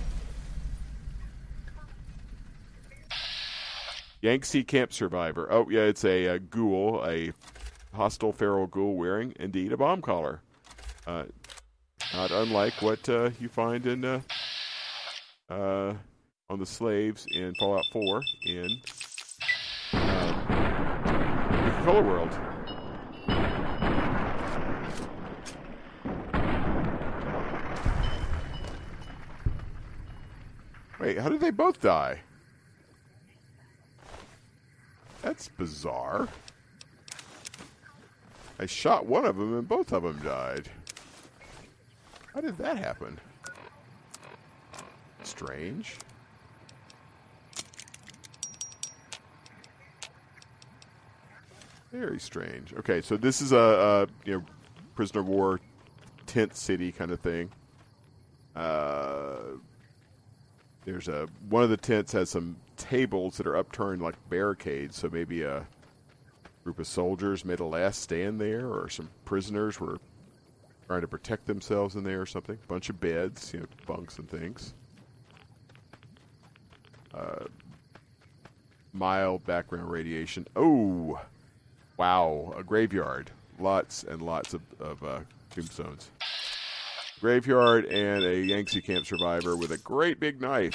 Yangtze 4.20 4.62
Camp 4.64 4.92
Survivor. 4.92 5.50
Oh, 5.50 5.70
yeah, 5.70 5.84
it's 5.84 6.04
a, 6.04 6.26
a 6.26 6.38
ghoul, 6.38 7.02
a 7.06 7.32
hostile 7.94 8.32
feral 8.32 8.66
ghoul 8.66 8.94
wearing, 8.94 9.32
indeed, 9.40 9.72
a 9.72 9.78
bomb 9.78 10.02
collar. 10.02 10.42
Uh, 11.06 11.24
not 12.12 12.30
unlike 12.30 12.82
what 12.82 13.08
uh, 13.08 13.30
you 13.40 13.48
find 13.48 13.86
in 13.86 14.04
uh, 14.04 14.20
uh, 15.48 15.94
on 16.50 16.58
the 16.58 16.66
slaves 16.66 17.26
in 17.30 17.54
Fallout 17.58 17.84
4 17.90 18.22
in 18.44 18.80
um, 19.94 20.34
Nuka-World. 21.64 22.49
Wait, 31.10 31.18
how 31.18 31.28
did 31.28 31.40
they 31.40 31.50
both 31.50 31.80
die? 31.80 32.20
That's 35.22 35.48
bizarre. 35.48 36.28
I 38.60 38.66
shot 38.66 39.06
one 39.06 39.24
of 39.24 39.36
them 39.36 39.58
and 39.58 39.66
both 39.66 39.92
of 39.92 40.04
them 40.04 40.20
died. 40.22 40.70
How 42.32 42.40
did 42.40 42.56
that 42.58 42.76
happen? 42.76 43.18
Strange. 45.24 45.96
Very 51.90 52.20
strange. 52.20 52.72
Okay, 52.74 53.00
so 53.00 53.16
this 53.16 53.40
is 53.40 53.50
a, 53.50 53.56
a 53.56 54.06
you 54.24 54.34
know 54.34 54.44
prisoner 54.94 55.22
of 55.22 55.26
war 55.26 55.58
tent 56.26 56.54
city 56.54 56.92
kind 56.92 57.10
of 57.10 57.18
thing. 57.18 57.50
Uh, 58.54 59.56
there's 60.84 61.08
a 61.08 61.28
one 61.48 61.62
of 61.62 61.70
the 61.70 61.76
tents 61.76 62.12
has 62.12 62.30
some 62.30 62.56
tables 62.76 63.36
that 63.36 63.46
are 63.46 63.56
upturned 63.56 64.02
like 64.02 64.14
barricades, 64.28 64.96
so 64.96 65.08
maybe 65.10 65.42
a 65.42 65.66
group 66.64 66.78
of 66.78 66.86
soldiers 66.86 67.44
made 67.44 67.60
a 67.60 67.64
last 67.64 68.02
stand 68.02 68.40
there, 68.40 68.66
or 68.66 68.88
some 68.88 69.10
prisoners 69.24 69.80
were 69.80 69.98
trying 70.86 71.00
to 71.00 71.08
protect 71.08 71.46
themselves 71.46 71.94
in 71.94 72.02
there 72.02 72.20
or 72.20 72.26
something. 72.26 72.58
Bunch 72.68 72.90
of 72.90 73.00
beds, 73.00 73.52
you 73.52 73.60
know, 73.60 73.66
bunks 73.86 74.18
and 74.18 74.28
things. 74.28 74.74
Uh, 77.14 77.44
mild 78.92 79.44
background 79.44 79.90
radiation. 79.90 80.46
Oh, 80.56 81.20
wow, 81.96 82.54
a 82.56 82.62
graveyard. 82.62 83.30
Lots 83.58 84.04
and 84.04 84.22
lots 84.22 84.54
of, 84.54 84.62
of 84.80 85.02
uh, 85.04 85.20
tombstones. 85.50 86.10
Graveyard 87.20 87.84
and 87.84 88.24
a 88.24 88.40
Yangtze 88.40 88.80
camp 88.80 89.04
survivor 89.04 89.54
with 89.54 89.72
a 89.72 89.78
great 89.78 90.18
big 90.18 90.40
knife. 90.40 90.74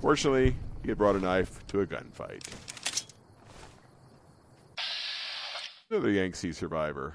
Fortunately, 0.00 0.56
he 0.82 0.88
had 0.88 0.96
brought 0.96 1.16
a 1.16 1.20
knife 1.20 1.66
to 1.66 1.80
a 1.80 1.86
gunfight. 1.86 2.42
Another 5.90 6.10
Yangtze 6.10 6.52
survivor. 6.52 7.14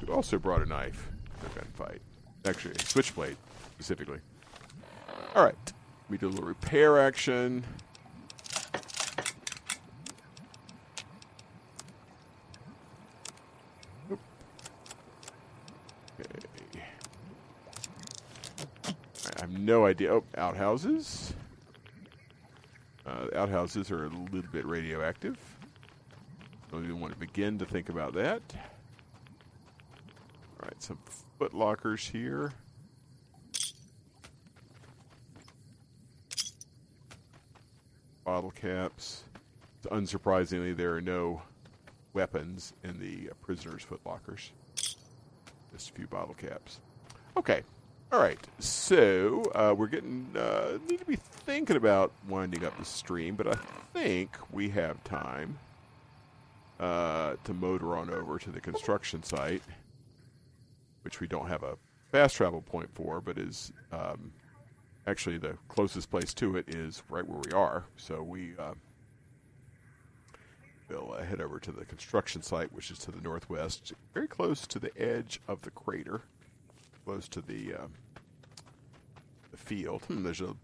Who 0.00 0.55
also 0.70 0.78
brought 0.78 0.80
a 0.80 0.86
knife 0.86 1.08
to 1.40 1.46
a 1.46 1.64
gunfight. 1.64 1.98
Actually, 2.44 2.74
switchblade, 2.84 3.36
specifically. 3.74 4.18
All 5.34 5.44
right. 5.44 5.72
We 6.08 6.18
do 6.18 6.28
a 6.28 6.30
little 6.30 6.46
repair 6.46 7.00
action. 7.00 7.64
I 19.36 19.40
have 19.40 19.50
no 19.50 19.86
idea. 19.86 20.14
Oh, 20.14 20.24
outhouses. 20.38 21.34
Uh, 23.04 23.26
outhouses 23.34 23.90
are 23.90 24.04
a 24.04 24.08
little 24.08 24.50
bit 24.52 24.64
radioactive. 24.64 25.36
Don't 26.70 26.84
even 26.84 27.00
want 27.00 27.12
to 27.12 27.18
begin 27.18 27.58
to 27.58 27.66
think 27.66 27.88
about 27.88 28.14
that. 28.14 28.42
Right, 30.76 30.82
some 30.82 30.98
foot 31.38 31.54
lockers 31.54 32.06
here. 32.06 32.52
Bottle 38.24 38.50
caps. 38.50 39.24
Unsurprisingly, 39.90 40.76
there 40.76 40.94
are 40.94 41.00
no 41.00 41.40
weapons 42.12 42.72
in 42.82 42.98
the 42.98 43.30
uh, 43.30 43.34
prisoners' 43.40 43.84
foot 43.84 44.00
lockers. 44.04 44.50
Just 45.72 45.90
a 45.90 45.92
few 45.92 46.06
bottle 46.08 46.34
caps. 46.34 46.80
Okay. 47.36 47.62
All 48.12 48.20
right. 48.20 48.38
So 48.58 49.44
uh, 49.54 49.74
we're 49.76 49.86
getting 49.86 50.28
uh, 50.36 50.78
need 50.88 50.98
to 50.98 51.06
be 51.06 51.16
thinking 51.16 51.76
about 51.76 52.12
winding 52.28 52.64
up 52.64 52.76
the 52.78 52.84
stream, 52.84 53.36
but 53.36 53.46
I 53.46 53.58
think 53.92 54.36
we 54.50 54.68
have 54.70 55.02
time 55.04 55.58
uh, 56.80 57.36
to 57.44 57.54
motor 57.54 57.96
on 57.96 58.10
over 58.10 58.38
to 58.38 58.50
the 58.50 58.60
construction 58.60 59.22
site, 59.22 59.62
which 61.06 61.20
we 61.20 61.28
don't 61.28 61.46
have 61.46 61.62
a 61.62 61.76
fast 62.10 62.34
travel 62.34 62.60
point 62.60 62.90
for, 62.92 63.20
but 63.20 63.38
is 63.38 63.70
um, 63.92 64.32
actually 65.06 65.38
the 65.38 65.56
closest 65.68 66.10
place 66.10 66.34
to 66.34 66.56
it 66.56 66.74
is 66.74 67.04
right 67.08 67.24
where 67.24 67.40
we 67.46 67.52
are. 67.52 67.84
So 67.96 68.24
we 68.24 68.54
uh, 68.58 68.74
will 70.88 71.14
uh, 71.16 71.22
head 71.22 71.40
over 71.40 71.60
to 71.60 71.70
the 71.70 71.84
construction 71.84 72.42
site, 72.42 72.72
which 72.72 72.90
is 72.90 72.98
to 72.98 73.12
the 73.12 73.20
northwest, 73.20 73.92
very 74.14 74.26
close 74.26 74.66
to 74.66 74.80
the 74.80 74.90
edge 75.00 75.40
of 75.46 75.62
the 75.62 75.70
crater, 75.70 76.22
close 77.04 77.28
to 77.28 77.40
the 77.40 77.74
uh, 77.74 77.86
the 79.52 79.56
field. 79.56 80.02
Hmm, 80.08 80.24
there's 80.24 80.40
a 80.40 80.56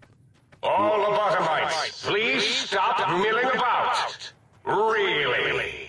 All 0.65 0.99
lobotomites, 0.99 2.03
please 2.03 2.45
stop 2.45 2.99
milling 3.21 3.49
about. 3.55 4.33
Really? 4.65 5.89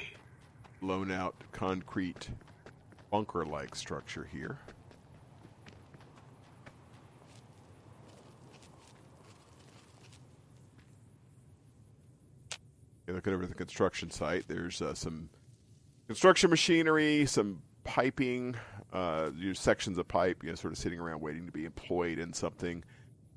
blown 0.79 1.11
out 1.11 1.33
concrete 1.53 2.29
bunker 3.13 3.45
like 3.45 3.75
structure 3.75 4.27
here. 4.31 4.57
Okay, 13.03 13.13
looking 13.13 13.35
over 13.35 13.45
the 13.45 13.53
construction 13.53 14.09
site, 14.09 14.45
there's 14.47 14.81
uh, 14.81 14.95
some 14.95 15.29
construction 16.07 16.49
machinery, 16.49 17.27
some 17.27 17.61
piping, 17.83 18.55
uh, 18.93 19.29
you 19.37 19.53
sections 19.53 19.99
of 19.99 20.07
pipe, 20.07 20.43
you 20.43 20.49
know, 20.49 20.55
sort 20.55 20.73
of 20.73 20.79
sitting 20.79 20.99
around 20.99 21.21
waiting 21.21 21.45
to 21.45 21.51
be 21.51 21.65
employed 21.65 22.17
in 22.17 22.33
something. 22.33 22.83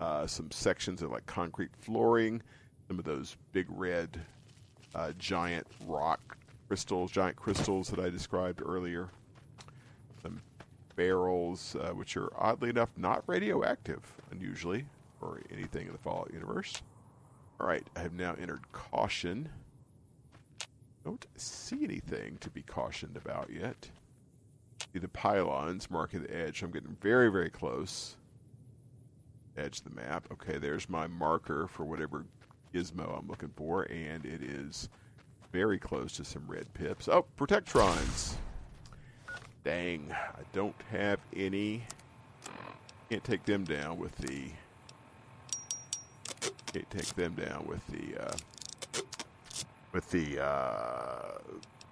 Uh, 0.00 0.26
some 0.26 0.50
sections 0.50 1.02
of 1.02 1.10
like 1.10 1.26
concrete 1.26 1.70
flooring, 1.82 2.40
some 2.88 2.98
of 2.98 3.04
those 3.04 3.36
big 3.52 3.66
red 3.68 4.18
uh, 4.94 5.12
giant 5.18 5.66
rock 5.86 6.38
crystals, 6.66 7.10
giant 7.10 7.36
crystals 7.36 7.88
that 7.88 8.00
I 8.00 8.08
described 8.08 8.62
earlier. 8.64 9.10
Barrels, 10.96 11.76
uh, 11.76 11.90
which 11.90 12.16
are 12.16 12.30
oddly 12.36 12.70
enough 12.70 12.90
not 12.96 13.22
radioactive, 13.26 14.00
unusually, 14.30 14.86
or 15.20 15.40
anything 15.52 15.86
in 15.86 15.92
the 15.92 15.98
Fallout 15.98 16.32
universe. 16.32 16.82
All 17.60 17.66
right, 17.66 17.86
I 17.94 18.00
have 18.00 18.14
now 18.14 18.34
entered 18.40 18.70
caution. 18.72 19.48
Don't 21.04 21.24
see 21.36 21.84
anything 21.84 22.38
to 22.40 22.50
be 22.50 22.62
cautioned 22.62 23.16
about 23.16 23.50
yet. 23.50 23.90
See 24.92 24.98
the 24.98 25.08
pylons 25.08 25.90
marking 25.90 26.22
the 26.22 26.36
edge. 26.36 26.62
I'm 26.62 26.70
getting 26.70 26.96
very, 27.00 27.30
very 27.30 27.50
close. 27.50 28.16
Edge 29.56 29.78
of 29.78 29.84
the 29.84 29.90
map. 29.90 30.26
Okay, 30.32 30.58
there's 30.58 30.88
my 30.88 31.06
marker 31.06 31.66
for 31.68 31.84
whatever 31.84 32.26
gizmo 32.74 33.18
I'm 33.18 33.28
looking 33.28 33.52
for, 33.56 33.84
and 33.84 34.26
it 34.26 34.42
is 34.42 34.88
very 35.52 35.78
close 35.78 36.12
to 36.16 36.24
some 36.24 36.44
red 36.46 36.72
pips. 36.74 37.08
Oh, 37.08 37.24
protectrons. 37.38 38.34
Dang, 39.66 40.12
I 40.12 40.42
don't 40.52 40.76
have 40.92 41.18
any. 41.34 41.82
Can't 43.10 43.24
take 43.24 43.44
them 43.46 43.64
down 43.64 43.98
with 43.98 44.14
the. 44.18 44.44
Can't 46.72 46.88
take 46.88 47.12
them 47.16 47.34
down 47.34 47.66
with 47.66 47.84
the. 47.88 48.28
Uh, 48.28 48.36
with 49.92 50.08
the 50.12 50.40
uh, 50.40 51.38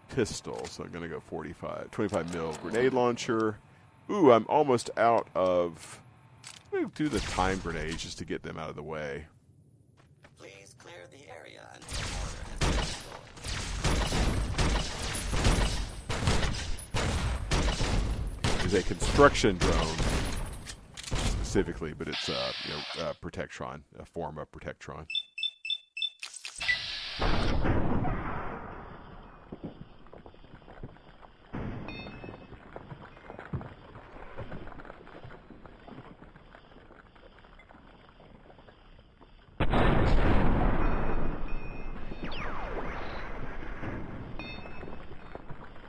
pistol. 0.08 0.64
So 0.66 0.84
I'm 0.84 0.90
going 0.90 1.02
to 1.02 1.08
go 1.08 1.18
45, 1.26 1.90
25 1.90 2.32
mil 2.32 2.52
grenade 2.62 2.92
launcher. 2.92 3.58
Ooh, 4.08 4.30
I'm 4.30 4.46
almost 4.48 4.90
out 4.96 5.26
of. 5.34 6.00
Do 6.94 7.08
the 7.08 7.18
time 7.18 7.58
grenades 7.58 8.04
just 8.04 8.18
to 8.18 8.24
get 8.24 8.44
them 8.44 8.56
out 8.56 8.70
of 8.70 8.76
the 8.76 8.84
way. 8.84 9.24
A 18.76 18.82
construction 18.82 19.56
drone 19.58 19.96
specifically, 21.06 21.92
but 21.92 22.08
it's 22.08 22.28
uh, 22.28 22.52
you 22.64 22.70
know, 22.70 23.06
uh, 23.06 23.12
Protectron, 23.22 23.82
a 23.98 24.04
form 24.04 24.36
of 24.38 24.50
Protectron. 24.50 25.06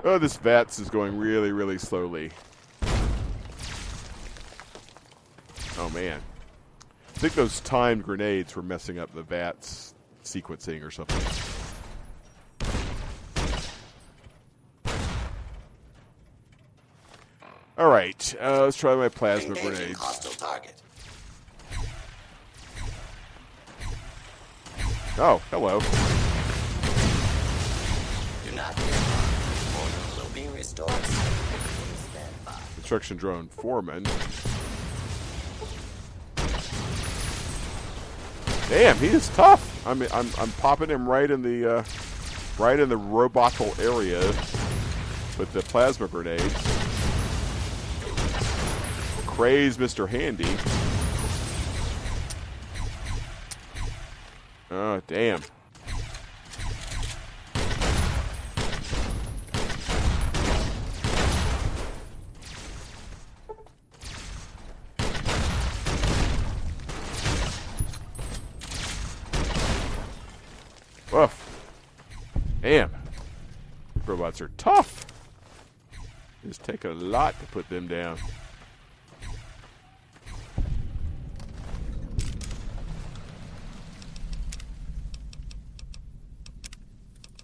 Oh, 0.04 0.20
this 0.20 0.38
VATS 0.38 0.78
is 0.78 0.90
going 0.90 1.18
really, 1.18 1.52
really 1.52 1.80
slowly. 1.80 2.30
Oh 5.86 5.90
man. 5.90 6.20
I 7.08 7.18
think 7.20 7.36
those 7.36 7.60
timed 7.60 8.04
grenades 8.06 8.56
were 8.56 8.64
messing 8.64 8.98
up 8.98 9.14
the 9.14 9.22
VATS 9.22 9.94
sequencing 10.24 10.84
or 10.84 10.90
something. 10.90 11.22
All 17.78 17.90
right, 17.90 18.36
uh, 18.42 18.64
let's 18.64 18.78
try 18.78 18.96
my 18.96 19.10
plasma 19.10 19.50
Engaging 19.50 19.70
grenades. 19.76 20.00
hostile 20.00 20.32
target. 20.32 20.74
Oh, 25.20 25.40
hello. 25.52 25.80
Do 28.50 28.56
not. 28.56 28.74
Order 29.78 30.24
will 30.24 30.34
be 30.34 30.48
restored. 30.58 30.90
Please 30.90 32.00
stand 32.10 32.34
by. 32.44 32.54
Construction 32.74 33.18
drone 33.18 33.50
foreman. 33.50 34.04
Damn, 38.70 38.98
he 38.98 39.08
is 39.08 39.30
tough. 39.30 39.86
I 39.88 39.94
mean, 39.94 40.10
I'm 40.12 40.28
I'm 40.40 40.52
popping 40.54 40.90
him 40.90 41.08
right 41.08 41.30
in 41.30 41.42
the 41.42 41.78
uh, 41.78 41.84
right 42.58 42.80
in 42.80 42.90
the 42.90 42.98
robotal 42.98 43.78
area 43.80 44.22
with 45.38 45.52
the 45.54 45.62
plasma 45.62 46.08
grenades. 46.08 46.54
Craze, 49.28 49.78
Mr. 49.78 50.08
Handy. 50.08 50.48
Oh, 54.72 55.02
damn. 55.08 55.42
Damn. 72.66 72.90
Robots 74.08 74.42
are 74.42 74.50
tough. 74.58 75.06
It's 76.44 76.58
taking 76.58 76.90
a 76.90 76.96
lot 76.96 77.40
to 77.40 77.46
put 77.46 77.70
them 77.70 77.88
down. 77.88 78.18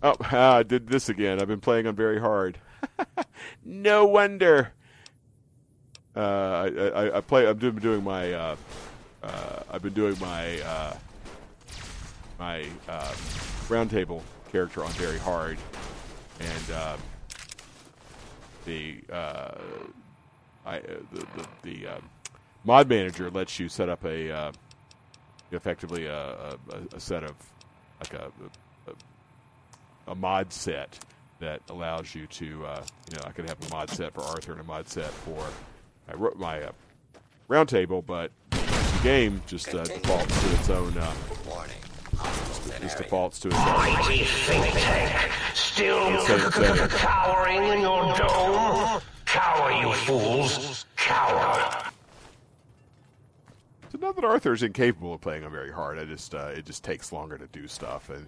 Oh, 0.01 0.15
ah, 0.22 0.55
I 0.55 0.63
did 0.63 0.88
this 0.88 1.07
again. 1.07 1.39
I've 1.39 1.47
been 1.47 1.61
playing 1.61 1.86
on 1.86 1.95
very 1.95 2.19
hard. 2.19 2.57
no 3.63 4.05
wonder. 4.05 4.74
Uh, 6.15 6.19
I, 6.19 6.65
I, 6.65 7.17
I 7.17 7.22
play. 7.22 7.47
I'm 7.47 7.59
doing, 7.59 7.76
doing 7.76 8.03
my. 8.03 8.34
Uh, 8.34 8.55
uh, 9.22 9.59
I've 9.69 9.84
been 9.84 9.93
doing 9.93 10.17
my 10.19 10.59
uh, 10.61 10.97
my 12.39 12.65
uh, 12.89 13.11
roundtable 13.69 14.24
character 14.52 14.84
on 14.84 14.91
very 14.93 15.18
hard, 15.20 15.58
and 16.39 16.72
uh, 16.76 16.97
the 18.66 18.99
uh, 19.12 19.52
I 20.66 20.78
uh, 20.78 20.82
the 21.14 21.20
the, 21.20 21.47
the 21.64 21.88
uh, 21.88 21.99
mod 22.64 22.89
manager 22.89 23.30
lets 23.32 23.60
you 23.60 23.70
set 23.70 23.89
up 23.89 24.04
a 24.06 24.32
uh, 24.32 24.52
effectively 25.52 26.06
a, 26.08 26.18
a, 26.18 26.58
a 26.95 26.99
set 26.99 27.24
of 27.24 27.34
like 27.99 28.14
a, 28.14 28.32
a 28.88 28.93
a 30.12 30.16
mod 30.16 30.52
set 30.54 30.99
that 31.39 31.62
allows 31.70 32.14
you 32.16 32.28
to, 32.28 32.45
you 32.45 32.52
know, 32.62 33.24
I 33.26 33.32
could 33.32 33.49
have 33.49 33.58
a 33.68 33.74
mod 33.74 33.89
set 33.89 34.14
for 34.14 34.22
Arthur 34.22 34.54
and 34.54 34.62
a 34.62 34.64
mod 34.64 34.88
set 34.88 35.10
for 35.10 35.43
my, 36.08 36.14
ro- 36.16 36.34
my 36.38 36.62
uh, 36.64 36.72
round 37.47 37.70
table, 37.70 38.02
but 38.02 38.32
the 38.52 38.99
game 39.04 39.41
just 39.47 39.72
defaults 39.72 40.41
to 40.41 40.56
its 40.56 40.70
own, 40.70 40.93
Warning. 41.47 41.80
Hostiles 42.94 43.46
in 43.46 43.52
just 43.52 43.52
area. 43.52 43.52
defaults 43.52 43.52
to 43.52 43.52
own. 43.52 43.66
Mighty 43.94 44.24
think 44.26 44.74
tank, 44.74 45.32
still 45.54 46.88
cowering 46.89 47.64
in 47.64 47.82
your 47.82 48.16
dome? 48.16 49.02
Cower, 49.26 49.72
you 49.72 49.94
fools, 49.94 50.86
cower. 50.98 51.92
So 53.92 53.98
not 54.00 54.16
that 54.16 54.24
Arthur's 54.24 54.64
incapable 54.64 55.14
of 55.14 55.22
playing 55.22 55.44
on 55.44 55.52
very 55.52 55.72
hard. 55.72 56.00
I 56.00 56.06
just, 56.06 56.34
uh, 56.34 56.52
it 56.56 56.66
just 56.66 56.84
takes 56.84 57.12
longer 57.12 57.38
to 57.38 57.48
do 57.48 57.68
stuff, 57.68 58.10
and 58.10 58.28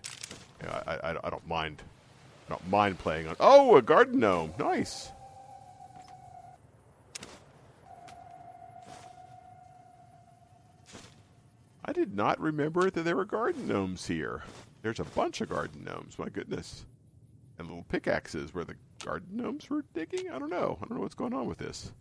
you 0.61 0.67
know, 0.67 0.83
I, 0.85 0.93
I, 0.95 1.15
I 1.23 1.29
don't 1.29 1.47
mind, 1.47 1.81
I 2.47 2.49
Don't 2.49 2.69
mind 2.69 2.99
playing 2.99 3.27
on. 3.27 3.35
Oh, 3.39 3.77
a 3.77 3.81
garden 3.81 4.19
gnome. 4.19 4.53
Nice. 4.59 5.11
I 11.85 11.91
did 11.91 12.15
not 12.15 12.39
remember 12.39 12.89
that 12.89 13.03
there 13.03 13.15
were 13.15 13.25
garden 13.25 13.67
gnomes 13.67 14.07
here. 14.07 14.43
There's 14.81 14.99
a 14.99 15.05
bunch 15.05 15.41
of 15.41 15.49
garden 15.49 15.83
gnomes. 15.83 16.17
My 16.17 16.29
goodness. 16.29 16.85
And 17.57 17.67
little 17.67 17.85
pickaxes 17.89 18.53
where 18.53 18.63
the 18.63 18.75
garden 19.03 19.29
gnomes 19.33 19.69
were 19.69 19.83
digging. 19.93 20.31
I 20.31 20.39
don't 20.39 20.49
know. 20.49 20.77
I 20.81 20.85
don't 20.85 20.97
know 20.97 21.03
what's 21.03 21.15
going 21.15 21.33
on 21.33 21.45
with 21.45 21.57
this. 21.57 21.91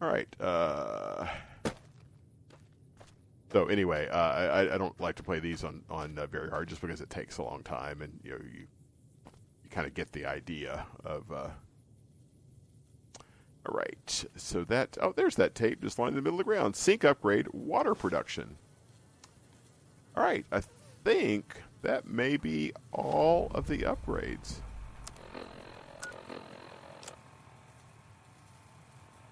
All 0.00 0.08
right. 0.08 0.28
Uh, 0.40 1.26
so 3.52 3.66
anyway, 3.66 4.08
uh, 4.08 4.16
I, 4.16 4.74
I 4.74 4.78
don't 4.78 4.98
like 5.00 5.14
to 5.16 5.22
play 5.22 5.38
these 5.38 5.62
on 5.62 5.82
on 5.90 6.18
uh, 6.18 6.26
very 6.26 6.50
hard 6.50 6.68
just 6.68 6.80
because 6.80 7.00
it 7.00 7.10
takes 7.10 7.38
a 7.38 7.42
long 7.42 7.62
time, 7.62 8.00
and 8.00 8.18
you 8.24 8.30
know 8.30 8.38
you 8.42 8.66
you 9.62 9.70
kind 9.70 9.86
of 9.86 9.94
get 9.94 10.10
the 10.12 10.26
idea 10.26 10.86
of. 11.04 11.30
Uh, 11.30 11.48
all 13.64 13.76
right, 13.76 14.24
so 14.34 14.64
that 14.64 14.98
oh, 15.00 15.12
there's 15.14 15.36
that 15.36 15.54
tape 15.54 15.82
just 15.82 15.98
lying 15.98 16.08
in 16.08 16.14
the 16.16 16.22
middle 16.22 16.40
of 16.40 16.44
the 16.46 16.50
ground. 16.50 16.74
Sink 16.74 17.04
upgrade, 17.04 17.46
water 17.52 17.94
production. 17.94 18.56
All 20.16 20.22
right, 20.22 20.44
I 20.52 20.62
think 21.04 21.56
that 21.82 22.06
may 22.06 22.36
be 22.36 22.72
all 22.92 23.50
of 23.54 23.66
the 23.66 23.78
upgrades. 23.78 24.60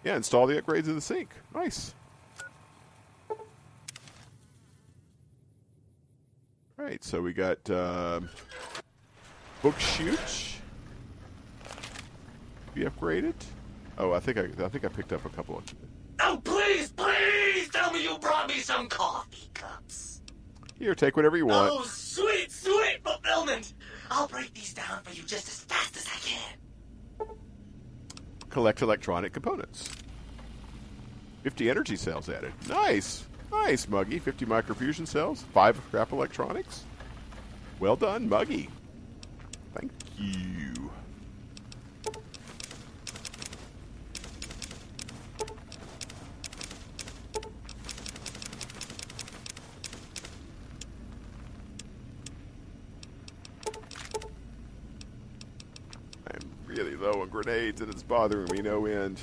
Yeah, 0.04 0.16
install 0.16 0.46
the 0.46 0.60
upgrades 0.60 0.86
in 0.86 0.94
the 0.94 1.00
sink. 1.00 1.30
Nice. 1.54 1.94
All 3.28 3.36
right, 6.78 7.04
so 7.04 7.20
we 7.20 7.34
got 7.34 7.68
um, 7.70 8.30
book 9.62 9.78
chute. 9.78 10.18
Be 12.74 12.84
upgraded. 12.84 13.34
Oh, 13.98 14.12
I 14.12 14.20
think 14.20 14.38
I, 14.38 14.48
I 14.64 14.68
think 14.68 14.86
I 14.86 14.88
picked 14.88 15.12
up 15.12 15.26
a 15.26 15.28
couple 15.28 15.58
of. 15.58 15.64
Oh, 16.20 16.40
please, 16.42 16.90
please 16.92 17.68
tell 17.68 17.92
me 17.92 18.02
you 18.02 18.16
brought 18.18 18.48
me 18.48 18.60
some 18.60 18.88
coffee 18.88 19.50
cups. 19.52 20.09
Here, 20.80 20.94
take 20.94 21.14
whatever 21.14 21.36
you 21.36 21.44
want. 21.44 21.70
Oh, 21.72 21.82
sweet, 21.82 22.50
sweet 22.50 23.00
fulfillment. 23.04 23.74
I'll 24.10 24.26
break 24.26 24.54
these 24.54 24.72
down 24.72 25.02
for 25.02 25.14
you 25.14 25.22
just 25.22 25.46
as 25.46 25.60
fast 25.64 25.94
as 25.94 26.06
I 26.06 26.18
can. 26.26 26.56
Collect 28.48 28.80
electronic 28.80 29.34
components. 29.34 29.90
50 31.42 31.68
energy 31.68 31.96
cells 31.96 32.30
added. 32.30 32.52
Nice. 32.66 33.26
Nice, 33.52 33.88
Muggy. 33.88 34.18
50 34.18 34.46
microfusion 34.46 35.06
cells. 35.06 35.44
5 35.52 35.80
scrap 35.88 36.12
electronics. 36.12 36.84
Well 37.78 37.96
done, 37.96 38.26
Muggy. 38.28 38.70
Thank 39.74 39.92
you. 40.16 40.90
I'm 56.26 56.40
really 56.66 56.94
low 56.96 57.22
on 57.22 57.29
grenades 57.42 57.80
and 57.80 57.90
it's 57.90 58.02
bothering 58.02 58.50
me 58.52 58.60
no 58.60 58.86
end. 58.86 59.18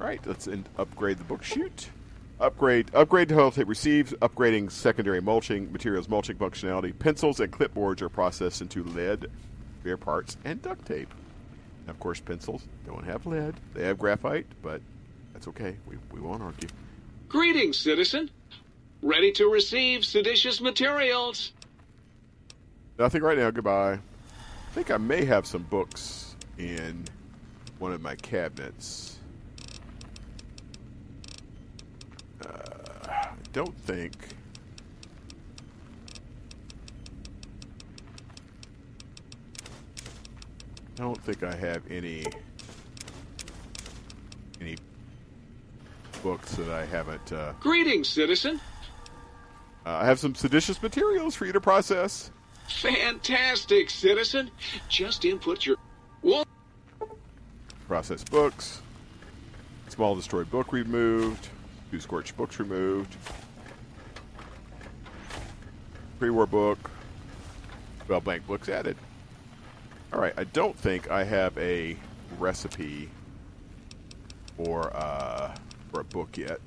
All 0.00 0.06
right, 0.06 0.24
let's 0.24 0.48
upgrade 0.78 1.18
the 1.18 1.24
book 1.24 1.42
chute. 1.42 1.88
Upgrade, 2.38 2.94
upgrade 2.94 3.28
to 3.30 3.34
holotape 3.34 3.66
receives, 3.66 4.12
upgrading 4.14 4.70
secondary 4.70 5.20
mulching 5.20 5.72
materials, 5.72 6.08
mulching 6.08 6.36
functionality. 6.36 6.96
Pencils 6.96 7.40
and 7.40 7.50
clipboards 7.50 8.02
are 8.02 8.10
processed 8.10 8.60
into 8.60 8.84
lead, 8.84 9.26
spare 9.80 9.96
parts, 9.96 10.36
and 10.44 10.60
duct 10.60 10.84
tape. 10.86 11.12
And 11.80 11.90
of 11.90 11.98
course, 11.98 12.20
pencils 12.20 12.68
don't 12.86 13.04
have 13.04 13.26
lead; 13.26 13.54
they 13.72 13.84
have 13.84 13.98
graphite, 13.98 14.46
but 14.62 14.82
that's 15.32 15.48
okay. 15.48 15.76
We 15.86 15.96
we 16.12 16.20
won't 16.20 16.42
argue. 16.42 16.68
Greetings, 17.28 17.76
citizen. 17.76 18.30
Ready 19.02 19.32
to 19.32 19.48
receive 19.48 20.04
seditious 20.04 20.60
materials. 20.60 21.52
Nothing 22.98 23.22
right 23.22 23.36
now. 23.36 23.50
Goodbye. 23.50 23.94
I 23.94 24.74
think 24.74 24.90
I 24.90 24.96
may 24.96 25.24
have 25.24 25.46
some 25.46 25.62
books 25.64 26.34
in 26.58 27.04
one 27.78 27.92
of 27.92 28.00
my 28.00 28.14
cabinets. 28.14 29.18
Uh, 32.44 32.48
I 33.08 33.28
don't 33.52 33.76
think. 33.80 34.14
I 40.98 41.02
don't 41.02 41.22
think 41.22 41.42
I 41.42 41.54
have 41.54 41.82
any 41.90 42.24
any 42.24 42.24
books 46.26 46.56
that 46.56 46.68
I 46.68 46.84
haven't. 46.84 47.32
Uh, 47.32 47.52
Greetings, 47.60 48.08
citizen. 48.08 48.60
uh, 49.86 49.90
I 49.90 50.06
have 50.06 50.18
some 50.18 50.34
seditious 50.34 50.82
materials 50.82 51.36
for 51.36 51.46
you 51.46 51.52
to 51.52 51.60
process. 51.60 52.32
Fantastic, 52.68 53.88
citizen. 53.88 54.50
Just 54.88 55.24
input 55.24 55.64
your. 55.64 55.76
Process 57.86 58.24
books. 58.24 58.82
Small 59.86 60.16
destroyed 60.16 60.50
book 60.50 60.72
removed. 60.72 61.48
Two 61.92 62.00
scorched 62.00 62.36
books 62.36 62.58
removed. 62.58 63.14
Pre-war 66.18 66.48
book. 66.48 66.90
Well, 68.08 68.20
blank 68.20 68.48
books 68.48 68.68
added. 68.68 68.96
All 70.12 70.20
right. 70.20 70.34
I 70.36 70.42
don't 70.42 70.76
think 70.76 71.08
I 71.08 71.22
have 71.22 71.56
a 71.56 71.96
recipe 72.40 73.10
for 74.56 74.90
uh, 74.92 75.54
for 75.96 76.02
a 76.02 76.04
book 76.04 76.36
yet. 76.36 76.60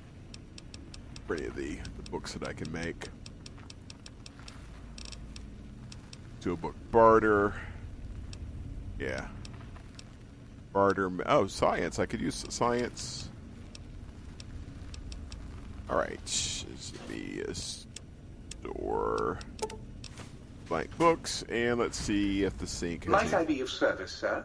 For 1.28 1.36
any 1.36 1.46
of 1.46 1.56
the, 1.56 1.78
the 2.02 2.10
books 2.10 2.34
that 2.34 2.48
I 2.48 2.54
can 2.54 2.72
make. 2.72 3.10
To 6.42 6.54
a 6.54 6.56
book 6.56 6.74
barter. 6.92 7.54
Yeah. 8.98 9.28
Barter. 10.74 11.12
Oh, 11.28 11.46
science. 11.46 12.00
I 12.00 12.08
could 12.08 12.22
use 12.22 12.44
science. 12.50 13.30
All 15.92 15.98
right. 15.98 16.20
This 16.26 16.92
would 16.92 17.08
be 17.08 17.42
a 17.42 17.54
store. 17.54 19.38
Blank 20.68 20.98
books, 20.98 21.44
and 21.50 21.80
let's 21.80 22.00
see 22.00 22.46
if 22.46 22.58
the 22.58 22.66
sink. 22.66 23.08
Might 23.08 23.32
I 23.36 23.46
be 23.46 23.62
of 23.62 23.70
service, 23.70 24.12
sir? 24.12 24.44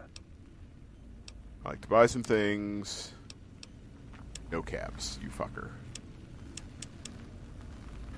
I 1.65 1.71
like 1.71 1.81
to 1.81 1.89
buy 1.89 2.05
some 2.05 2.23
things. 2.23 3.14
No 4.51 4.63
caps, 4.63 5.19
you 5.23 5.29
fucker. 5.29 5.71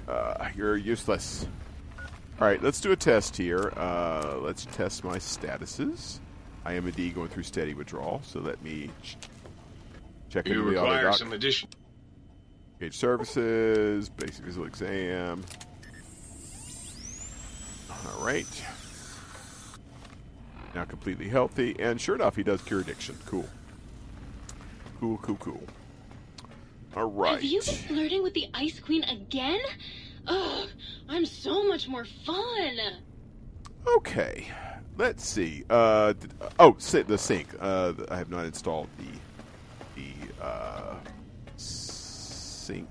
Uh, 0.08 0.48
you're 0.56 0.76
useless. 0.76 1.46
All 2.40 2.46
right, 2.46 2.62
let's 2.62 2.80
do 2.80 2.92
a 2.92 2.96
test 2.96 3.36
here. 3.36 3.72
Uh, 3.76 4.36
let's 4.40 4.66
test 4.66 5.04
my 5.04 5.16
statuses. 5.16 6.18
I 6.64 6.74
am 6.74 6.86
indeed 6.86 7.14
going 7.14 7.28
through 7.28 7.44
steady 7.44 7.74
withdrawal, 7.74 8.20
so 8.24 8.40
let 8.40 8.62
me 8.62 8.90
ch- 9.02 9.16
check 10.28 10.46
you 10.46 10.54
into 10.54 10.64
the 10.64 10.70
require 10.72 11.12
some 11.12 11.32
addition. 11.32 11.68
Gauge 12.78 12.96
services, 12.96 14.08
basic 14.10 14.44
visual 14.44 14.66
exam. 14.66 15.42
All 17.90 18.24
right. 18.24 18.46
Now 20.74 20.84
completely 20.84 21.28
healthy, 21.28 21.74
and 21.78 21.98
sure 21.98 22.16
enough, 22.16 22.36
he 22.36 22.42
does 22.42 22.60
cure 22.62 22.80
addiction. 22.80 23.16
Cool. 23.24 23.48
Cool, 25.00 25.16
cool, 25.18 25.36
cool. 25.36 25.62
All 26.96 27.10
right. 27.10 27.34
Have 27.34 27.44
you 27.44 27.60
been 27.60 27.74
flirting 27.74 28.22
with 28.22 28.32
the 28.34 28.48
Ice 28.54 28.80
Queen 28.80 29.04
again? 29.04 29.60
Ugh, 30.26 30.68
I'm 31.08 31.26
so 31.26 31.62
much 31.64 31.88
more 31.88 32.06
fun. 32.24 32.78
Okay. 33.98 34.48
Let's 34.96 35.24
see. 35.26 35.62
Uh, 35.68 36.14
d- 36.14 36.26
oh, 36.58 36.74
si- 36.78 37.02
the 37.02 37.18
sink. 37.18 37.48
Uh, 37.60 37.92
I 38.10 38.16
have 38.16 38.30
not 38.30 38.46
installed 38.46 38.88
the 38.98 40.00
the 40.00 40.44
uh, 40.44 40.94
sink. 41.56 42.88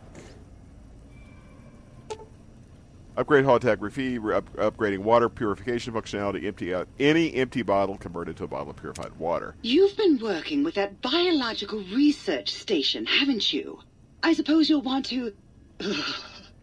Upgrade 3.17 3.45
holography, 3.45 4.19
re- 4.21 4.35
up- 4.35 4.53
upgrading 4.57 4.99
water 4.99 5.29
purification 5.29 5.93
functionality. 5.93 6.45
Empty 6.45 6.75
out 6.75 6.87
any 6.99 7.33
empty 7.33 7.63
bottle 7.63 7.97
converted 7.97 8.37
to 8.37 8.43
a 8.43 8.47
bottle 8.47 8.69
of 8.69 8.75
purified 8.75 9.13
water. 9.17 9.55
You've 9.63 9.97
been 9.97 10.19
working 10.19 10.63
with 10.63 10.75
that 10.75 11.01
biological 11.01 11.79
research 11.79 12.51
station, 12.53 13.05
haven't 13.07 13.51
you? 13.51 13.79
I 14.23 14.33
suppose 14.33 14.69
you'll 14.69 14.81
want 14.81 15.05
to 15.07 15.33
ugh, 15.79 16.15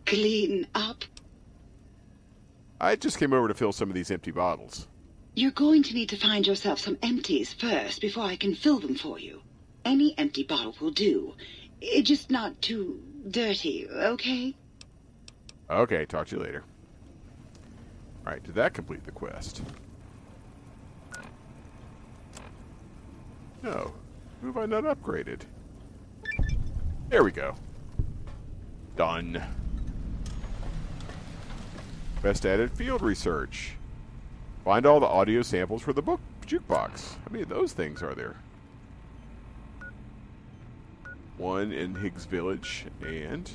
clean 0.06 0.66
up. 0.74 1.04
I 2.80 2.96
just 2.96 3.18
came 3.18 3.32
over 3.32 3.48
to 3.48 3.54
fill 3.54 3.72
some 3.72 3.88
of 3.88 3.94
these 3.94 4.10
empty 4.10 4.32
bottles. 4.32 4.88
You're 5.34 5.52
going 5.52 5.82
to 5.84 5.94
need 5.94 6.08
to 6.10 6.16
find 6.16 6.46
yourself 6.46 6.80
some 6.80 6.98
empties 7.02 7.52
first 7.52 8.00
before 8.00 8.24
I 8.24 8.36
can 8.36 8.54
fill 8.54 8.80
them 8.80 8.96
for 8.96 9.18
you. 9.18 9.40
Any 9.84 10.16
empty 10.18 10.42
bottle 10.42 10.74
will 10.80 10.90
do. 10.90 11.34
It 11.80 12.02
just 12.02 12.30
not 12.30 12.60
too 12.60 13.02
dirty, 13.30 13.88
okay? 13.88 14.54
Okay, 15.70 16.04
talk 16.04 16.26
to 16.28 16.36
you 16.36 16.42
later. 16.42 16.64
Alright, 18.26 18.42
did 18.42 18.54
that 18.56 18.74
complete 18.74 19.04
the 19.04 19.10
quest? 19.12 19.62
No. 23.62 23.92
Who 24.40 24.48
have 24.48 24.56
I 24.56 24.66
not 24.66 24.84
upgraded? 24.84 25.42
There 27.12 27.22
we 27.22 27.30
go. 27.30 27.54
Done. 28.96 29.42
Best 32.22 32.46
added 32.46 32.70
field 32.70 33.02
research. 33.02 33.74
Find 34.64 34.86
all 34.86 34.98
the 34.98 35.04
audio 35.04 35.42
samples 35.42 35.82
for 35.82 35.92
the 35.92 36.00
book 36.00 36.20
jukebox. 36.46 37.12
How 37.12 37.30
many 37.30 37.42
of 37.42 37.50
those 37.50 37.74
things 37.74 38.02
are 38.02 38.14
there? 38.14 38.36
One 41.36 41.70
in 41.70 41.96
Higgs 41.96 42.24
Village 42.24 42.86
and 43.06 43.50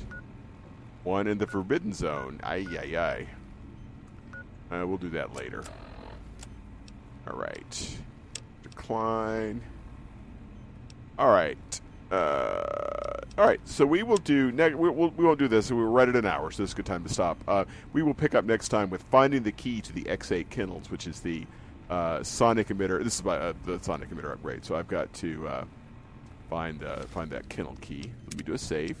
one 1.02 1.26
in 1.26 1.38
the 1.38 1.46
Forbidden 1.48 1.92
Zone. 1.92 2.38
Ay, 2.44 2.64
ay, 2.80 2.96
ay. 2.96 3.26
Uh, 4.70 4.86
we'll 4.86 4.98
do 4.98 5.10
that 5.10 5.34
later. 5.34 5.64
All 7.28 7.36
right. 7.36 7.98
Decline. 8.62 9.62
All 11.18 11.30
right. 11.30 11.80
Uh, 12.10 13.20
all 13.36 13.46
right. 13.46 13.60
So 13.64 13.84
we 13.86 14.02
will 14.02 14.16
do. 14.16 14.50
Ne- 14.52 14.74
we, 14.74 14.90
we'll, 14.90 15.10
we 15.10 15.24
won't 15.24 15.38
do 15.38 15.48
this. 15.48 15.70
We're 15.70 15.84
right 15.84 16.08
at 16.08 16.16
an 16.16 16.26
hour, 16.26 16.50
so 16.50 16.62
this 16.62 16.70
is 16.70 16.74
a 16.74 16.76
good 16.76 16.86
time 16.86 17.04
to 17.04 17.12
stop. 17.12 17.38
Uh, 17.46 17.64
we 17.92 18.02
will 18.02 18.14
pick 18.14 18.34
up 18.34 18.44
next 18.44 18.68
time 18.68 18.90
with 18.90 19.02
finding 19.04 19.42
the 19.42 19.52
key 19.52 19.80
to 19.80 19.92
the 19.92 20.02
X8 20.04 20.48
Kennels, 20.50 20.90
which 20.90 21.06
is 21.06 21.20
the 21.20 21.46
uh, 21.90 22.22
sonic 22.22 22.68
emitter. 22.68 23.02
This 23.02 23.16
is 23.16 23.24
my, 23.24 23.36
uh, 23.36 23.52
the 23.64 23.78
sonic 23.82 24.10
emitter 24.10 24.32
upgrade. 24.32 24.64
So 24.64 24.76
I've 24.76 24.88
got 24.88 25.12
to 25.14 25.46
uh, 25.48 25.64
find 26.50 26.82
uh, 26.82 27.02
find 27.02 27.30
that 27.30 27.48
kennel 27.48 27.76
key. 27.80 28.10
Let 28.26 28.36
me 28.36 28.42
do 28.44 28.54
a 28.54 28.58
save. 28.58 28.96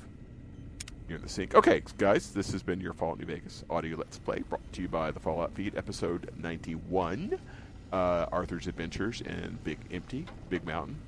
You're 1.08 1.16
in 1.16 1.22
the 1.22 1.28
sink. 1.28 1.54
Okay, 1.54 1.82
guys, 1.96 2.32
this 2.32 2.52
has 2.52 2.62
been 2.62 2.82
your 2.82 2.92
Fallout 2.92 3.18
New 3.18 3.24
Vegas 3.24 3.64
audio 3.70 3.96
Let's 3.96 4.18
Play, 4.18 4.40
brought 4.40 4.72
to 4.74 4.82
you 4.82 4.88
by 4.88 5.10
the 5.10 5.18
Fallout 5.18 5.54
Feed, 5.54 5.74
episode 5.74 6.30
91, 6.36 7.38
uh, 7.90 8.26
Arthur's 8.30 8.66
Adventures 8.66 9.22
in 9.22 9.58
Big 9.64 9.78
Empty, 9.90 10.26
Big 10.50 10.66
Mountain, 10.66 10.98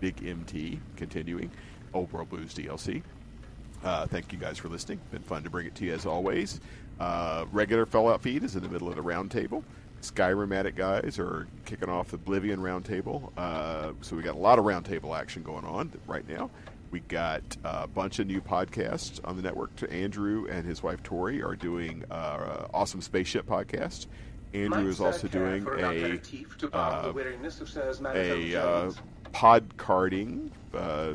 Big 0.00 0.26
MT, 0.26 0.80
continuing, 0.96 1.50
Old 1.92 2.12
World 2.12 2.30
Blues 2.30 2.54
DLC. 2.54 3.02
Uh, 3.82 4.06
thank 4.06 4.32
you 4.32 4.38
guys 4.38 4.58
for 4.58 4.68
listening. 4.68 5.00
Been 5.10 5.22
fun 5.22 5.42
to 5.42 5.50
bring 5.50 5.66
it 5.66 5.74
to 5.76 5.84
you 5.84 5.92
as 5.92 6.06
always. 6.06 6.60
Uh, 6.98 7.44
regular 7.52 7.84
Fallout 7.86 8.22
Feed 8.22 8.42
is 8.44 8.56
in 8.56 8.62
the 8.62 8.68
middle 8.68 8.88
of 8.88 8.96
the 8.96 9.02
roundtable. 9.02 9.62
Skyrimatic 10.00 10.76
guys 10.76 11.18
are 11.18 11.46
kicking 11.64 11.88
off 11.88 12.08
the 12.08 12.16
Oblivion 12.16 12.60
roundtable. 12.60 13.30
Uh, 13.36 13.92
so 14.00 14.16
we 14.16 14.22
got 14.22 14.34
a 14.34 14.38
lot 14.38 14.58
of 14.58 14.64
roundtable 14.64 15.18
action 15.18 15.42
going 15.42 15.64
on 15.64 15.92
right 16.06 16.26
now. 16.28 16.50
We 16.90 17.00
got 17.00 17.42
a 17.64 17.86
bunch 17.88 18.18
of 18.20 18.26
new 18.26 18.40
podcasts 18.40 19.18
on 19.24 19.36
the 19.36 19.42
network. 19.42 19.74
To 19.76 19.90
Andrew 19.92 20.46
and 20.48 20.64
his 20.64 20.82
wife 20.82 21.02
Tori 21.02 21.42
are 21.42 21.56
doing 21.56 22.04
uh, 22.10 22.68
awesome 22.72 23.00
spaceship 23.00 23.46
podcast. 23.46 24.06
Andrew 24.52 24.88
is 24.88 25.00
also 25.00 25.26
doing 25.26 25.66
a 25.66 25.82
uh, 28.54 28.90
a 28.90 28.92
pod 29.34 29.76
karting 29.76 30.48
uh, 30.72 31.14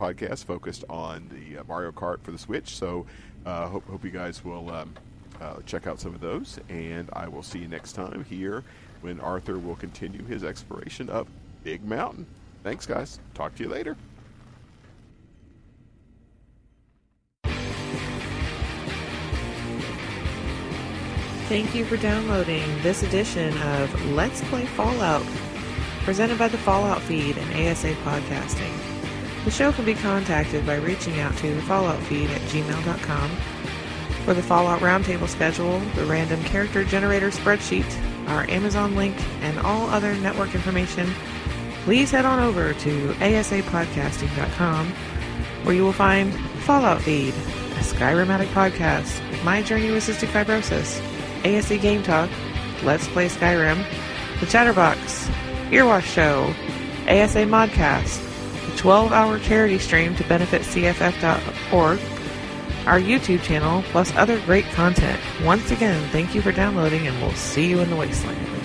podcast 0.00 0.44
focused 0.44 0.84
on 0.90 1.30
the 1.30 1.60
uh, 1.60 1.64
Mario 1.66 1.92
Kart 1.92 2.20
for 2.20 2.32
the 2.32 2.38
Switch. 2.38 2.76
So 2.76 3.06
uh, 3.46 3.68
hope 3.68 3.86
hope 3.88 4.04
you 4.04 4.10
guys 4.10 4.44
will 4.44 4.68
um, 4.70 4.92
uh, 5.40 5.56
check 5.64 5.86
out 5.86 6.00
some 6.00 6.14
of 6.14 6.20
those, 6.20 6.58
and 6.68 7.08
I 7.12 7.28
will 7.28 7.44
see 7.44 7.60
you 7.60 7.68
next 7.68 7.92
time 7.92 8.24
here 8.24 8.64
when 9.00 9.20
Arthur 9.20 9.58
will 9.58 9.76
continue 9.76 10.24
his 10.24 10.42
exploration 10.42 11.08
of 11.08 11.28
Big 11.62 11.84
Mountain. 11.84 12.26
Thanks, 12.64 12.84
guys. 12.84 13.20
Talk 13.34 13.54
to 13.56 13.62
you 13.62 13.68
later. 13.68 13.96
Thank 21.48 21.76
you 21.76 21.84
for 21.84 21.96
downloading 21.96 22.64
this 22.82 23.04
edition 23.04 23.56
of 23.58 24.06
Let's 24.12 24.42
Play 24.48 24.66
Fallout, 24.66 25.22
presented 26.06 26.38
by 26.38 26.46
the 26.46 26.56
Fallout 26.58 27.02
Feed 27.02 27.36
and 27.36 27.68
ASA 27.68 27.92
Podcasting. 28.04 28.72
The 29.44 29.50
show 29.50 29.72
can 29.72 29.84
be 29.84 29.94
contacted 29.94 30.64
by 30.64 30.76
reaching 30.76 31.18
out 31.18 31.36
to 31.38 31.60
falloutfeed 31.62 32.28
at 32.28 32.40
gmail.com. 32.42 33.30
For 34.24 34.32
the 34.32 34.42
Fallout 34.42 34.80
Roundtable 34.82 35.26
schedule, 35.26 35.80
the 35.96 36.04
random 36.04 36.40
character 36.44 36.84
generator 36.84 37.30
spreadsheet, 37.30 37.84
our 38.28 38.48
Amazon 38.48 38.94
link, 38.94 39.16
and 39.42 39.58
all 39.58 39.90
other 39.90 40.14
network 40.14 40.54
information, 40.54 41.12
please 41.82 42.12
head 42.12 42.24
on 42.24 42.38
over 42.38 42.72
to 42.72 43.08
asapodcasting.com, 43.14 44.86
where 45.64 45.74
you 45.74 45.82
will 45.82 45.92
find 45.92 46.32
Fallout 46.60 47.02
Feed, 47.02 47.34
a 47.34 47.80
Skyrimatic 47.80 48.46
podcast, 48.48 49.20
My 49.42 49.60
Journey 49.60 49.90
with 49.90 50.06
Cystic 50.06 50.28
Fibrosis, 50.28 51.02
ASA 51.44 51.78
Game 51.78 52.04
Talk, 52.04 52.30
Let's 52.84 53.08
Play 53.08 53.28
Skyrim, 53.28 53.84
The 54.38 54.46
Chatterbox, 54.46 55.28
Earwash 55.70 56.02
Show, 56.02 56.54
ASA 57.08 57.44
Modcast, 57.44 58.22
a 58.72 58.76
12 58.76 59.12
hour 59.12 59.38
charity 59.40 59.78
stream 59.78 60.14
to 60.16 60.24
benefit 60.24 60.62
CFF.org, 60.62 61.98
our 62.86 63.00
YouTube 63.00 63.42
channel, 63.42 63.82
plus 63.90 64.14
other 64.14 64.40
great 64.42 64.64
content. 64.66 65.20
Once 65.44 65.72
again, 65.72 66.08
thank 66.10 66.34
you 66.34 66.40
for 66.40 66.52
downloading, 66.52 67.06
and 67.08 67.20
we'll 67.20 67.32
see 67.32 67.68
you 67.68 67.80
in 67.80 67.90
the 67.90 67.96
wasteland. 67.96 68.55